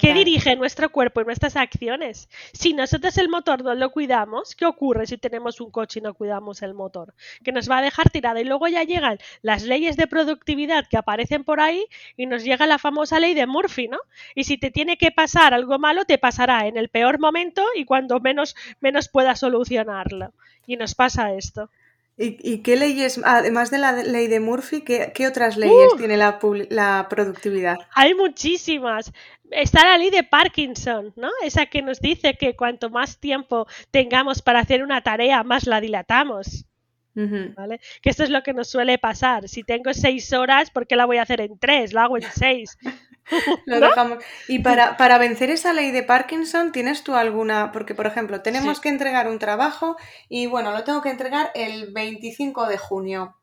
¿Qué 0.00 0.14
dirige 0.14 0.56
nuestro 0.56 0.90
cuerpo 0.90 1.20
y 1.20 1.24
nuestras 1.24 1.56
acciones? 1.56 2.28
Si 2.52 2.72
nosotros 2.72 3.18
el 3.18 3.28
motor 3.28 3.62
no 3.62 3.74
lo 3.74 3.90
cuidamos, 3.90 4.54
¿qué 4.54 4.64
ocurre 4.64 5.06
si 5.06 5.18
tenemos 5.18 5.60
un 5.60 5.70
coche 5.70 5.98
y 6.00 6.02
no 6.02 6.14
cuidamos 6.14 6.62
el 6.62 6.74
motor? 6.74 7.14
Que 7.42 7.52
nos 7.52 7.70
va 7.70 7.78
a 7.78 7.82
dejar 7.82 8.08
tirada 8.10 8.40
y 8.40 8.44
luego 8.44 8.66
ya 8.68 8.82
llegan 8.82 9.18
las 9.42 9.62
leyes 9.62 9.96
de 9.96 10.06
productividad 10.06 10.86
que 10.88 10.96
aparecen 10.96 11.44
por 11.44 11.60
ahí 11.60 11.84
y 12.16 12.26
nos 12.26 12.44
llega 12.44 12.66
la 12.66 12.78
famosa 12.78 13.20
ley 13.20 13.34
de 13.34 13.46
Murphy, 13.46 13.88
¿no? 13.88 13.98
Y 14.34 14.44
si 14.44 14.56
te 14.56 14.70
tiene 14.70 14.96
que 14.96 15.10
pasar 15.10 15.52
algo 15.52 15.78
malo, 15.78 16.04
te 16.04 16.18
pasará 16.18 16.66
en 16.66 16.76
el 16.76 16.88
peor 16.88 17.18
momento 17.18 17.62
y 17.74 17.84
cuando 17.84 18.20
menos, 18.20 18.56
menos 18.80 19.08
puedas 19.08 19.40
solucionarlo. 19.40 20.32
Y 20.66 20.76
nos 20.76 20.94
pasa 20.94 21.34
esto. 21.34 21.68
¿Y, 22.16 22.58
qué 22.58 22.76
leyes, 22.76 23.20
además 23.24 23.72
de 23.72 23.78
la 23.78 23.92
ley 23.92 24.28
de 24.28 24.38
Murphy, 24.38 24.82
qué, 24.82 25.26
otras 25.26 25.56
leyes 25.56 25.96
tiene 25.98 26.16
la, 26.16 26.38
la, 26.70 27.08
productividad? 27.10 27.76
Hay 27.92 28.14
muchísimas. 28.14 29.12
Está 29.50 29.84
la 29.84 29.98
ley 29.98 30.10
de 30.10 30.22
Parkinson, 30.22 31.12
¿no? 31.16 31.30
Esa 31.42 31.66
que 31.66 31.82
nos 31.82 32.00
dice 32.00 32.34
que 32.34 32.54
cuanto 32.54 32.88
más 32.88 33.18
tiempo 33.18 33.66
tengamos 33.90 34.42
para 34.42 34.60
hacer 34.60 34.84
una 34.84 35.02
tarea, 35.02 35.42
más 35.42 35.66
la 35.66 35.80
dilatamos. 35.80 36.66
¿Vale? 37.14 37.80
Que 38.02 38.10
esto 38.10 38.24
es 38.24 38.30
lo 38.30 38.42
que 38.42 38.52
nos 38.52 38.68
suele 38.68 38.98
pasar. 38.98 39.48
Si 39.48 39.62
tengo 39.62 39.94
seis 39.94 40.32
horas, 40.32 40.70
¿por 40.70 40.86
qué 40.86 40.96
la 40.96 41.04
voy 41.04 41.18
a 41.18 41.22
hacer 41.22 41.40
en 41.40 41.58
tres? 41.58 41.92
La 41.92 42.04
hago 42.04 42.16
en 42.16 42.24
seis. 42.24 42.76
Lo 43.66 43.80
dejamos. 43.80 44.18
Y 44.48 44.58
para, 44.58 44.96
para, 44.96 45.16
vencer 45.18 45.50
esa 45.50 45.72
ley 45.72 45.90
de 45.90 46.02
Parkinson, 46.02 46.72
¿tienes 46.72 47.04
tú 47.04 47.14
alguna? 47.14 47.72
Porque, 47.72 47.94
por 47.94 48.06
ejemplo, 48.06 48.42
tenemos 48.42 48.80
que 48.80 48.90
entregar 48.90 49.28
un 49.28 49.38
trabajo 49.38 49.96
y 50.28 50.46
bueno, 50.46 50.72
lo 50.72 50.84
tengo 50.84 51.00
que 51.00 51.10
entregar 51.10 51.50
el 51.54 51.92
25 51.92 52.66
de 52.66 52.78
junio. 52.78 53.36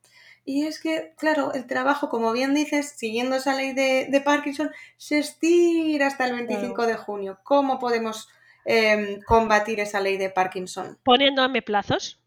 Y 0.44 0.66
es 0.66 0.80
que, 0.80 1.14
claro, 1.18 1.54
el 1.54 1.68
trabajo, 1.68 2.10
como 2.10 2.32
bien 2.32 2.54
dices, 2.54 2.94
siguiendo 2.98 3.36
esa 3.36 3.56
ley 3.56 3.74
de, 3.74 4.22
Parkinson, 4.26 4.72
se 4.98 5.20
estira 5.20 6.08
hasta 6.08 6.26
el 6.26 6.34
25 6.34 6.88
de 6.88 6.96
junio. 6.96 7.40
¿Cómo 7.44 7.78
podemos 7.78 8.28
em, 8.66 9.22
combatir 9.22 9.80
esa 9.80 10.00
ley 10.00 10.18
de 10.18 10.30
Parkinson? 10.30 10.98
Poniéndome 11.04 11.62
plazos. 11.62 12.20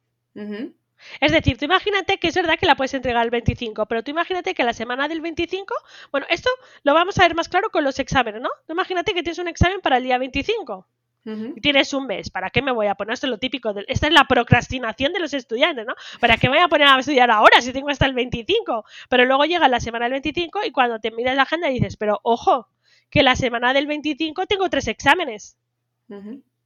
Es 1.21 1.33
decir, 1.33 1.59
tú 1.59 1.65
imagínate 1.65 2.19
que 2.19 2.29
es 2.29 2.35
verdad 2.35 2.59
que 2.59 2.67
la 2.67 2.77
puedes 2.77 2.95
entregar 2.95 3.25
el 3.25 3.31
25, 3.31 3.87
pero 3.87 4.03
tú 4.03 4.11
imagínate 4.11 4.55
que 4.55 4.65
la 4.65 4.73
semana 4.73 5.09
del 5.09 5.21
25, 5.21 5.75
bueno, 6.11 6.27
esto 6.31 6.51
lo 6.83 6.95
vamos 6.95 7.19
a 7.19 7.23
ver 7.23 7.35
más 7.35 7.49
claro 7.49 7.71
con 7.71 7.85
los 7.85 7.99
exámenes, 7.99 8.41
¿no? 8.41 8.51
Tú 8.67 8.73
imagínate 8.73 9.13
que 9.13 9.23
tienes 9.23 9.39
un 9.39 9.49
examen 9.49 9.81
para 9.81 9.99
el 9.99 10.05
día 10.05 10.19
25. 10.19 10.87
y 11.27 11.61
tienes 11.63 11.95
un 11.95 12.07
mes, 12.07 12.29
¿para 12.29 12.51
qué 12.51 12.61
me 12.61 12.71
voy 12.71 12.87
a 12.87 12.95
poner? 12.95 13.15
Esto 13.15 13.27
es 13.27 13.31
lo 13.31 13.39
típico, 13.39 13.73
de, 13.73 13.85
esta 13.89 14.09
es 14.09 14.13
la 14.13 14.25
procrastinación 14.25 15.13
de 15.15 15.21
los 15.21 15.33
estudiantes, 15.33 15.87
¿no? 15.87 15.95
¿Para 16.21 16.37
qué 16.37 16.49
me 16.49 16.57
voy 16.57 16.65
a 16.65 16.69
poner 16.69 16.87
a 16.87 16.99
estudiar 16.99 17.31
ahora 17.31 17.63
si 17.63 17.73
tengo 17.73 17.89
hasta 17.89 18.05
el 18.05 18.13
25? 18.13 18.85
Pero 19.09 19.25
luego 19.25 19.47
llega 19.47 19.67
la 19.69 19.81
semana 19.81 20.05
del 20.05 20.13
25 20.13 20.67
y 20.67 20.71
cuando 20.71 21.01
te 21.01 21.11
miras 21.11 21.35
la 21.35 21.43
agenda 21.43 21.69
dices, 21.69 21.97
pero 21.97 22.21
ojo, 22.23 22.69
que 23.09 23.23
la 23.23 23.37
semana 23.37 23.73
del 23.73 23.87
25 23.87 24.47
tengo 24.47 24.69
tres 24.69 24.87
exámenes, 24.89 25.57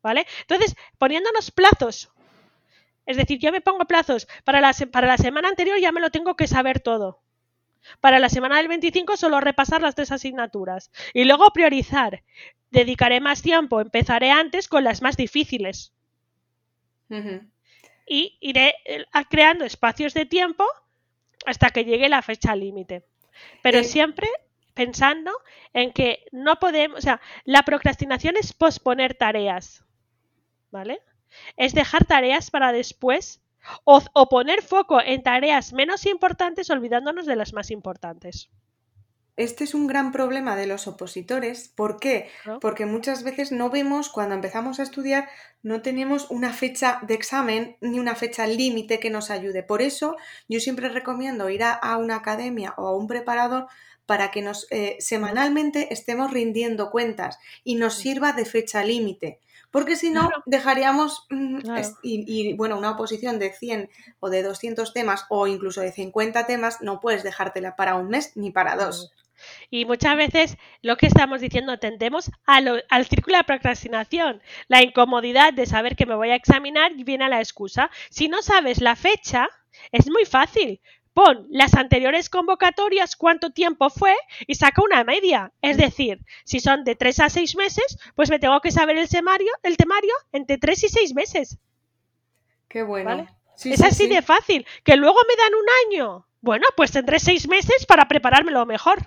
¿vale? 0.02 0.26
Entonces, 0.40 0.74
poniéndonos 0.98 1.52
plazos, 1.52 2.10
es 3.08 3.16
decir, 3.16 3.38
yo 3.38 3.50
me 3.52 3.62
pongo 3.62 3.86
plazos, 3.86 4.28
para 4.44 4.60
la, 4.60 4.74
para 4.92 5.06
la 5.06 5.16
semana 5.16 5.48
anterior 5.48 5.78
ya 5.80 5.92
me 5.92 6.00
lo 6.02 6.10
tengo 6.10 6.36
que 6.36 6.46
saber 6.46 6.78
todo. 6.78 7.22
Para 8.02 8.18
la 8.18 8.28
semana 8.28 8.58
del 8.58 8.68
25 8.68 9.16
solo 9.16 9.40
repasar 9.40 9.80
las 9.80 9.94
tres 9.94 10.12
asignaturas 10.12 10.90
y 11.14 11.24
luego 11.24 11.50
priorizar. 11.54 12.22
Dedicaré 12.70 13.20
más 13.20 13.40
tiempo, 13.40 13.80
empezaré 13.80 14.30
antes 14.30 14.68
con 14.68 14.84
las 14.84 15.00
más 15.00 15.16
difíciles. 15.16 15.94
Y 18.06 18.36
iré 18.40 18.74
eh, 18.84 19.06
creando 19.30 19.64
espacios 19.64 20.12
de 20.12 20.26
tiempo 20.26 20.66
hasta 21.46 21.70
que 21.70 21.86
llegue 21.86 22.10
la 22.10 22.20
fecha 22.20 22.54
límite. 22.54 23.06
Pero 23.62 23.78
eh, 23.78 23.84
siempre 23.84 24.28
pensando 24.74 25.32
en 25.72 25.94
que 25.94 26.26
no 26.30 26.60
podemos, 26.60 26.98
o 26.98 27.00
sea, 27.00 27.22
la 27.46 27.62
procrastinación 27.62 28.36
es 28.36 28.52
posponer 28.52 29.14
tareas, 29.14 29.82
¿vale? 30.70 31.00
Es 31.56 31.74
dejar 31.74 32.04
tareas 32.04 32.50
para 32.50 32.72
después 32.72 33.40
o, 33.84 34.28
poner 34.28 34.62
foco 34.62 35.00
en 35.00 35.22
tareas 35.22 35.72
menos 35.72 36.06
importantes 36.06 36.70
olvidándonos 36.70 37.26
de 37.26 37.36
las 37.36 37.52
más 37.52 37.70
importantes. 37.70 38.50
Este 39.36 39.62
es 39.62 39.72
un 39.74 39.86
gran 39.86 40.10
problema 40.10 40.56
de 40.56 40.66
los 40.66 40.88
opositores. 40.88 41.68
¿Por 41.68 42.00
qué? 42.00 42.28
Porque 42.60 42.86
muchas 42.86 43.22
veces 43.22 43.52
no 43.52 43.70
vemos, 43.70 44.08
cuando 44.08 44.34
empezamos 44.34 44.80
a 44.80 44.82
estudiar, 44.82 45.28
no 45.62 45.80
tenemos 45.80 46.28
una 46.30 46.52
fecha 46.52 46.98
de 47.06 47.14
examen 47.14 47.76
ni 47.80 48.00
una 48.00 48.16
fecha 48.16 48.48
límite 48.48 48.98
que 48.98 49.10
nos 49.10 49.30
ayude. 49.30 49.62
Por 49.62 49.80
eso 49.80 50.16
yo 50.48 50.58
siempre 50.58 50.88
recomiendo 50.88 51.48
ir 51.50 51.62
a, 51.62 51.96
una 51.98 52.16
academia 52.16 52.74
o 52.78 52.88
a 52.88 52.96
un 52.96 53.06
preparador 53.06 53.68
para 54.06 54.32
que 54.32 54.42
nos 54.42 54.66
eh, 54.70 54.96
semanalmente 54.98 55.92
estemos 55.92 56.32
rindiendo 56.32 56.90
cuentas 56.90 57.38
y 57.62 57.76
nos 57.76 57.94
sirva 57.94 58.32
de 58.32 58.44
fecha 58.44 58.82
límite 58.82 59.38
porque 59.70 59.96
si 59.96 60.10
no, 60.10 60.30
dejaríamos, 60.46 61.26
mm, 61.30 61.58
y, 62.02 62.54
bueno, 62.54 62.78
una 62.78 62.92
oposición 62.92 63.38
de 63.38 63.52
100 63.52 63.90
o 64.20 64.30
de 64.30 64.42
200 64.42 64.92
temas 64.92 65.26
o 65.28 65.46
incluso 65.46 65.80
de 65.80 65.92
50 65.92 66.46
temas, 66.46 66.80
no 66.80 67.00
puedes 67.00 67.22
dejártela 67.22 67.76
para 67.76 67.96
un 67.96 68.08
mes 68.08 68.32
ni 68.36 68.50
para 68.50 68.76
dos. 68.76 69.12
Y 69.70 69.84
muchas 69.84 70.16
veces 70.16 70.56
lo 70.82 70.96
que 70.96 71.06
estamos 71.06 71.40
diciendo 71.40 71.78
tendemos 71.78 72.30
al 72.44 73.06
círculo 73.06 73.36
de 73.38 73.44
procrastinación. 73.44 74.42
La 74.66 74.82
incomodidad 74.82 75.52
de 75.52 75.66
saber 75.66 75.94
que 75.94 76.06
me 76.06 76.16
voy 76.16 76.30
a 76.30 76.34
examinar 76.34 76.92
viene 76.94 77.24
a 77.24 77.28
la 77.28 77.40
excusa. 77.40 77.90
Si 78.10 78.28
no 78.28 78.42
sabes 78.42 78.80
la 78.80 78.96
fecha, 78.96 79.48
es 79.92 80.10
muy 80.10 80.24
fácil 80.24 80.80
pon 81.18 81.48
las 81.50 81.74
anteriores 81.74 82.30
convocatorias 82.30 83.16
cuánto 83.16 83.50
tiempo 83.50 83.90
fue 83.90 84.14
y 84.46 84.54
saca 84.54 84.84
una 84.84 85.02
media. 85.02 85.52
Es 85.62 85.76
decir, 85.76 86.20
si 86.44 86.60
son 86.60 86.84
de 86.84 86.94
3 86.94 87.18
a 87.18 87.28
6 87.28 87.56
meses, 87.56 87.98
pues 88.14 88.30
me 88.30 88.38
tengo 88.38 88.60
que 88.60 88.70
saber 88.70 88.96
el 88.96 89.08
temario, 89.08 89.50
el 89.64 89.76
temario 89.76 90.14
entre 90.30 90.58
3 90.58 90.84
y 90.84 90.88
6 90.88 91.14
meses. 91.14 91.58
Qué 92.68 92.84
bueno. 92.84 93.26
es 93.64 93.82
así 93.82 94.06
de 94.06 94.22
fácil. 94.22 94.64
Que 94.84 94.94
luego 94.94 95.18
me 95.26 95.34
dan 95.34 95.54
un 95.54 95.66
año. 95.86 96.26
Bueno, 96.40 96.66
pues 96.76 96.92
tendré 96.92 97.18
6 97.18 97.48
meses 97.48 97.84
para 97.84 98.06
preparármelo 98.06 98.64
mejor 98.64 98.98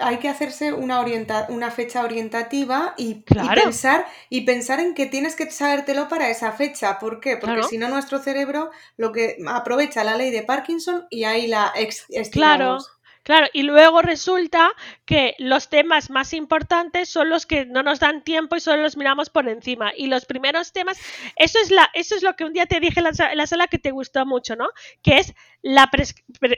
hay 0.00 0.18
que 0.18 0.28
hacerse 0.28 0.72
una, 0.72 1.00
orienta 1.00 1.46
una 1.48 1.70
fecha 1.70 2.02
orientativa 2.02 2.94
y, 2.96 3.24
pensar, 3.54 4.06
y 4.28 4.42
pensar 4.42 4.80
en 4.80 4.94
que 4.94 5.06
tienes 5.06 5.36
que 5.36 5.50
sabértelo 5.50 6.08
para 6.08 6.30
esa 6.30 6.52
fecha. 6.52 6.98
¿Por 6.98 7.20
qué? 7.20 7.36
Porque 7.36 7.62
si 7.64 7.78
no, 7.78 7.88
nuestro 7.88 8.18
cerebro 8.18 8.70
lo 8.96 9.12
que 9.12 9.36
aprovecha 9.46 10.04
la 10.04 10.16
ley 10.16 10.30
de 10.30 10.42
Parkinson 10.42 11.06
y 11.10 11.24
ahí 11.24 11.46
la 11.46 11.72
ex 11.74 12.06
Claro. 12.30 12.78
Claro, 13.22 13.46
y 13.52 13.62
luego 13.62 14.02
resulta 14.02 14.72
que 15.04 15.36
los 15.38 15.68
temas 15.68 16.10
más 16.10 16.32
importantes 16.32 17.08
son 17.08 17.30
los 17.30 17.46
que 17.46 17.66
no 17.66 17.84
nos 17.84 18.00
dan 18.00 18.24
tiempo 18.24 18.56
y 18.56 18.60
solo 18.60 18.82
los 18.82 18.96
miramos 18.96 19.30
por 19.30 19.48
encima. 19.48 19.92
Y 19.96 20.08
los 20.08 20.24
primeros 20.24 20.72
temas, 20.72 20.98
eso 21.36 21.58
es, 21.62 21.70
la, 21.70 21.88
eso 21.94 22.16
es 22.16 22.22
lo 22.22 22.34
que 22.34 22.44
un 22.44 22.52
día 22.52 22.66
te 22.66 22.80
dije 22.80 23.00
en 23.00 23.36
la, 23.36 23.46
sala 23.46 23.68
que 23.68 23.78
te 23.78 23.92
gustó 23.92 24.26
mucho, 24.26 24.56
¿no? 24.56 24.68
Que 25.02 25.18
es 25.18 25.34
la, 25.62 25.88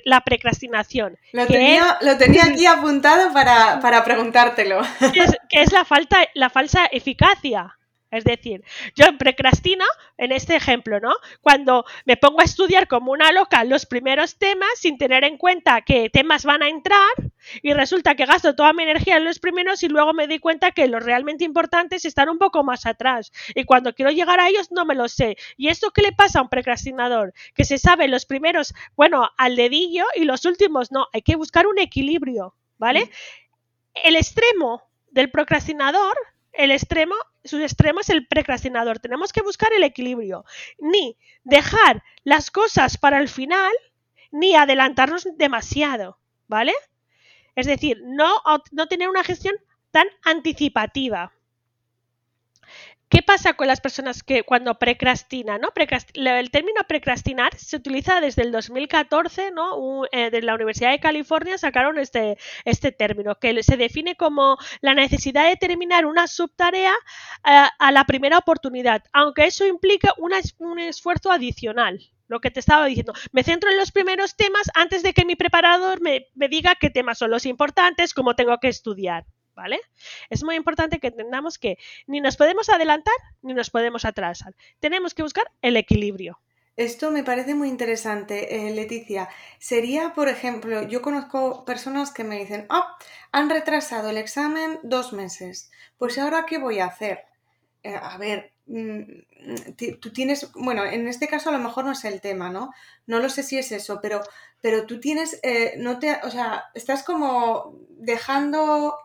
la 0.06 0.22
precrastinación. 0.22 1.18
Lo 1.32 1.46
tenía, 1.46 1.98
lo 2.00 2.16
tenía 2.16 2.44
aquí 2.46 2.64
apuntado 2.64 3.32
para, 3.34 3.80
para 3.80 4.02
preguntártelo. 4.02 4.80
Que 5.12 5.20
es, 5.20 5.36
que 5.50 5.60
es 5.60 5.72
la, 5.72 5.84
falta, 5.84 6.16
la 6.34 6.48
falsa 6.48 6.86
eficacia. 6.86 7.78
Es 8.14 8.24
decir, 8.24 8.62
yo 8.94 9.06
precrastino 9.18 9.84
en 10.18 10.32
este 10.32 10.56
ejemplo, 10.56 11.00
¿no? 11.00 11.14
Cuando 11.40 11.84
me 12.04 12.16
pongo 12.16 12.40
a 12.40 12.44
estudiar 12.44 12.88
como 12.88 13.12
una 13.12 13.32
loca 13.32 13.64
los 13.64 13.86
primeros 13.86 14.38
temas 14.38 14.70
sin 14.76 14.98
tener 14.98 15.24
en 15.24 15.36
cuenta 15.36 15.82
qué 15.82 16.10
temas 16.10 16.44
van 16.44 16.62
a 16.62 16.68
entrar 16.68 17.12
y 17.62 17.72
resulta 17.72 18.14
que 18.14 18.26
gasto 18.26 18.54
toda 18.54 18.72
mi 18.72 18.84
energía 18.84 19.16
en 19.16 19.24
los 19.24 19.38
primeros 19.38 19.82
y 19.82 19.88
luego 19.88 20.12
me 20.12 20.26
di 20.26 20.38
cuenta 20.38 20.72
que 20.72 20.86
los 20.86 21.02
realmente 21.02 21.44
importantes 21.44 22.04
están 22.04 22.28
un 22.28 22.38
poco 22.38 22.64
más 22.64 22.86
atrás 22.86 23.32
y 23.54 23.64
cuando 23.64 23.94
quiero 23.94 24.10
llegar 24.10 24.40
a 24.40 24.48
ellos 24.48 24.70
no 24.70 24.84
me 24.84 24.94
lo 24.94 25.08
sé. 25.08 25.36
¿Y 25.56 25.68
esto 25.68 25.90
qué 25.90 26.02
le 26.02 26.12
pasa 26.12 26.38
a 26.38 26.42
un 26.42 26.48
precrastinador? 26.48 27.34
Que 27.54 27.64
se 27.64 27.78
sabe 27.78 28.08
los 28.08 28.26
primeros, 28.26 28.74
bueno, 28.96 29.30
al 29.36 29.56
dedillo 29.56 30.04
y 30.14 30.24
los 30.24 30.44
últimos 30.44 30.92
no. 30.92 31.08
Hay 31.12 31.22
que 31.22 31.36
buscar 31.36 31.66
un 31.66 31.78
equilibrio, 31.78 32.54
¿vale? 32.78 33.10
El 33.94 34.16
extremo 34.16 34.82
del 35.10 35.30
procrastinador 35.30 36.16
el 36.56 36.70
extremo, 36.70 37.14
su 37.44 37.58
extremo 37.58 38.00
es 38.00 38.10
el 38.10 38.26
precrastinador. 38.26 38.98
Tenemos 38.98 39.32
que 39.32 39.42
buscar 39.42 39.72
el 39.72 39.84
equilibrio. 39.84 40.44
Ni 40.78 41.16
dejar 41.42 42.02
las 42.24 42.50
cosas 42.50 42.96
para 42.96 43.18
el 43.18 43.28
final, 43.28 43.72
ni 44.30 44.54
adelantarnos 44.54 45.28
demasiado, 45.36 46.18
¿vale? 46.48 46.72
Es 47.54 47.66
decir, 47.66 48.02
no, 48.04 48.42
no 48.72 48.86
tener 48.88 49.08
una 49.08 49.24
gestión 49.24 49.54
tan 49.90 50.06
anticipativa. 50.24 51.32
¿Qué 53.14 53.22
pasa 53.22 53.54
con 53.54 53.68
las 53.68 53.80
personas 53.80 54.24
que 54.24 54.42
cuando 54.42 54.76
precrastinan? 54.76 55.60
¿no? 55.60 55.68
el 56.14 56.50
término 56.50 56.80
precrastinar 56.88 57.54
se 57.56 57.76
utiliza 57.76 58.20
desde 58.20 58.42
el 58.42 58.50
2014, 58.50 59.52
¿no? 59.52 60.02
Eh, 60.10 60.30
de 60.30 60.42
la 60.42 60.56
Universidad 60.56 60.90
de 60.90 60.98
California 60.98 61.56
sacaron 61.56 62.00
este, 62.00 62.36
este 62.64 62.90
término, 62.90 63.36
que 63.36 63.62
se 63.62 63.76
define 63.76 64.16
como 64.16 64.58
la 64.80 64.94
necesidad 64.94 65.48
de 65.48 65.54
terminar 65.54 66.06
una 66.06 66.26
subtarea 66.26 66.92
eh, 67.44 67.66
a 67.78 67.92
la 67.92 68.02
primera 68.02 68.36
oportunidad, 68.36 69.04
aunque 69.12 69.44
eso 69.44 69.64
implica 69.64 70.12
un 70.58 70.80
esfuerzo 70.80 71.30
adicional 71.30 72.00
lo 72.26 72.40
que 72.40 72.50
te 72.50 72.58
estaba 72.58 72.86
diciendo. 72.86 73.12
Me 73.30 73.44
centro 73.44 73.70
en 73.70 73.76
los 73.76 73.92
primeros 73.92 74.34
temas 74.34 74.68
antes 74.74 75.04
de 75.04 75.12
que 75.12 75.24
mi 75.24 75.36
preparador 75.36 76.00
me, 76.00 76.26
me, 76.34 76.48
diga 76.48 76.74
qué 76.74 76.90
temas 76.90 77.18
son 77.18 77.30
los 77.30 77.46
importantes, 77.46 78.12
cómo 78.12 78.34
tengo 78.34 78.58
que 78.58 78.68
estudiar. 78.68 79.24
¿Vale? 79.54 79.80
Es 80.30 80.44
muy 80.44 80.56
importante 80.56 80.98
que 80.98 81.08
entendamos 81.08 81.58
que 81.58 81.78
ni 82.06 82.20
nos 82.20 82.36
podemos 82.36 82.68
adelantar 82.68 83.14
ni 83.42 83.54
nos 83.54 83.70
podemos 83.70 84.04
atrasar. 84.04 84.54
Tenemos 84.80 85.14
que 85.14 85.22
buscar 85.22 85.50
el 85.62 85.76
equilibrio. 85.76 86.38
Esto 86.76 87.12
me 87.12 87.22
parece 87.22 87.54
muy 87.54 87.68
interesante, 87.68 88.56
eh, 88.56 88.74
Leticia. 88.74 89.28
Sería, 89.60 90.12
por 90.12 90.28
ejemplo, 90.28 90.82
yo 90.82 91.02
conozco 91.02 91.64
personas 91.64 92.10
que 92.10 92.24
me 92.24 92.38
dicen, 92.38 92.66
oh, 92.68 92.84
han 93.30 93.48
retrasado 93.48 94.10
el 94.10 94.16
examen 94.16 94.80
dos 94.82 95.12
meses. 95.12 95.70
Pues 95.98 96.18
ahora, 96.18 96.46
¿qué 96.46 96.58
voy 96.58 96.80
a 96.80 96.86
hacer? 96.86 97.26
Eh, 97.84 97.94
a 97.94 98.18
ver, 98.18 98.52
mm, 98.66 99.02
tú 100.00 100.12
tienes, 100.12 100.50
bueno, 100.54 100.84
en 100.84 101.06
este 101.06 101.28
caso 101.28 101.50
a 101.50 101.52
lo 101.52 101.60
mejor 101.60 101.84
no 101.84 101.92
es 101.92 102.04
el 102.04 102.20
tema, 102.20 102.50
¿no? 102.50 102.72
No 103.06 103.20
lo 103.20 103.28
sé 103.28 103.44
si 103.44 103.56
es 103.56 103.70
eso, 103.70 104.00
pero, 104.02 104.22
pero 104.60 104.84
tú 104.84 104.98
tienes, 104.98 105.38
eh, 105.44 105.74
no 105.78 106.00
te, 106.00 106.18
o 106.24 106.30
sea, 106.30 106.64
estás 106.74 107.04
como 107.04 107.78
dejando 107.90 108.96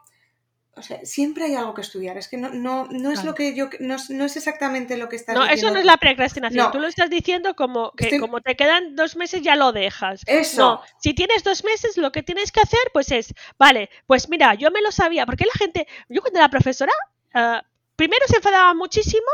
o 0.80 0.82
sea, 0.82 1.00
siempre 1.04 1.46
hay 1.46 1.56
algo 1.56 1.74
que 1.74 1.82
estudiar. 1.82 2.18
Es 2.18 2.28
que 2.28 2.38
no, 2.38 2.50
no, 2.50 2.88
no 2.90 3.12
es 3.12 3.24
lo 3.24 3.36
que 3.36 3.54
yo. 3.54 3.70
No, 3.80 3.98
no, 4.10 4.26
es 4.26 4.36
exactamente 4.38 4.98
lo 4.98 5.10
que 5.10 5.18
estás 5.18 5.36
no, 5.36 5.42
diciendo. 5.42 5.62
No, 5.62 5.68
eso 5.68 5.74
no 5.74 5.80
es 5.80 5.86
la 5.86 5.98
precrastinación. 5.98 6.72
Tú 6.72 6.80
lo 6.80 6.88
estás 6.88 7.10
diciendo 7.10 7.56
como 7.56 7.92
que 7.92 8.20
como 8.20 8.42
te 8.42 8.56
quedan 8.56 8.96
dos 8.96 9.16
meses 9.16 9.42
ya 9.42 9.56
lo 9.56 9.72
dejas. 9.72 10.24
Eso. 10.26 10.62
No, 10.62 10.82
si 11.00 11.14
tienes 11.14 11.44
dos 11.44 11.64
meses, 11.64 11.98
lo 11.98 12.12
que 12.12 12.24
tienes 12.24 12.52
que 12.52 12.62
hacer, 12.62 12.80
pues 12.94 13.12
es, 13.12 13.34
vale, 13.58 13.90
pues 14.08 14.30
mira, 14.30 14.56
yo 14.56 14.72
me 14.72 14.82
lo 14.82 14.92
sabía. 14.92 15.26
Porque 15.26 15.46
la 15.46 15.54
gente. 15.54 15.88
Yo 16.08 16.22
cuando 16.22 16.40
la 16.40 16.50
profesora. 16.50 16.94
Uh, 17.34 17.62
primero 17.96 18.26
se 18.28 18.38
enfadaba 18.38 18.74
muchísimo 18.74 19.28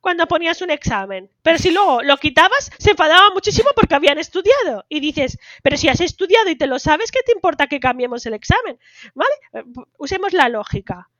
cuando 0.00 0.26
ponías 0.26 0.62
un 0.62 0.70
examen. 0.70 1.30
Pero 1.42 1.58
si 1.58 1.70
luego 1.70 2.02
lo 2.02 2.16
quitabas, 2.16 2.70
se 2.78 2.90
enfadaba 2.90 3.30
muchísimo 3.30 3.70
porque 3.74 3.94
habían 3.94 4.18
estudiado. 4.18 4.84
Y 4.88 5.00
dices, 5.00 5.38
pero 5.62 5.76
si 5.76 5.88
has 5.88 6.00
estudiado 6.00 6.48
y 6.50 6.56
te 6.56 6.66
lo 6.66 6.78
sabes, 6.78 7.10
¿qué 7.10 7.20
te 7.24 7.32
importa 7.32 7.66
que 7.66 7.80
cambiemos 7.80 8.24
el 8.26 8.34
examen? 8.34 8.78
¿Vale? 9.14 9.66
Usemos 9.98 10.32
la 10.32 10.48
lógica. 10.48 11.10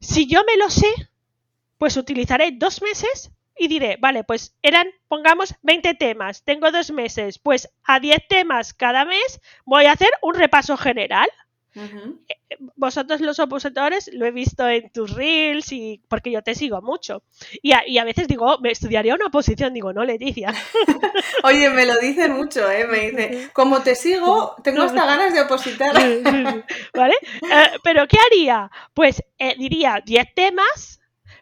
Si 0.00 0.26
yo 0.26 0.42
me 0.44 0.56
lo 0.56 0.70
sé, 0.70 0.92
pues 1.78 1.96
utilizaré 1.96 2.52
dos 2.52 2.82
meses 2.82 3.30
y 3.56 3.68
diré, 3.68 3.96
vale, 4.00 4.24
pues 4.24 4.56
eran, 4.62 4.88
pongamos 5.08 5.54
20 5.62 5.94
temas, 5.94 6.42
tengo 6.44 6.72
dos 6.72 6.90
meses, 6.90 7.38
pues 7.38 7.68
a 7.84 8.00
10 8.00 8.26
temas 8.28 8.74
cada 8.74 9.04
mes 9.04 9.40
voy 9.64 9.86
a 9.86 9.92
hacer 9.92 10.10
un 10.22 10.34
repaso 10.34 10.76
general. 10.76 11.28
Vosotros 12.76 13.20
los 13.20 13.38
opositores 13.40 14.10
lo 14.12 14.26
he 14.26 14.30
visto 14.30 14.68
en 14.68 14.90
tus 14.90 15.12
reels 15.14 15.72
y 15.72 16.00
porque 16.08 16.30
yo 16.30 16.42
te 16.42 16.54
sigo 16.54 16.80
mucho. 16.82 17.22
Y 17.62 17.72
a, 17.72 17.86
y 17.86 17.98
a 17.98 18.04
veces 18.04 18.28
digo, 18.28 18.46
oh, 18.46 18.60
me 18.60 18.70
estudiaría 18.70 19.14
una 19.14 19.26
oposición, 19.26 19.74
digo, 19.74 19.92
no, 19.92 20.04
Leticia. 20.04 20.52
Oye, 21.42 21.70
me 21.70 21.86
lo 21.86 21.98
dicen 21.98 22.32
mucho, 22.32 22.70
¿eh? 22.70 22.86
Me 22.86 23.10
dice, 23.10 23.50
como 23.52 23.82
te 23.82 23.94
sigo, 23.94 24.54
tengo 24.62 24.82
hasta 24.82 25.04
ganas 25.04 25.34
de 25.34 25.40
opositar. 25.40 25.94
¿Vale? 26.94 27.14
Eh, 27.54 27.78
Pero 27.82 28.06
¿qué 28.06 28.16
haría? 28.26 28.70
Pues 28.94 29.22
eh, 29.38 29.54
diría 29.58 30.02
10 30.04 30.34
temas, 30.34 31.00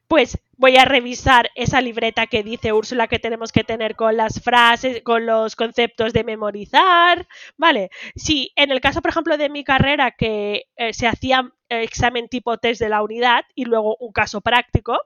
pues 0.09 0.39
voy 0.63 0.77
a 0.77 0.85
revisar 0.85 1.51
esa 1.57 1.81
libreta 1.81 2.29
que 2.29 2.45
dice 2.45 2.73
Úrsula 2.73 3.09
que 3.09 3.19
tenemos 3.19 3.51
que 3.51 3.65
tener 3.65 3.97
con 3.97 4.17
las 4.17 4.41
frases, 4.41 5.03
con 5.03 5.27
los 5.27 5.57
conceptos 5.57 6.13
de 6.13 6.23
memorizar, 6.23 7.27
¿vale? 7.57 7.91
Si 8.15 8.53
en 8.55 8.71
el 8.71 8.81
caso, 8.81 9.03
por 9.03 9.11
ejemplo, 9.11 9.37
de 9.37 9.49
mi 9.49 9.65
carrera 9.65 10.13
que 10.13 10.69
eh, 10.77 10.95
se 10.95 11.09
hacía 11.09 11.53
eh, 11.69 11.83
examen 11.83 12.29
tipo 12.29 12.59
test 12.59 12.81
de 12.81 12.89
la 12.89 13.03
unidad 13.03 13.45
y 13.57 13.65
luego 13.65 13.97
un 13.99 14.13
caso 14.13 14.41
práctico, 14.41 15.01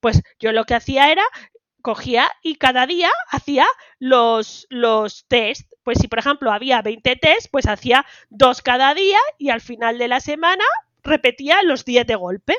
pues 0.00 0.20
yo 0.38 0.52
lo 0.52 0.64
que 0.64 0.74
hacía 0.74 1.10
era 1.10 1.24
cogía 1.80 2.30
y 2.42 2.56
cada 2.56 2.86
día 2.86 3.08
hacía 3.30 3.66
los, 4.00 4.66
los 4.68 5.24
test. 5.28 5.72
Pues 5.82 5.96
si, 5.98 6.08
por 6.08 6.18
ejemplo, 6.18 6.52
había 6.52 6.82
20 6.82 7.16
test, 7.16 7.46
pues 7.50 7.66
hacía 7.66 8.04
dos 8.28 8.60
cada 8.60 8.92
día 8.92 9.18
y 9.38 9.48
al 9.48 9.62
final 9.62 9.96
de 9.96 10.08
la 10.08 10.20
semana 10.20 10.64
repetía 11.02 11.62
los 11.62 11.86
10 11.86 12.06
de 12.06 12.16
golpe. 12.16 12.54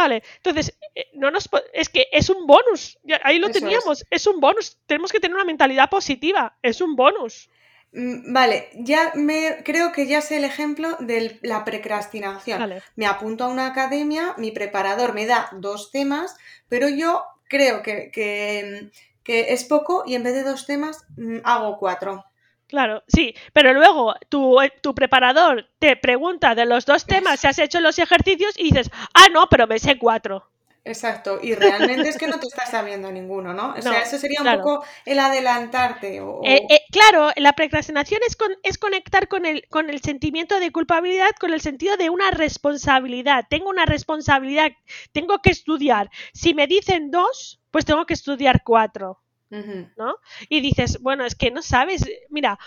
Vale, 0.00 0.22
entonces, 0.36 0.78
eh, 0.94 1.08
no 1.12 1.30
nos 1.30 1.46
es 1.74 1.90
que 1.90 2.06
es 2.10 2.30
un 2.30 2.46
bonus. 2.46 2.98
Ahí 3.22 3.38
lo 3.38 3.48
Eso 3.48 3.58
teníamos, 3.60 4.06
es. 4.08 4.26
un 4.26 4.40
bonus. 4.40 4.78
Tenemos 4.86 5.12
que 5.12 5.20
tener 5.20 5.34
una 5.34 5.44
mentalidad 5.44 5.90
positiva. 5.90 6.56
Es 6.62 6.80
un 6.80 6.96
bonus. 6.96 7.50
Mm, 7.92 8.32
Vale, 8.32 8.70
ya 8.76 9.12
me 9.14 9.62
creo 9.62 9.92
que 9.92 10.06
ya 10.06 10.22
sé 10.22 10.38
el 10.38 10.44
ejemplo 10.44 10.96
de 11.00 11.38
la 11.42 11.66
precrastinación. 11.66 12.60
Vale. 12.60 12.82
Me 12.96 13.04
apunto 13.04 13.44
a 13.44 13.48
una 13.48 13.66
academia, 13.66 14.34
mi 14.38 14.52
preparador 14.52 15.12
me 15.12 15.26
da 15.26 15.50
dos 15.52 15.90
temas, 15.90 16.34
pero 16.70 16.88
yo 16.88 17.22
creo 17.48 17.82
que, 17.82 18.10
que, 18.10 18.90
que 19.22 19.52
es 19.52 19.64
poco 19.64 20.04
y 20.06 20.14
en 20.14 20.22
vez 20.22 20.32
de 20.32 20.44
dos 20.44 20.64
temas 20.64 21.04
mm, 21.18 21.40
hago 21.44 21.76
cuatro. 21.78 22.24
Claro, 22.70 23.02
sí, 23.08 23.34
pero 23.52 23.74
luego 23.74 24.14
tu, 24.28 24.60
eh, 24.62 24.72
tu 24.80 24.94
preparador 24.94 25.68
te 25.78 25.96
pregunta 25.96 26.54
de 26.54 26.64
los 26.66 26.86
dos 26.86 27.04
temas 27.04 27.40
si 27.40 27.48
has 27.48 27.58
hecho 27.58 27.80
los 27.80 27.98
ejercicios 27.98 28.54
y 28.56 28.64
dices, 28.70 28.90
ah, 29.12 29.26
no, 29.32 29.48
pero 29.50 29.66
me 29.66 29.78
sé 29.78 29.98
cuatro. 29.98 30.46
Exacto, 30.84 31.40
y 31.42 31.54
realmente 31.54 32.08
es 32.08 32.16
que 32.16 32.26
no 32.26 32.38
te 32.40 32.46
estás 32.46 32.70
sabiendo 32.70 33.10
ninguno, 33.12 33.52
¿no? 33.52 33.70
O 33.70 33.74
No, 33.74 33.82
sea, 33.82 34.00
eso 34.02 34.16
sería 34.18 34.40
un 34.42 34.48
poco 34.50 34.84
el 35.04 35.18
adelantarte. 35.18 36.20
O, 36.22 36.40
Eh, 36.46 36.62
eh, 36.70 36.80
claro, 36.90 37.30
la 37.36 37.52
procrastinación 37.52 38.20
es, 38.26 38.34
con- 38.36 38.56
es 38.62 38.78
conectar 38.78 39.28
con 39.28 39.44
el, 39.44 39.66
con 39.68 39.90
el 39.90 40.00
sentimiento 40.00 40.58
de 40.58 40.72
culpabilidad, 40.72 41.30
con 41.38 41.52
el 41.52 41.60
sentido 41.60 41.96
de 41.98 42.08
una 42.08 42.30
responsabilidad. 42.30 43.44
Tengo 43.50 43.68
una 43.68 43.84
responsabilidad, 43.84 44.72
tengo 45.12 45.40
que 45.42 45.50
estudiar. 45.50 46.10
Si 46.32 46.54
me 46.54 46.66
dicen 46.66 47.10
dos, 47.10 47.60
pues 47.70 47.84
tengo 47.84 48.06
que 48.06 48.14
estudiar 48.14 48.62
cuatro. 48.64 49.18
¿No? 49.50 50.16
Y 50.48 50.60
dices, 50.60 51.00
bueno, 51.00 51.24
es 51.24 51.34
que 51.34 51.50
no 51.50 51.62
sabes, 51.62 52.08
mira, 52.28 52.58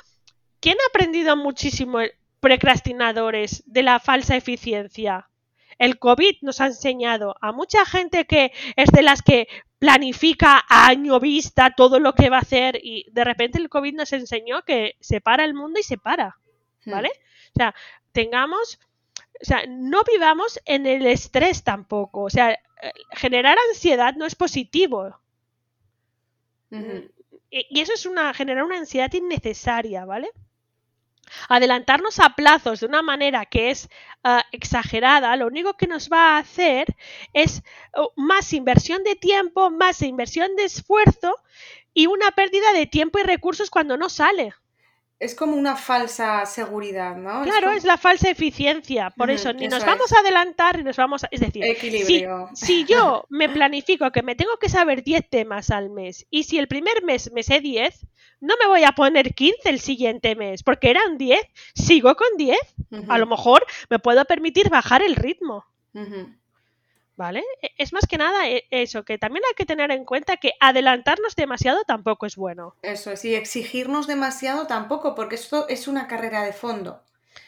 ¿quién 0.59 0.77
ha 0.79 0.89
aprendido 0.89 1.35
muchísimo 1.37 1.99
procrastinadores 2.39 3.63
de 3.65 3.83
la 3.83 3.99
falsa 3.99 4.35
eficiencia? 4.35 5.29
El 5.79 5.97
COVID 5.97 6.37
nos 6.41 6.61
ha 6.61 6.67
enseñado 6.67 7.35
a 7.41 7.51
mucha 7.51 7.85
gente 7.85 8.25
que 8.25 8.51
es 8.75 8.89
de 8.91 9.01
las 9.01 9.21
que 9.21 9.47
planifica 9.79 10.63
a 10.69 10.87
año 10.87 11.19
vista 11.19 11.73
todo 11.75 11.99
lo 11.99 12.13
que 12.13 12.29
va 12.29 12.37
a 12.37 12.41
hacer 12.41 12.79
y 12.81 13.05
de 13.11 13.23
repente 13.23 13.57
el 13.57 13.69
COVID 13.69 13.95
nos 13.95 14.13
enseñó 14.13 14.61
que 14.63 14.95
se 14.99 15.19
para 15.19 15.43
el 15.43 15.53
mundo 15.53 15.79
y 15.79 15.83
se 15.83 15.97
para, 15.97 16.37
¿vale? 16.85 17.11
O 17.49 17.57
sea, 17.57 17.75
tengamos, 18.11 18.79
o 19.41 19.45
sea, 19.45 19.65
no 19.67 20.03
vivamos 20.03 20.59
en 20.65 20.85
el 20.85 21.05
estrés 21.05 21.63
tampoco, 21.63 22.21
o 22.21 22.29
sea, 22.29 22.51
eh, 22.51 22.59
generar 23.11 23.57
ansiedad 23.69 24.15
no 24.15 24.25
es 24.25 24.35
positivo, 24.35 25.19
ujú. 26.73 27.09
y 27.49 27.79
eso 27.81 27.93
es 27.93 28.05
una 28.05 28.33
generar 28.33 28.63
una 28.63 28.77
ansiedad 28.77 29.13
innecesaria, 29.13 30.05
¿vale? 30.05 30.29
Adelantarnos 31.49 32.19
a 32.19 32.35
plazos 32.35 32.79
de 32.79 32.85
una 32.85 33.01
manera 33.01 33.45
que 33.45 33.71
es 33.71 33.89
ah, 34.23 34.43
exagerada, 34.51 35.35
lo 35.35 35.47
único 35.47 35.75
que 35.75 35.87
nos 35.87 36.09
va 36.09 36.35
a 36.35 36.37
hacer 36.39 36.87
es 37.33 37.63
oh, 37.93 38.11
más 38.15 38.53
inversión 38.53 39.03
de 39.03 39.15
tiempo, 39.15 39.69
más 39.69 40.01
inversión 40.01 40.55
de 40.55 40.65
esfuerzo 40.65 41.37
y 41.93 42.07
una 42.07 42.31
pérdida 42.31 42.73
de 42.73 42.87
tiempo 42.87 43.19
y 43.19 43.23
recursos 43.23 43.69
cuando 43.69 43.97
no 43.97 44.09
sale. 44.09 44.53
Es 45.19 45.35
como 45.35 45.55
una 45.55 45.75
falsa 45.77 46.45
seguridad, 46.45 47.15
¿no? 47.15 47.43
Claro, 47.43 47.67
como- 47.67 47.77
es 47.77 47.85
la 47.85 47.97
falsa 47.97 48.29
eficiencia. 48.29 49.09
Por 49.11 49.31
eso 49.31 49.53
ni 49.53 49.65
eso 49.65 49.75
nos 49.77 49.85
vamos 49.85 50.11
a 50.11 50.19
adelantar 50.19 50.77
ni 50.77 50.83
nos 50.83 50.97
vamos 50.97 51.23
a. 51.23 51.27
Es 51.31 51.39
decir, 51.39 51.63
si, 51.63 51.69
Equilibrio. 51.71 52.49
si 52.53 52.83
yo 52.85 53.25
me 53.29 53.47
planifico 53.47 54.11
que 54.11 54.21
me 54.21 54.35
tengo 54.35 54.57
que 54.59 54.67
saber 54.69 55.03
10 55.03 55.29
temas 55.29 55.69
al 55.69 55.89
mes 55.89 56.25
y 56.29 56.43
si 56.43 56.57
el 56.57 56.67
primer 56.67 57.03
mes 57.03 57.31
me 57.31 57.41
sé 57.43 57.61
10, 57.61 58.05
no 58.41 58.55
me 58.59 58.67
voy 58.67 58.83
a 58.83 58.91
poner 58.91 59.33
15 59.33 59.69
el 59.69 59.79
siguiente 59.79 60.35
mes 60.35 60.61
porque 60.63 60.89
eran 60.89 61.17
10, 61.17 61.39
sigo 61.73 62.15
con 62.15 62.27
10. 62.37 62.57
A 63.07 63.17
lo 63.17 63.25
mejor 63.25 63.65
me 63.89 63.99
puedo 63.99 64.25
permitir 64.25 64.69
bajar 64.69 65.01
el 65.01 65.15
ritmo. 65.15 65.65
¿Vale? 67.15 67.43
E- 67.61 67.71
Es 67.77 67.93
más 67.93 68.07
que 68.07 68.17
nada 68.17 68.49
e- 68.49 68.65
eso, 68.71 69.03
que 69.03 69.17
también 69.17 69.43
hay 69.47 69.53
que 69.55 69.65
tener 69.65 69.91
en 69.91 70.03
cuenta 70.05 70.37
que 70.37 70.53
adelantarnos 70.59 71.35
demasiado 71.35 71.83
tampoco 71.85 72.25
es 72.25 72.35
bueno. 72.35 72.75
Eso 72.81 73.11
es, 73.11 73.23
y 73.25 73.35
exigirnos 73.35 74.07
demasiado 74.07 74.65
tampoco, 74.67 75.13
porque 75.13 75.35
esto 75.35 75.67
es 75.69 75.87
una 75.87 76.07
carrera 76.07 76.43
de 76.43 76.53
fondo. 76.53 77.01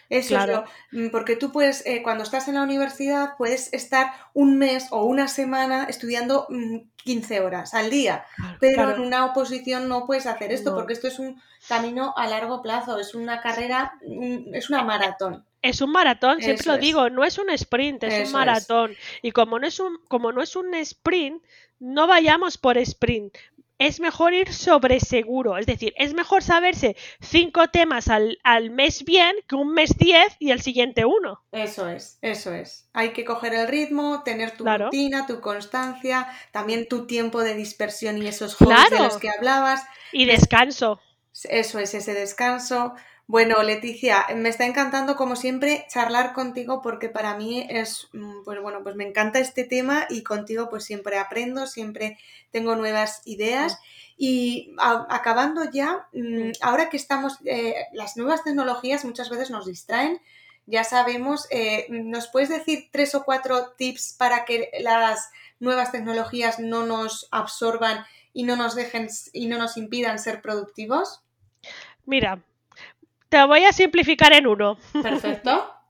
Eso 0.10 0.30
Claro. 0.30 0.66
es 0.92 0.92
lo, 0.92 1.08
mm, 1.08 1.12
porque 1.12 1.36
tú 1.36 1.52
puedes, 1.52 1.86
eh, 1.86 2.02
cuando 2.04 2.24
estás 2.24 2.48
en 2.48 2.56
la 2.56 2.64
universidad, 2.64 3.32
puedes 3.38 3.74
estar 3.74 4.12
un 4.34 4.58
mes 4.58 4.88
o 4.92 5.04
una 5.06 5.28
semana 5.28 5.86
estudiando 5.90 6.46
mm, 6.50 6.78
15 7.04 7.40
horas 7.42 7.74
al 7.74 7.90
día, 7.90 8.26
pero 8.60 8.76
Claro. 8.84 8.96
en 8.96 9.02
una 9.02 9.26
oposición 9.26 9.88
no 9.88 10.06
puedes 10.06 10.26
hacer 10.26 10.52
esto, 10.52 10.72
No. 10.72 10.76
porque 10.78 10.94
esto 10.94 11.08
es 11.08 11.20
un 11.20 11.42
camino 11.68 12.14
a 12.18 12.28
largo 12.28 12.62
plazo, 12.62 13.00
es 13.00 13.14
una 13.16 13.42
carrera, 13.42 13.94
mm, 14.08 14.54
es 14.56 14.70
una 14.70 14.84
maratón. 14.84 15.46
Es 15.62 15.82
un 15.82 15.92
maratón, 15.92 16.38
siempre 16.40 16.62
Eso 16.62 16.70
lo 16.72 16.76
es. 16.76 16.82
digo, 16.82 17.10
no 17.10 17.24
es 17.24 17.38
un 17.40 17.50
sprint, 17.50 18.04
es 18.04 18.14
Eso 18.14 18.20
un 18.22 18.26
es. 18.28 18.32
maratón. 18.34 18.96
Y 19.24 19.32
como 19.32 19.58
no 19.58 19.66
es 19.66 19.80
un, 19.80 19.98
como 20.08 20.32
no 20.32 20.42
es 20.44 20.56
un 20.56 20.74
sprint, 20.76 21.44
no 21.80 22.06
vayamos 22.08 22.58
por 22.60 22.78
sprint. 22.78 23.36
Es 23.78 24.00
mejor 24.00 24.34
ir 24.34 24.54
sobre 24.54 25.02
seguro, 25.02 25.58
es 25.58 25.66
decir, 25.66 25.94
es 25.98 26.14
mejor 26.14 26.42
saberse 26.44 26.96
cinco 27.20 27.68
temas 27.68 28.08
al, 28.08 28.40
al 28.44 28.70
mes 28.70 29.04
bien 29.04 29.36
que 29.50 29.56
un 29.56 29.74
mes 29.74 29.98
diez 29.98 30.36
y 30.40 30.52
el 30.52 30.62
siguiente 30.62 31.04
uno. 31.04 31.44
Eso 31.52 31.90
es, 31.90 32.18
eso 32.22 32.54
es. 32.54 32.88
Hay 32.94 33.10
que 33.12 33.26
coger 33.26 33.54
el 33.54 33.68
ritmo, 33.68 34.24
tener 34.24 34.52
tu 34.52 34.64
Claro. 34.64 34.86
rutina, 34.86 35.28
tu 35.28 35.42
constancia, 35.42 36.26
también 36.52 36.88
tu 36.88 37.06
tiempo 37.06 37.44
de 37.44 37.54
dispersión 37.54 38.18
y 38.22 38.28
esos 38.28 38.56
hobbies 38.56 38.90
de 38.92 39.00
los 39.00 39.18
que 39.18 39.30
hablabas. 39.30 39.84
Y 40.14 40.24
descanso. 40.26 41.02
Eso 41.44 41.80
es, 41.80 41.94
ese 41.94 42.14
descanso. 42.14 42.94
Bueno, 43.28 43.64
Leticia, 43.64 44.28
me 44.36 44.50
está 44.50 44.68
encantando 44.68 45.16
como 45.16 45.36
siempre 45.36 45.88
charlar 45.90 46.34
contigo 46.34 46.84
porque 46.84 47.10
para 47.10 47.36
mí 47.36 47.66
es, 47.70 48.08
mm, 48.14 48.44
pues 48.44 48.62
bueno, 48.62 48.84
pues 48.84 48.96
me 48.96 49.08
encanta 49.08 49.40
este 49.40 49.64
tema 49.64 50.06
y 50.12 50.22
contigo 50.22 50.70
pues 50.70 50.84
siempre 50.84 51.18
aprendo, 51.18 51.66
siempre 51.66 52.20
tengo 52.52 52.76
nuevas 52.76 53.24
ideas. 53.26 53.80
Y 54.16 54.76
acabando 54.78 55.70
ya, 55.72 56.08
mm, 56.14 56.52
ahora 56.62 56.90
que 56.90 56.98
estamos, 56.98 57.40
eh, 57.46 57.76
las 57.94 58.16
nuevas 58.16 58.44
tecnologías 58.44 59.04
muchas 59.06 59.30
veces 59.30 59.50
nos 59.50 59.66
distraen. 59.66 60.22
Ya 60.68 60.84
sabemos, 60.84 61.48
eh, 61.50 61.88
¿nos 61.90 62.28
puedes 62.28 62.50
decir 62.50 62.90
tres 62.92 63.16
o 63.16 63.24
cuatro 63.24 63.74
tips 63.78 64.16
para 64.20 64.46
que 64.46 64.70
las 64.82 65.32
nuevas 65.60 65.92
tecnologías 65.92 66.60
no 66.60 66.86
nos 66.86 67.28
absorban 67.32 68.06
y 68.34 68.44
no 68.44 68.56
nos 68.56 68.76
dejen 68.76 69.10
y 69.34 69.48
no 69.48 69.58
nos 69.58 69.78
impidan 69.78 70.20
ser 70.20 70.42
productivos? 70.42 71.24
Mira, 72.06 72.44
te 73.30 73.44
voy 73.46 73.64
a 73.64 73.72
simplificar 73.72 74.34
en 74.34 74.48
uno. 74.48 74.78
Perfecto. 75.02 75.72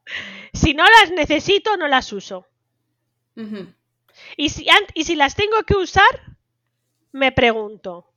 Si 0.54 0.74
no 0.74 0.86
las 0.86 1.12
necesito, 1.12 1.76
no 1.78 1.88
las 1.88 2.14
uso. 2.14 2.48
Y 4.38 4.50
si, 4.50 4.68
y 4.94 5.04
si 5.04 5.16
las 5.16 5.36
tengo 5.36 5.64
que 5.64 5.76
usar, 5.76 6.38
me 7.12 7.32
pregunto, 7.32 8.08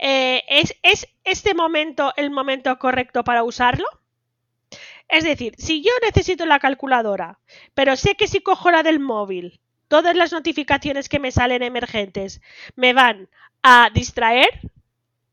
eh, 0.00 0.42
¿es, 0.48 0.74
¿es 0.82 1.06
este 1.22 1.54
momento 1.54 2.12
el 2.16 2.30
momento 2.30 2.76
correcto 2.78 3.22
para 3.24 3.44
usarlo? 3.44 3.86
Es 5.08 5.24
decir, 5.24 5.54
si 5.58 5.82
yo 5.82 5.92
necesito 6.02 6.46
la 6.46 6.58
calculadora, 6.58 7.38
pero 7.74 7.96
sé 7.96 8.16
que 8.16 8.26
si 8.26 8.40
cojo 8.40 8.70
la 8.70 8.82
del 8.82 9.00
móvil, 9.00 9.60
todas 9.88 10.16
las 10.16 10.32
notificaciones 10.32 11.08
que 11.08 11.20
me 11.20 11.30
salen 11.30 11.62
emergentes 11.62 12.40
me 12.74 12.92
van 12.92 13.28
a 13.62 13.90
distraer, 13.94 14.48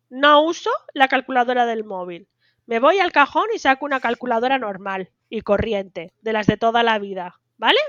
no 0.10 0.42
uso 0.44 0.70
la 0.94 1.08
calculadora 1.08 1.66
del 1.66 1.84
móvil. 1.84 2.28
Me 2.72 2.80
voy 2.80 3.00
al 3.00 3.12
cajón 3.12 3.48
y 3.54 3.60
saco 3.60 3.84
una 3.84 4.00
calculadora 4.00 4.58
normal 4.58 5.10
y 5.30 5.42
corriente, 5.42 6.14
de 6.22 6.32
las 6.32 6.48
de 6.48 6.56
toda 6.56 6.84
la 6.84 7.00
vida, 7.00 7.38
¿vale? 7.58 7.82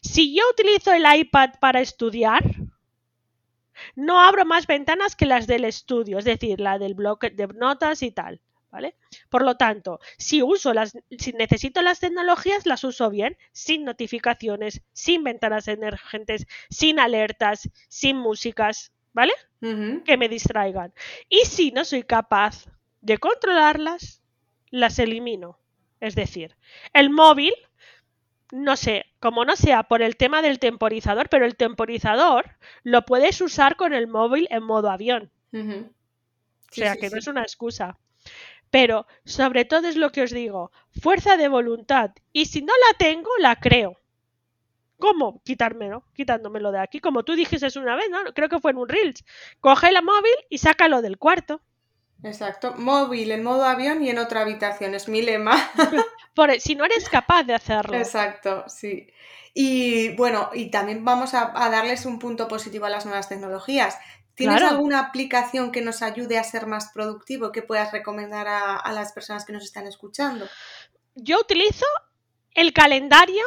Si 0.00 0.34
yo 0.34 0.42
utilizo 0.50 0.94
el 0.94 1.04
iPad 1.14 1.50
para 1.60 1.82
estudiar, 1.82 2.42
no 3.94 4.18
abro 4.18 4.46
más 4.46 4.66
ventanas 4.66 5.14
que 5.14 5.26
las 5.26 5.46
del 5.46 5.66
estudio, 5.66 6.16
es 6.16 6.24
decir, 6.24 6.58
la 6.58 6.78
del 6.78 6.94
bloque 6.94 7.28
de 7.28 7.48
notas 7.48 8.02
y 8.02 8.12
tal, 8.12 8.40
¿vale? 8.70 8.96
Por 9.28 9.44
lo 9.44 9.58
tanto, 9.58 10.00
si 10.16 10.42
uso 10.42 10.72
las, 10.72 10.96
si 11.18 11.34
necesito 11.34 11.82
las 11.82 12.00
tecnologías, 12.00 12.64
las 12.64 12.82
uso 12.82 13.10
bien, 13.10 13.36
sin 13.52 13.84
notificaciones, 13.84 14.80
sin 14.94 15.22
ventanas 15.22 15.68
emergentes, 15.68 16.46
sin 16.70 16.98
alertas, 16.98 17.68
sin 17.88 18.16
músicas, 18.16 18.90
¿vale? 19.12 19.34
Que 19.60 20.16
me 20.16 20.30
distraigan. 20.30 20.94
Y 21.28 21.40
si 21.44 21.72
no 21.72 21.84
soy 21.84 22.04
capaz 22.04 22.64
de 23.04 23.18
controlarlas, 23.18 24.22
las 24.70 24.98
elimino. 24.98 25.58
Es 26.00 26.14
decir, 26.14 26.56
el 26.92 27.10
móvil, 27.10 27.54
no 28.50 28.76
sé, 28.76 29.06
como 29.20 29.44
no 29.44 29.56
sea 29.56 29.84
por 29.84 30.02
el 30.02 30.16
tema 30.16 30.42
del 30.42 30.58
temporizador, 30.58 31.28
pero 31.28 31.44
el 31.46 31.56
temporizador 31.56 32.56
lo 32.82 33.04
puedes 33.04 33.40
usar 33.40 33.76
con 33.76 33.94
el 33.94 34.08
móvil 34.08 34.48
en 34.50 34.64
modo 34.64 34.90
avión. 34.90 35.30
o 36.70 36.74
sea, 36.74 36.96
que 36.96 37.10
no 37.10 37.18
es 37.18 37.26
una 37.26 37.42
excusa. 37.42 37.98
Pero 38.70 39.06
sobre 39.24 39.64
todo 39.64 39.86
es 39.86 39.96
lo 39.96 40.10
que 40.10 40.22
os 40.22 40.32
digo, 40.32 40.72
fuerza 41.00 41.36
de 41.36 41.48
voluntad. 41.48 42.10
Y 42.32 42.46
si 42.46 42.62
no 42.62 42.72
la 42.72 42.98
tengo, 42.98 43.30
la 43.38 43.56
creo. 43.56 44.00
¿Cómo? 44.98 45.42
Quitármelo, 45.44 46.04
quitándomelo 46.14 46.72
de 46.72 46.80
aquí. 46.80 47.00
Como 47.00 47.22
tú 47.22 47.34
dijiste 47.34 47.78
una 47.78 47.94
vez, 47.96 48.08
¿no? 48.10 48.24
Creo 48.34 48.48
que 48.48 48.58
fue 48.58 48.70
en 48.72 48.78
un 48.78 48.88
Reels. 48.88 49.24
Coge 49.60 49.92
la 49.92 50.02
móvil 50.02 50.34
y 50.48 50.58
sácalo 50.58 51.02
del 51.02 51.18
cuarto. 51.18 51.60
Exacto. 52.22 52.74
Móvil 52.76 53.32
en 53.32 53.42
modo 53.42 53.64
avión 53.64 54.02
y 54.02 54.10
en 54.10 54.18
otra 54.18 54.42
habitación. 54.42 54.94
Es 54.94 55.08
mi 55.08 55.22
lema. 55.22 55.56
Por, 56.34 56.50
e, 56.50 56.60
si 56.60 56.74
no 56.74 56.84
eres 56.84 57.08
capaz 57.08 57.42
de 57.44 57.54
hacerlo. 57.54 57.96
Exacto, 57.96 58.64
sí. 58.68 59.08
Y 59.52 60.14
bueno, 60.16 60.50
y 60.52 60.70
también 60.70 61.04
vamos 61.04 61.34
a 61.34 61.52
darles 61.70 62.06
un 62.06 62.18
punto 62.18 62.48
positivo 62.48 62.86
a 62.86 62.90
las 62.90 63.06
nuevas 63.06 63.28
tecnologías. 63.28 63.98
¿Tienes 64.34 64.62
alguna 64.62 64.98
aplicación 64.98 65.70
que 65.70 65.80
nos 65.80 66.02
ayude 66.02 66.38
a 66.38 66.44
ser 66.44 66.66
más 66.66 66.90
productivo 66.92 67.52
que 67.52 67.62
puedas 67.62 67.92
recomendar 67.92 68.48
a, 68.48 68.92
las 68.92 69.12
personas 69.12 69.44
que 69.44 69.52
nos 69.52 69.62
están 69.62 69.86
escuchando? 69.86 70.48
Yo 71.14 71.38
utilizo 71.38 71.86
el 72.52 72.72
calendario 72.72 73.44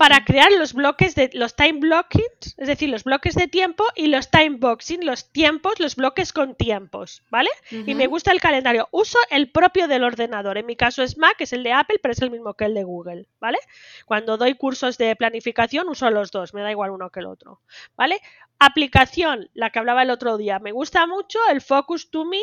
para 0.00 0.24
crear 0.24 0.50
los 0.52 0.72
bloques 0.72 1.14
de 1.14 1.28
los 1.34 1.54
time 1.54 1.78
blocking, 1.78 2.24
es 2.56 2.66
decir, 2.66 2.88
los 2.88 3.04
bloques 3.04 3.34
de 3.34 3.48
tiempo 3.48 3.84
y 3.94 4.06
los 4.06 4.30
time 4.30 4.56
boxing, 4.56 5.04
los 5.04 5.30
tiempos, 5.30 5.78
los 5.78 5.94
bloques 5.94 6.32
con 6.32 6.54
tiempos, 6.54 7.22
¿vale? 7.28 7.50
Y 7.70 7.94
me 7.94 8.06
gusta 8.06 8.32
el 8.32 8.40
calendario. 8.40 8.88
Uso 8.92 9.18
el 9.30 9.50
propio 9.50 9.88
del 9.88 10.02
ordenador. 10.02 10.56
En 10.56 10.64
mi 10.64 10.74
caso 10.74 11.02
es 11.02 11.18
Mac, 11.18 11.36
es 11.40 11.52
el 11.52 11.62
de 11.62 11.74
Apple, 11.74 11.98
pero 12.02 12.12
es 12.12 12.22
el 12.22 12.30
mismo 12.30 12.54
que 12.54 12.64
el 12.64 12.72
de 12.72 12.82
Google, 12.82 13.28
¿vale? 13.40 13.58
Cuando 14.06 14.38
doy 14.38 14.54
cursos 14.54 14.96
de 14.96 15.14
planificación 15.16 15.86
uso 15.90 16.08
los 16.08 16.30
dos, 16.30 16.54
me 16.54 16.62
da 16.62 16.70
igual 16.70 16.92
uno 16.92 17.10
que 17.10 17.20
el 17.20 17.26
otro, 17.26 17.60
¿vale? 17.94 18.22
Aplicación, 18.58 19.50
la 19.52 19.68
que 19.68 19.80
hablaba 19.80 20.02
el 20.02 20.10
otro 20.10 20.38
día. 20.38 20.60
Me 20.60 20.72
gusta 20.72 21.06
mucho 21.06 21.38
el 21.50 21.60
Focus 21.60 22.10
to 22.10 22.24
Me, 22.24 22.40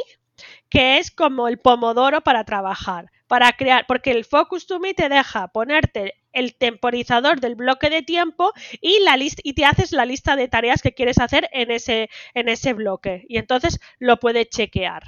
que 0.70 1.00
es 1.00 1.10
como 1.10 1.48
el 1.48 1.58
pomodoro 1.58 2.22
para 2.22 2.44
trabajar, 2.44 3.10
para 3.28 3.52
crear, 3.54 3.88
porque 3.88 4.12
el 4.12 4.26
Focus 4.26 4.68
to 4.68 4.80
Me 4.80 4.94
te 4.94 5.10
deja 5.10 5.48
ponerte 5.48 6.14
el 6.38 6.56
temporizador 6.56 7.40
del 7.40 7.56
bloque 7.56 7.90
de 7.90 8.04
tiempo 8.04 8.54
y 8.80 9.00
la 9.02 9.18
lista 9.18 9.42
y 9.44 9.54
te 9.54 9.66
haces 9.66 9.92
la 9.92 10.06
lista 10.06 10.36
de 10.36 10.48
tareas 10.48 10.82
que 10.82 10.94
quieres 10.94 11.18
hacer 11.18 11.50
en 11.52 11.72
ese 11.72 12.10
en 12.34 12.48
ese 12.48 12.74
bloque 12.74 13.26
y 13.28 13.38
entonces 13.38 13.80
lo 14.00 14.18
puedes 14.20 14.50
chequear. 14.50 15.04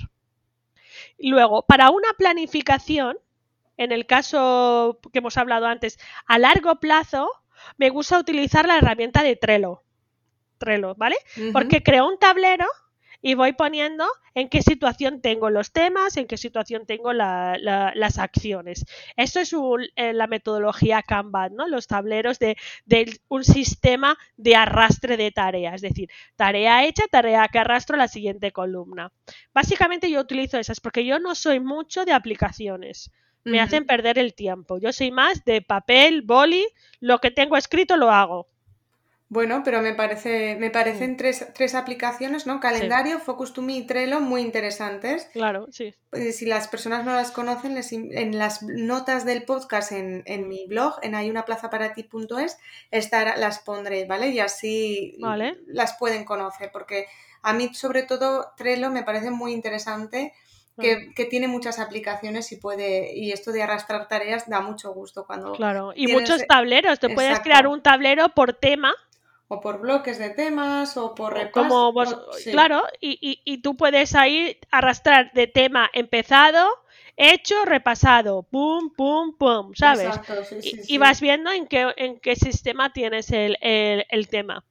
Luego, 1.20 1.66
para 1.66 1.92
una 1.92 2.14
planificación, 2.18 3.18
en 3.78 3.92
el 3.92 4.06
caso 4.06 5.00
que 5.14 5.20
hemos 5.20 5.38
hablado 5.38 5.68
antes, 5.68 6.00
a 6.26 6.40
largo 6.40 6.80
plazo, 6.80 7.30
me 7.78 7.90
gusta 7.90 8.20
utilizar 8.20 8.68
la 8.68 8.78
herramienta 8.78 9.24
de 9.24 9.36
Trello. 9.36 9.84
Trello, 10.58 10.96
¿vale? 10.96 11.16
Porque 11.54 11.84
creo 11.84 12.08
un 12.08 12.18
tablero 12.20 12.66
y 13.22 13.34
voy 13.34 13.54
poniendo 13.54 14.06
en 14.34 14.50
qué 14.50 14.62
situación 14.62 15.22
tengo 15.22 15.50
los 15.50 15.72
temas, 15.72 16.16
en 16.18 16.28
qué 16.28 16.38
situación 16.38 16.86
tengo 16.86 17.12
las 17.14 18.18
acciones. 18.18 18.86
Eso 19.18 19.40
es 19.40 19.54
eh, 19.96 20.14
la 20.14 20.28
metodología 20.28 21.04
Kanban, 21.04 21.56
¿no? 21.56 21.68
Los 21.68 21.88
tableros 21.88 22.40
de, 22.40 22.58
un 23.28 23.44
sistema 23.44 24.18
de 24.38 24.56
arrastre 24.56 25.18
de 25.18 25.32
tareas, 25.32 25.76
es 25.76 25.82
decir, 25.82 26.10
tarea 26.36 26.86
hecha, 26.86 27.04
tarea 27.12 27.48
que 27.52 27.60
arrastro 27.60 27.96
a 27.96 28.00
la 28.00 28.08
siguiente 28.08 28.52
columna. 28.52 29.12
Básicamente 29.54 30.10
yo 30.10 30.22
utilizo 30.22 30.58
esas 30.58 30.80
porque 30.80 31.06
yo 31.06 31.20
no 31.20 31.36
soy 31.36 31.60
mucho 31.60 32.06
de 32.06 32.14
aplicaciones. 32.14 33.12
Me 33.46 33.62
hacen 33.62 33.86
perder 33.86 34.20
el 34.20 34.36
tiempo. 34.36 34.78
Yo 34.80 34.92
soy 34.92 35.12
más 35.12 35.44
de 35.46 35.62
papel, 35.62 36.22
boli, 36.22 36.68
lo 37.00 37.20
que 37.20 37.32
tengo 37.32 37.58
escrito 37.58 37.96
lo 37.96 38.12
hago. 38.12 38.48
Bueno, 39.32 39.62
pero 39.64 39.84
me 39.84 39.94
parece, 39.94 40.56
me 40.56 40.72
parecen 40.72 41.16
tres, 41.16 41.46
tres 41.54 41.76
aplicaciones, 41.76 42.48
¿no? 42.48 42.60
Calendario, 42.60 43.20
Focus 43.20 43.54
to 43.54 43.62
Me 43.62 43.78
y 43.78 43.86
Trello 43.86 44.20
muy 44.22 44.42
interesantes. 44.42 45.30
Claro, 45.34 45.68
sí. 45.70 45.94
Si 46.34 46.48
las 46.48 46.68
personas 46.68 47.06
no 47.06 47.14
las 47.14 47.30
conocen, 47.30 47.80
en 47.92 48.40
las 48.40 48.64
notas 48.64 49.26
del 49.26 49.44
podcast 49.44 49.92
en, 49.92 50.50
mi 50.50 50.66
blog, 50.66 50.96
en 51.04 51.14
hayunaplazaparati.es, 51.14 52.58
las 53.38 53.60
pondré, 53.60 54.06
¿vale? 54.06 54.30
Y 54.30 54.40
así 54.40 55.16
las 55.68 55.96
pueden 55.98 56.26
conocer, 56.26 56.72
porque 56.74 57.06
a 57.44 57.54
mí 57.54 57.72
sobre 57.76 58.02
todo 58.04 58.54
Trello 58.58 58.90
me 58.90 59.04
parece 59.04 59.30
muy 59.30 59.54
interesante. 59.54 60.34
Que, 60.82 61.12
que, 61.14 61.26
tiene 61.26 61.50
muchas 61.50 61.78
aplicaciones 61.78 62.54
y 62.54 62.56
puede 62.56 63.14
y 63.14 63.34
esto 63.34 63.52
de 63.52 63.62
arrastrar 63.62 64.08
tareas 64.08 64.48
da 64.48 64.62
mucho 64.62 64.94
gusto 64.94 65.26
cuando 65.28 65.52
claro 65.52 65.92
y 65.94 66.08
muchos 66.08 66.48
tableros 66.48 67.02
te 67.02 67.10
puedes 67.10 67.42
crear 67.42 67.68
un 67.68 67.84
tablero 67.84 68.30
por 68.30 68.54
tema 68.54 68.94
o 69.50 69.60
por 69.60 69.80
bloques 69.80 70.20
de 70.20 70.30
temas 70.30 70.96
o 70.96 71.16
por 71.16 71.52
Como 71.52 71.92
Claro, 72.52 72.84
y, 73.02 73.42
y, 73.44 73.58
tú 73.62 73.76
puedes 73.76 74.16
ahí 74.16 74.58
arrastrar 74.70 75.34
de 75.34 75.48
tema 75.48 75.90
empezado, 75.92 76.68
hecho, 77.18 77.66
repasado, 77.66 78.44
pum, 78.44 78.94
pum, 78.96 79.36
pum, 79.36 79.74
¿sabes? 79.74 80.06
Exacto, 80.06 80.44
sí, 80.46 80.62
sí, 80.62 80.82
y, 80.88 80.98
vas 81.00 81.20
viendo 81.20 81.52
en 81.52 81.66
qué, 81.66 81.92
en 81.98 82.20
qué 82.20 82.36
sistema 82.36 82.94
tienes 82.94 83.32
el, 83.32 84.28
tema. 84.30 84.64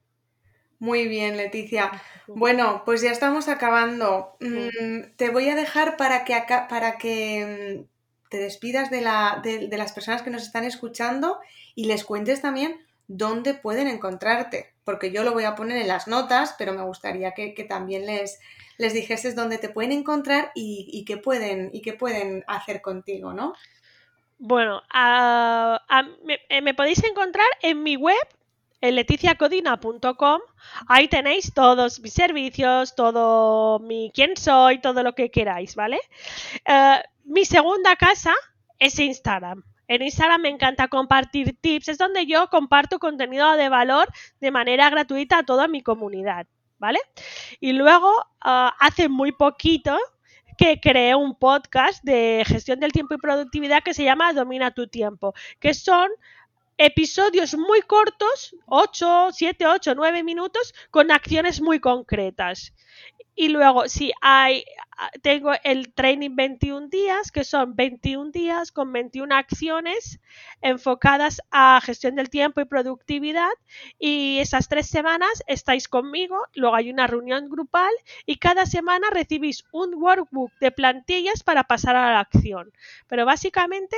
Muy 0.79 1.09
bien, 1.09 1.37
Leticia. 1.37 1.91
Bueno, 2.29 2.83
pues 2.85 3.03
ya 3.03 3.11
estamos 3.11 3.49
acabando. 3.49 4.37
Mm, 4.39 5.17
te 5.17 5.31
voy 5.31 5.49
a 5.49 5.57
dejar 5.57 5.97
para 5.97 6.25
que, 6.25 6.35
acá, 6.35 6.69
para 6.69 6.99
que 6.99 7.83
mm, 7.83 8.29
te 8.31 8.39
despidas 8.39 8.91
de, 8.91 9.01
la, 9.01 9.41
de 9.43 9.77
las 9.77 9.93
personas 9.93 10.23
que 10.23 10.31
nos 10.31 10.45
están 10.45 10.63
escuchando 10.63 11.41
y 11.75 11.87
les 11.87 12.05
cuentes 12.05 12.41
también 12.41 12.88
dónde 13.09 13.55
pueden 13.55 13.89
encontrarte, 13.89 14.75
porque 14.85 15.11
yo 15.11 15.25
lo 15.25 15.33
voy 15.33 15.45
a 15.45 15.55
poner 15.55 15.79
en 15.79 15.89
las 15.89 16.07
notas, 16.07 16.55
pero 16.59 16.75
me 16.75 16.85
gustaría 16.85 17.33
que, 17.33 17.67
también 17.69 18.07
les, 18.07 18.39
les 18.77 18.93
dijeses 18.93 19.35
dónde 19.35 19.59
te 19.59 19.71
pueden 19.71 19.93
encontrar 19.93 20.53
y, 20.55 21.05
qué 21.07 21.17
pueden, 21.17 21.71
y 21.73 21.81
qué 21.81 21.95
pueden 21.95 22.45
hacer 22.47 22.81
contigo, 22.83 23.33
¿no? 23.33 23.55
Bueno, 24.39 24.83
eh, 24.95 26.61
me, 26.63 26.75
podéis 26.75 27.03
encontrar 27.03 27.47
en 27.61 27.83
mi 27.83 27.97
web, 27.97 28.15
en 28.81 28.95
leticiacodina.com. 28.95 30.41
Ahí 30.87 31.09
tenéis 31.09 31.53
todos 31.53 31.99
mis 32.01 32.13
servicios, 32.13 32.95
todo 32.95 33.81
mi 33.81 34.13
quién 34.15 34.37
soy, 34.37 34.81
todo 34.81 35.03
lo 35.03 35.15
que 35.15 35.31
queráis, 35.31 35.75
¿vale? 35.75 35.99
Eh, 36.65 37.03
mi 37.25 37.45
segunda 37.45 37.97
casa 37.97 38.35
es 38.79 38.99
Instagram. 38.99 39.65
En 39.89 40.03
Instagram 40.03 40.43
me 40.43 40.49
encanta 40.51 40.89
compartir 40.89 41.57
tips, 41.61 41.89
es 41.89 41.99
donde 41.99 42.27
yo 42.27 42.49
comparto 42.49 42.99
contenido 42.99 43.53
de 43.55 43.69
valor 43.69 44.07
de 44.41 44.51
manera 44.51 44.91
gratuita 44.91 45.39
a 45.39 45.43
toda 45.43 45.67
mi 45.67 45.83
comunidad, 45.83 46.47
¿vale? 46.79 47.01
Y 47.59 47.73
luego, 47.73 48.13
ah, 48.41 48.77
hace 48.79 49.09
muy 49.09 49.33
poquito 49.33 49.99
que 50.59 50.79
creé 50.81 51.15
un 51.15 51.37
podcast 51.37 52.03
de 52.05 52.43
gestión 52.47 52.81
del 52.81 52.93
tiempo 52.93 53.15
y 53.15 53.19
productividad 53.19 53.83
que 53.83 53.95
se 53.95 54.05
llama 54.05 54.33
Domina 54.33 54.73
tu 54.73 54.89
tiempo, 54.89 55.33
que 55.59 55.73
son 55.73 56.11
episodios 56.77 57.57
muy 57.57 57.83
cortos, 57.83 58.55
8, 58.67 59.29
7, 59.33 59.67
8, 59.67 59.95
9 59.95 60.23
minutos, 60.23 60.75
con 60.91 61.11
acciones 61.11 61.61
muy 61.61 61.81
concretas. 61.81 62.73
Y 63.35 63.49
luego, 63.49 63.89
si 63.89 64.13
hay, 64.21 64.65
tengo 65.23 65.53
el 65.65 65.93
training 65.95 66.35
21 66.35 66.89
días, 66.89 67.31
que 67.31 67.45
son 67.45 67.77
21 67.77 68.31
días 68.31 68.73
con 68.73 68.93
21 68.93 69.35
acciones 69.35 70.21
enfocadas 70.61 71.41
a 71.51 71.81
gestión 71.81 72.17
del 72.17 72.31
tiempo 72.31 72.61
y 72.61 72.65
productividad. 72.65 73.51
Y 73.99 74.39
esas 74.39 74.69
tres 74.69 74.89
semanas 74.89 75.43
estáis 75.47 75.89
conmigo, 75.89 76.37
luego 76.55 76.77
hay 76.77 76.91
una 76.91 77.07
reunión 77.07 77.49
grupal 77.49 77.93
y 78.27 78.37
cada 78.37 78.67
semana 78.67 79.09
recibís 79.11 79.65
un 79.73 79.95
workbook 79.95 80.53
de 80.61 80.73
plantillas 80.73 81.43
para 81.43 81.65
pasar 81.65 81.97
a 81.97 82.13
la 82.13 82.21
acción. 82.21 82.73
Pero 83.07 83.25
básicamente, 83.25 83.97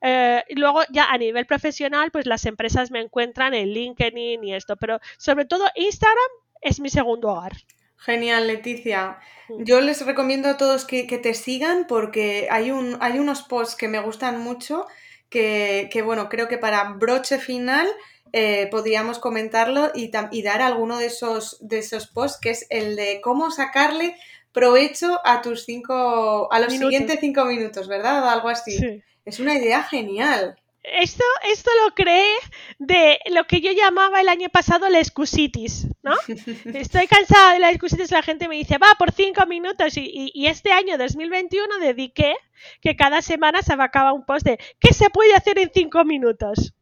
eh, 0.00 0.44
luego 0.50 0.82
ya 0.90 1.06
a 1.10 1.18
nivel 1.18 1.46
profesional, 1.46 2.10
pues 2.10 2.26
las 2.26 2.44
empresas 2.46 2.90
me 2.90 3.00
encuentran 3.00 3.54
en 3.54 3.70
LinkedIn 3.70 4.44
y 4.44 4.54
esto, 4.54 4.76
pero 4.76 5.00
sobre 5.16 5.46
todo 5.46 5.64
Instagram 5.74 6.30
es 6.60 6.80
mi 6.80 6.90
segundo 6.90 7.28
hogar. 7.28 7.52
Genial, 7.96 8.46
Leticia. 8.46 9.18
Yo 9.58 9.80
les 9.80 10.04
recomiendo 10.04 10.48
a 10.48 10.56
todos 10.56 10.84
que, 10.84 11.04
te 11.04 11.34
sigan 11.34 11.86
porque 11.86 12.48
hay, 12.50 12.70
un, 12.70 12.96
hay 13.00 13.18
unos 13.18 13.42
posts 13.42 13.76
que 13.76 13.88
me 13.88 14.00
gustan 14.00 14.40
mucho 14.40 14.86
que, 15.30 16.02
bueno, 16.04 16.28
creo 16.28 16.48
que 16.48 16.58
para 16.58 16.92
broche 16.92 17.38
final 17.38 17.88
eh, 18.32 18.68
podríamos 18.70 19.18
comentarlo 19.18 19.90
y, 19.94 20.12
y, 20.30 20.42
dar 20.42 20.62
alguno 20.62 20.98
de 20.98 21.06
esos, 21.06 21.58
de 21.60 21.78
esos 21.78 22.06
posts, 22.06 22.38
que 22.40 22.50
es 22.50 22.66
el 22.70 22.94
de 22.94 23.20
cómo 23.20 23.50
sacarle 23.50 24.16
provecho 24.52 25.20
a 25.24 25.42
tus 25.42 25.64
cinco, 25.64 26.50
a 26.52 26.60
los 26.60 26.72
siguientes 26.72 27.18
cinco 27.20 27.44
minutos, 27.44 27.88
¿verdad? 27.88 28.24
O 28.24 28.30
algo 28.30 28.48
así. 28.48 29.02
Es 29.24 29.40
una 29.40 29.58
idea 29.58 29.82
genial. 29.82 30.56
Esto, 30.84 31.24
esto 31.50 31.70
lo 31.82 31.94
creé 31.94 32.30
de 32.78 33.18
lo 33.32 33.46
que 33.46 33.62
yo 33.62 33.72
llamaba 33.72 34.20
el 34.20 34.28
año 34.28 34.50
pasado 34.50 34.88
la 34.90 34.98
excusitis, 34.98 35.86
¿no? 36.02 36.14
Estoy 36.74 37.06
cansada 37.06 37.54
de 37.54 37.58
la 37.58 37.70
excusitis, 37.70 38.10
la 38.10 38.22
gente 38.22 38.48
me 38.48 38.56
dice, 38.56 38.76
va, 38.76 38.88
por 38.98 39.10
cinco 39.10 39.46
minutos. 39.46 39.96
Y, 39.96 40.30
y, 40.34 40.46
este 40.46 40.72
año 40.72 40.98
2021 40.98 41.78
dediqué 41.80 42.34
que 42.82 42.96
cada 42.96 43.22
semana 43.22 43.62
se 43.62 43.72
acaba 43.72 44.12
un 44.12 44.26
post 44.26 44.44
de 44.44 44.58
¿qué 44.78 44.92
se 44.92 45.08
puede 45.08 45.34
hacer 45.34 45.58
en 45.58 45.70
cinco 45.72 46.04
minutos? 46.04 46.74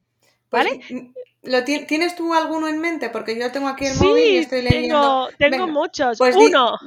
Pues 0.48 0.64
¿Vale? 0.64 1.12
¿Lo 1.42 1.64
¿Tienes 1.64 2.14
tú 2.14 2.34
alguno 2.34 2.68
en 2.68 2.78
mente? 2.78 3.10
Porque 3.10 3.36
yo 3.38 3.50
tengo 3.50 3.68
aquí 3.68 3.86
el 3.86 3.96
móvil 3.96 4.24
y 4.24 4.36
estoy 4.38 4.62
leyendo. 4.62 5.28
Tengo, 5.38 5.56
tengo 5.56 5.66
muchos. 5.66 6.18
Pues 6.18 6.36
Uno. 6.36 6.78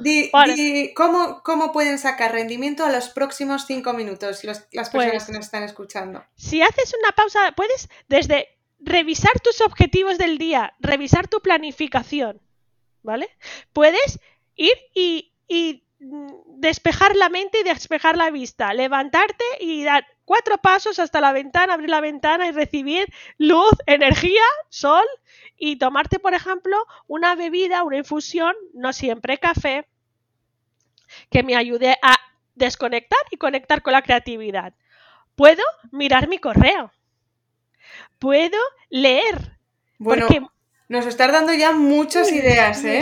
¿cómo, 0.94 1.42
¿cómo, 1.42 1.72
pueden 1.72 1.98
sacar 1.98 2.32
rendimiento 2.32 2.84
a 2.84 2.90
los 2.90 3.10
próximos 3.10 3.66
cinco 3.66 3.92
minutos 3.92 4.44
las 4.44 4.60
personas 4.60 4.90
pues 4.90 5.24
que 5.24 5.32
nos 5.32 5.44
están 5.44 5.62
escuchando? 5.62 6.24
Si 6.36 6.62
haces 6.62 6.94
una 7.02 7.12
pausa, 7.12 7.52
puedes 7.54 7.88
desde 8.08 8.48
revisar 8.78 9.38
tus 9.40 9.60
objetivos 9.60 10.16
del 10.16 10.38
día, 10.38 10.74
revisar 10.80 11.28
tu 11.28 11.40
planificación, 11.40 12.40
¿vale? 13.02 13.28
Puedes 13.72 14.20
ir 14.54 14.76
y, 14.94 15.32
y 15.48 15.86
Mm, 15.98 16.60
despejar 16.60 17.16
la 17.16 17.30
mente 17.30 17.60
y 17.60 17.64
despejar 17.64 18.16
la 18.18 18.30
vista, 18.30 18.74
levantarte 18.74 19.44
y 19.60 19.82
dar 19.84 20.06
cuatro 20.26 20.58
pasos 20.58 20.98
hasta 20.98 21.22
la 21.22 21.32
ventana, 21.32 21.72
abrir 21.72 21.88
la 21.88 22.02
ventana 22.02 22.46
y 22.48 22.52
recibir 22.52 23.10
luz, 23.38 23.72
energía, 23.86 24.42
sol 24.68 25.04
y 25.56 25.76
tomarte, 25.76 26.18
por 26.18 26.34
ejemplo, 26.34 26.76
una 27.06 27.34
bebida, 27.34 27.84
una 27.84 27.96
infusión, 27.96 28.54
no 28.74 28.92
siempre 28.92 29.38
café, 29.38 29.86
que 31.30 31.42
me 31.42 31.56
ayude 31.56 31.96
a 32.02 32.16
desconectar 32.54 33.20
y 33.30 33.38
conectar 33.38 33.80
con 33.80 33.94
la 33.94 34.02
creatividad. 34.02 34.74
Puedo 35.34 35.62
mirar 35.92 36.28
mi 36.28 36.38
correo. 36.38 36.92
Puedo 38.18 38.58
leer. 38.90 39.56
Bueno, 39.98 40.26
nos 40.88 41.04
estás 41.06 41.32
dando 41.32 41.52
ya 41.52 41.72
muchas 41.72 42.30
ideas, 42.30 42.84
¿eh? 42.84 43.00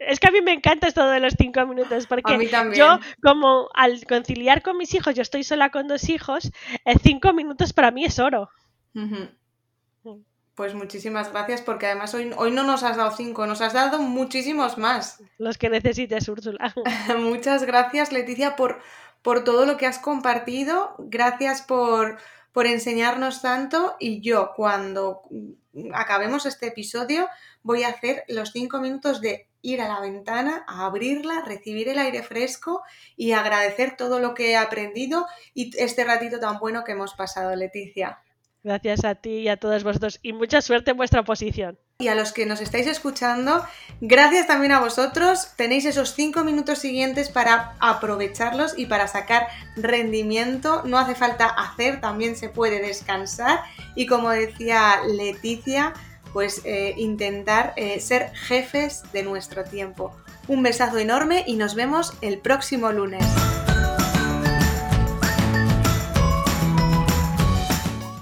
es, 0.00 0.18
que, 0.18 0.26
a 0.26 0.30
mí 0.32 0.40
me 0.40 0.52
encanta 0.52 0.88
esto 0.88 1.08
de 1.08 1.20
los 1.20 1.36
cinco 1.64 1.74
minutos, 1.74 2.06
porque 2.06 2.50
yo, 2.74 2.98
como 3.22 3.68
al 3.74 4.04
conciliar 4.06 4.62
con 4.62 4.76
mis 4.76 4.94
hijos, 4.94 5.14
yo 5.14 5.22
estoy 5.22 5.44
sola 5.44 5.70
con 5.70 5.88
dos 5.88 6.08
hijos, 6.08 6.50
eh, 6.84 6.94
cinco 7.02 7.32
minutos 7.32 7.72
para 7.72 7.90
mí 7.90 8.04
es 8.04 8.18
oro. 8.18 8.50
Pues 10.54 10.74
muchísimas 10.74 11.32
gracias, 11.32 11.62
porque 11.62 11.86
además 11.86 12.12
hoy, 12.14 12.30
hoy 12.36 12.50
no 12.50 12.62
nos 12.62 12.82
has 12.82 12.96
dado 12.96 13.10
cinco, 13.16 13.46
nos 13.46 13.60
has 13.60 13.72
dado 13.72 13.98
muchísimos 14.00 14.76
más. 14.76 15.22
Los 15.38 15.56
que 15.56 15.70
necesites, 15.70 16.28
Úrsula. 16.28 16.74
Muchas 17.18 17.64
gracias, 17.64 18.12
Leticia, 18.12 18.56
por, 18.56 18.80
por 19.22 19.44
todo 19.44 19.64
lo 19.64 19.76
que 19.76 19.86
has 19.86 19.98
compartido. 19.98 20.94
Gracias 20.98 21.62
por 21.62 22.18
por 22.52 22.66
enseñarnos 22.66 23.42
tanto 23.42 23.96
y 23.98 24.20
yo 24.20 24.52
cuando 24.54 25.22
acabemos 25.94 26.46
este 26.46 26.68
episodio 26.68 27.28
voy 27.62 27.82
a 27.82 27.88
hacer 27.88 28.24
los 28.28 28.52
cinco 28.52 28.78
minutos 28.80 29.20
de 29.20 29.48
ir 29.62 29.80
a 29.80 29.88
la 29.88 30.00
ventana, 30.00 30.64
a 30.66 30.86
abrirla, 30.86 31.42
recibir 31.46 31.88
el 31.88 31.98
aire 31.98 32.22
fresco 32.22 32.82
y 33.16 33.32
agradecer 33.32 33.96
todo 33.96 34.18
lo 34.18 34.34
que 34.34 34.50
he 34.50 34.56
aprendido 34.56 35.26
y 35.54 35.70
este 35.78 36.04
ratito 36.04 36.40
tan 36.40 36.58
bueno 36.58 36.84
que 36.84 36.92
hemos 36.92 37.14
pasado, 37.14 37.54
Leticia. 37.56 38.18
Gracias 38.64 39.04
a 39.04 39.16
ti 39.16 39.38
y 39.38 39.48
a 39.48 39.56
todos 39.56 39.82
vosotros 39.82 40.20
y 40.22 40.32
mucha 40.32 40.60
suerte 40.60 40.92
en 40.92 40.96
vuestra 40.96 41.24
posición. 41.24 41.78
Y 41.98 42.08
a 42.08 42.14
los 42.14 42.32
que 42.32 42.46
nos 42.46 42.60
estáis 42.60 42.86
escuchando, 42.86 43.64
gracias 44.00 44.46
también 44.46 44.72
a 44.72 44.80
vosotros. 44.80 45.48
Tenéis 45.56 45.84
esos 45.84 46.14
cinco 46.14 46.44
minutos 46.44 46.78
siguientes 46.78 47.28
para 47.28 47.74
aprovecharlos 47.80 48.76
y 48.76 48.86
para 48.86 49.08
sacar 49.08 49.48
rendimiento. 49.76 50.82
No 50.84 50.98
hace 50.98 51.14
falta 51.14 51.46
hacer, 51.46 52.00
también 52.00 52.36
se 52.36 52.48
puede 52.48 52.80
descansar. 52.80 53.60
Y 53.96 54.06
como 54.06 54.30
decía 54.30 55.00
Leticia, 55.08 55.92
pues 56.32 56.62
eh, 56.64 56.94
intentar 56.96 57.72
eh, 57.76 58.00
ser 58.00 58.32
jefes 58.34 59.02
de 59.12 59.22
nuestro 59.22 59.64
tiempo. 59.64 60.16
Un 60.48 60.62
besazo 60.62 60.98
enorme 60.98 61.44
y 61.46 61.56
nos 61.56 61.74
vemos 61.74 62.14
el 62.20 62.38
próximo 62.38 62.92
lunes. 62.92 63.24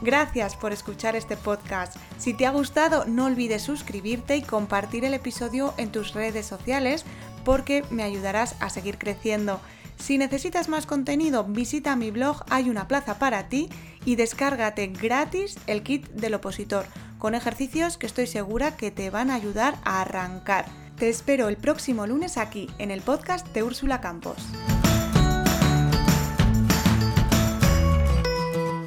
Gracias 0.03 0.57
por 0.57 0.73
escuchar 0.73 1.15
este 1.15 1.37
podcast. 1.37 1.97
Si 2.19 2.33
te 2.33 2.47
ha 2.47 2.51
gustado, 2.51 3.05
no 3.05 3.27
olvides 3.27 3.63
suscribirte 3.63 4.37
y 4.37 4.43
compartir 4.43 5.05
el 5.05 5.13
episodio 5.13 5.75
en 5.77 5.93
tus 5.93 6.15
redes 6.15 6.47
sociales 6.47 7.05
porque 7.45 7.85
me 7.91 8.03
ayudarás 8.03 8.57
a 8.61 8.71
seguir 8.71 8.97
creciendo. 8.97 9.61
Si 9.99 10.17
necesitas 10.17 10.69
más 10.69 10.87
contenido, 10.87 11.45
visita 11.45 11.95
mi 11.97 12.11
blog 12.11 12.45
Hay 12.49 12.71
una 12.71 12.89
plaza 12.89 13.19
para 13.19 13.49
ti 13.49 13.69
y 14.05 14.17
descárgate 14.17 14.87
gratis 14.89 15.57
el 15.67 15.83
kit 15.83 16.09
del 16.11 16.35
opositor 16.35 16.87
con 17.19 17.35
ejercicios 17.35 17.99
que 17.99 18.07
estoy 18.07 18.27
segura 18.27 18.77
que 18.77 18.91
te 18.91 19.11
van 19.11 19.31
a 19.31 19.35
ayudar 19.35 19.77
a 19.85 20.01
arrancar. 20.01 20.65
Te 20.97 21.09
espero 21.09 21.49
el 21.49 21.57
próximo 21.57 22.07
lunes 22.07 22.37
aquí 22.37 22.69
en 22.79 22.91
el 22.91 23.03
podcast 23.03 23.47
de 23.49 23.63
Úrsula 23.63 24.01
Campos. 24.01 24.37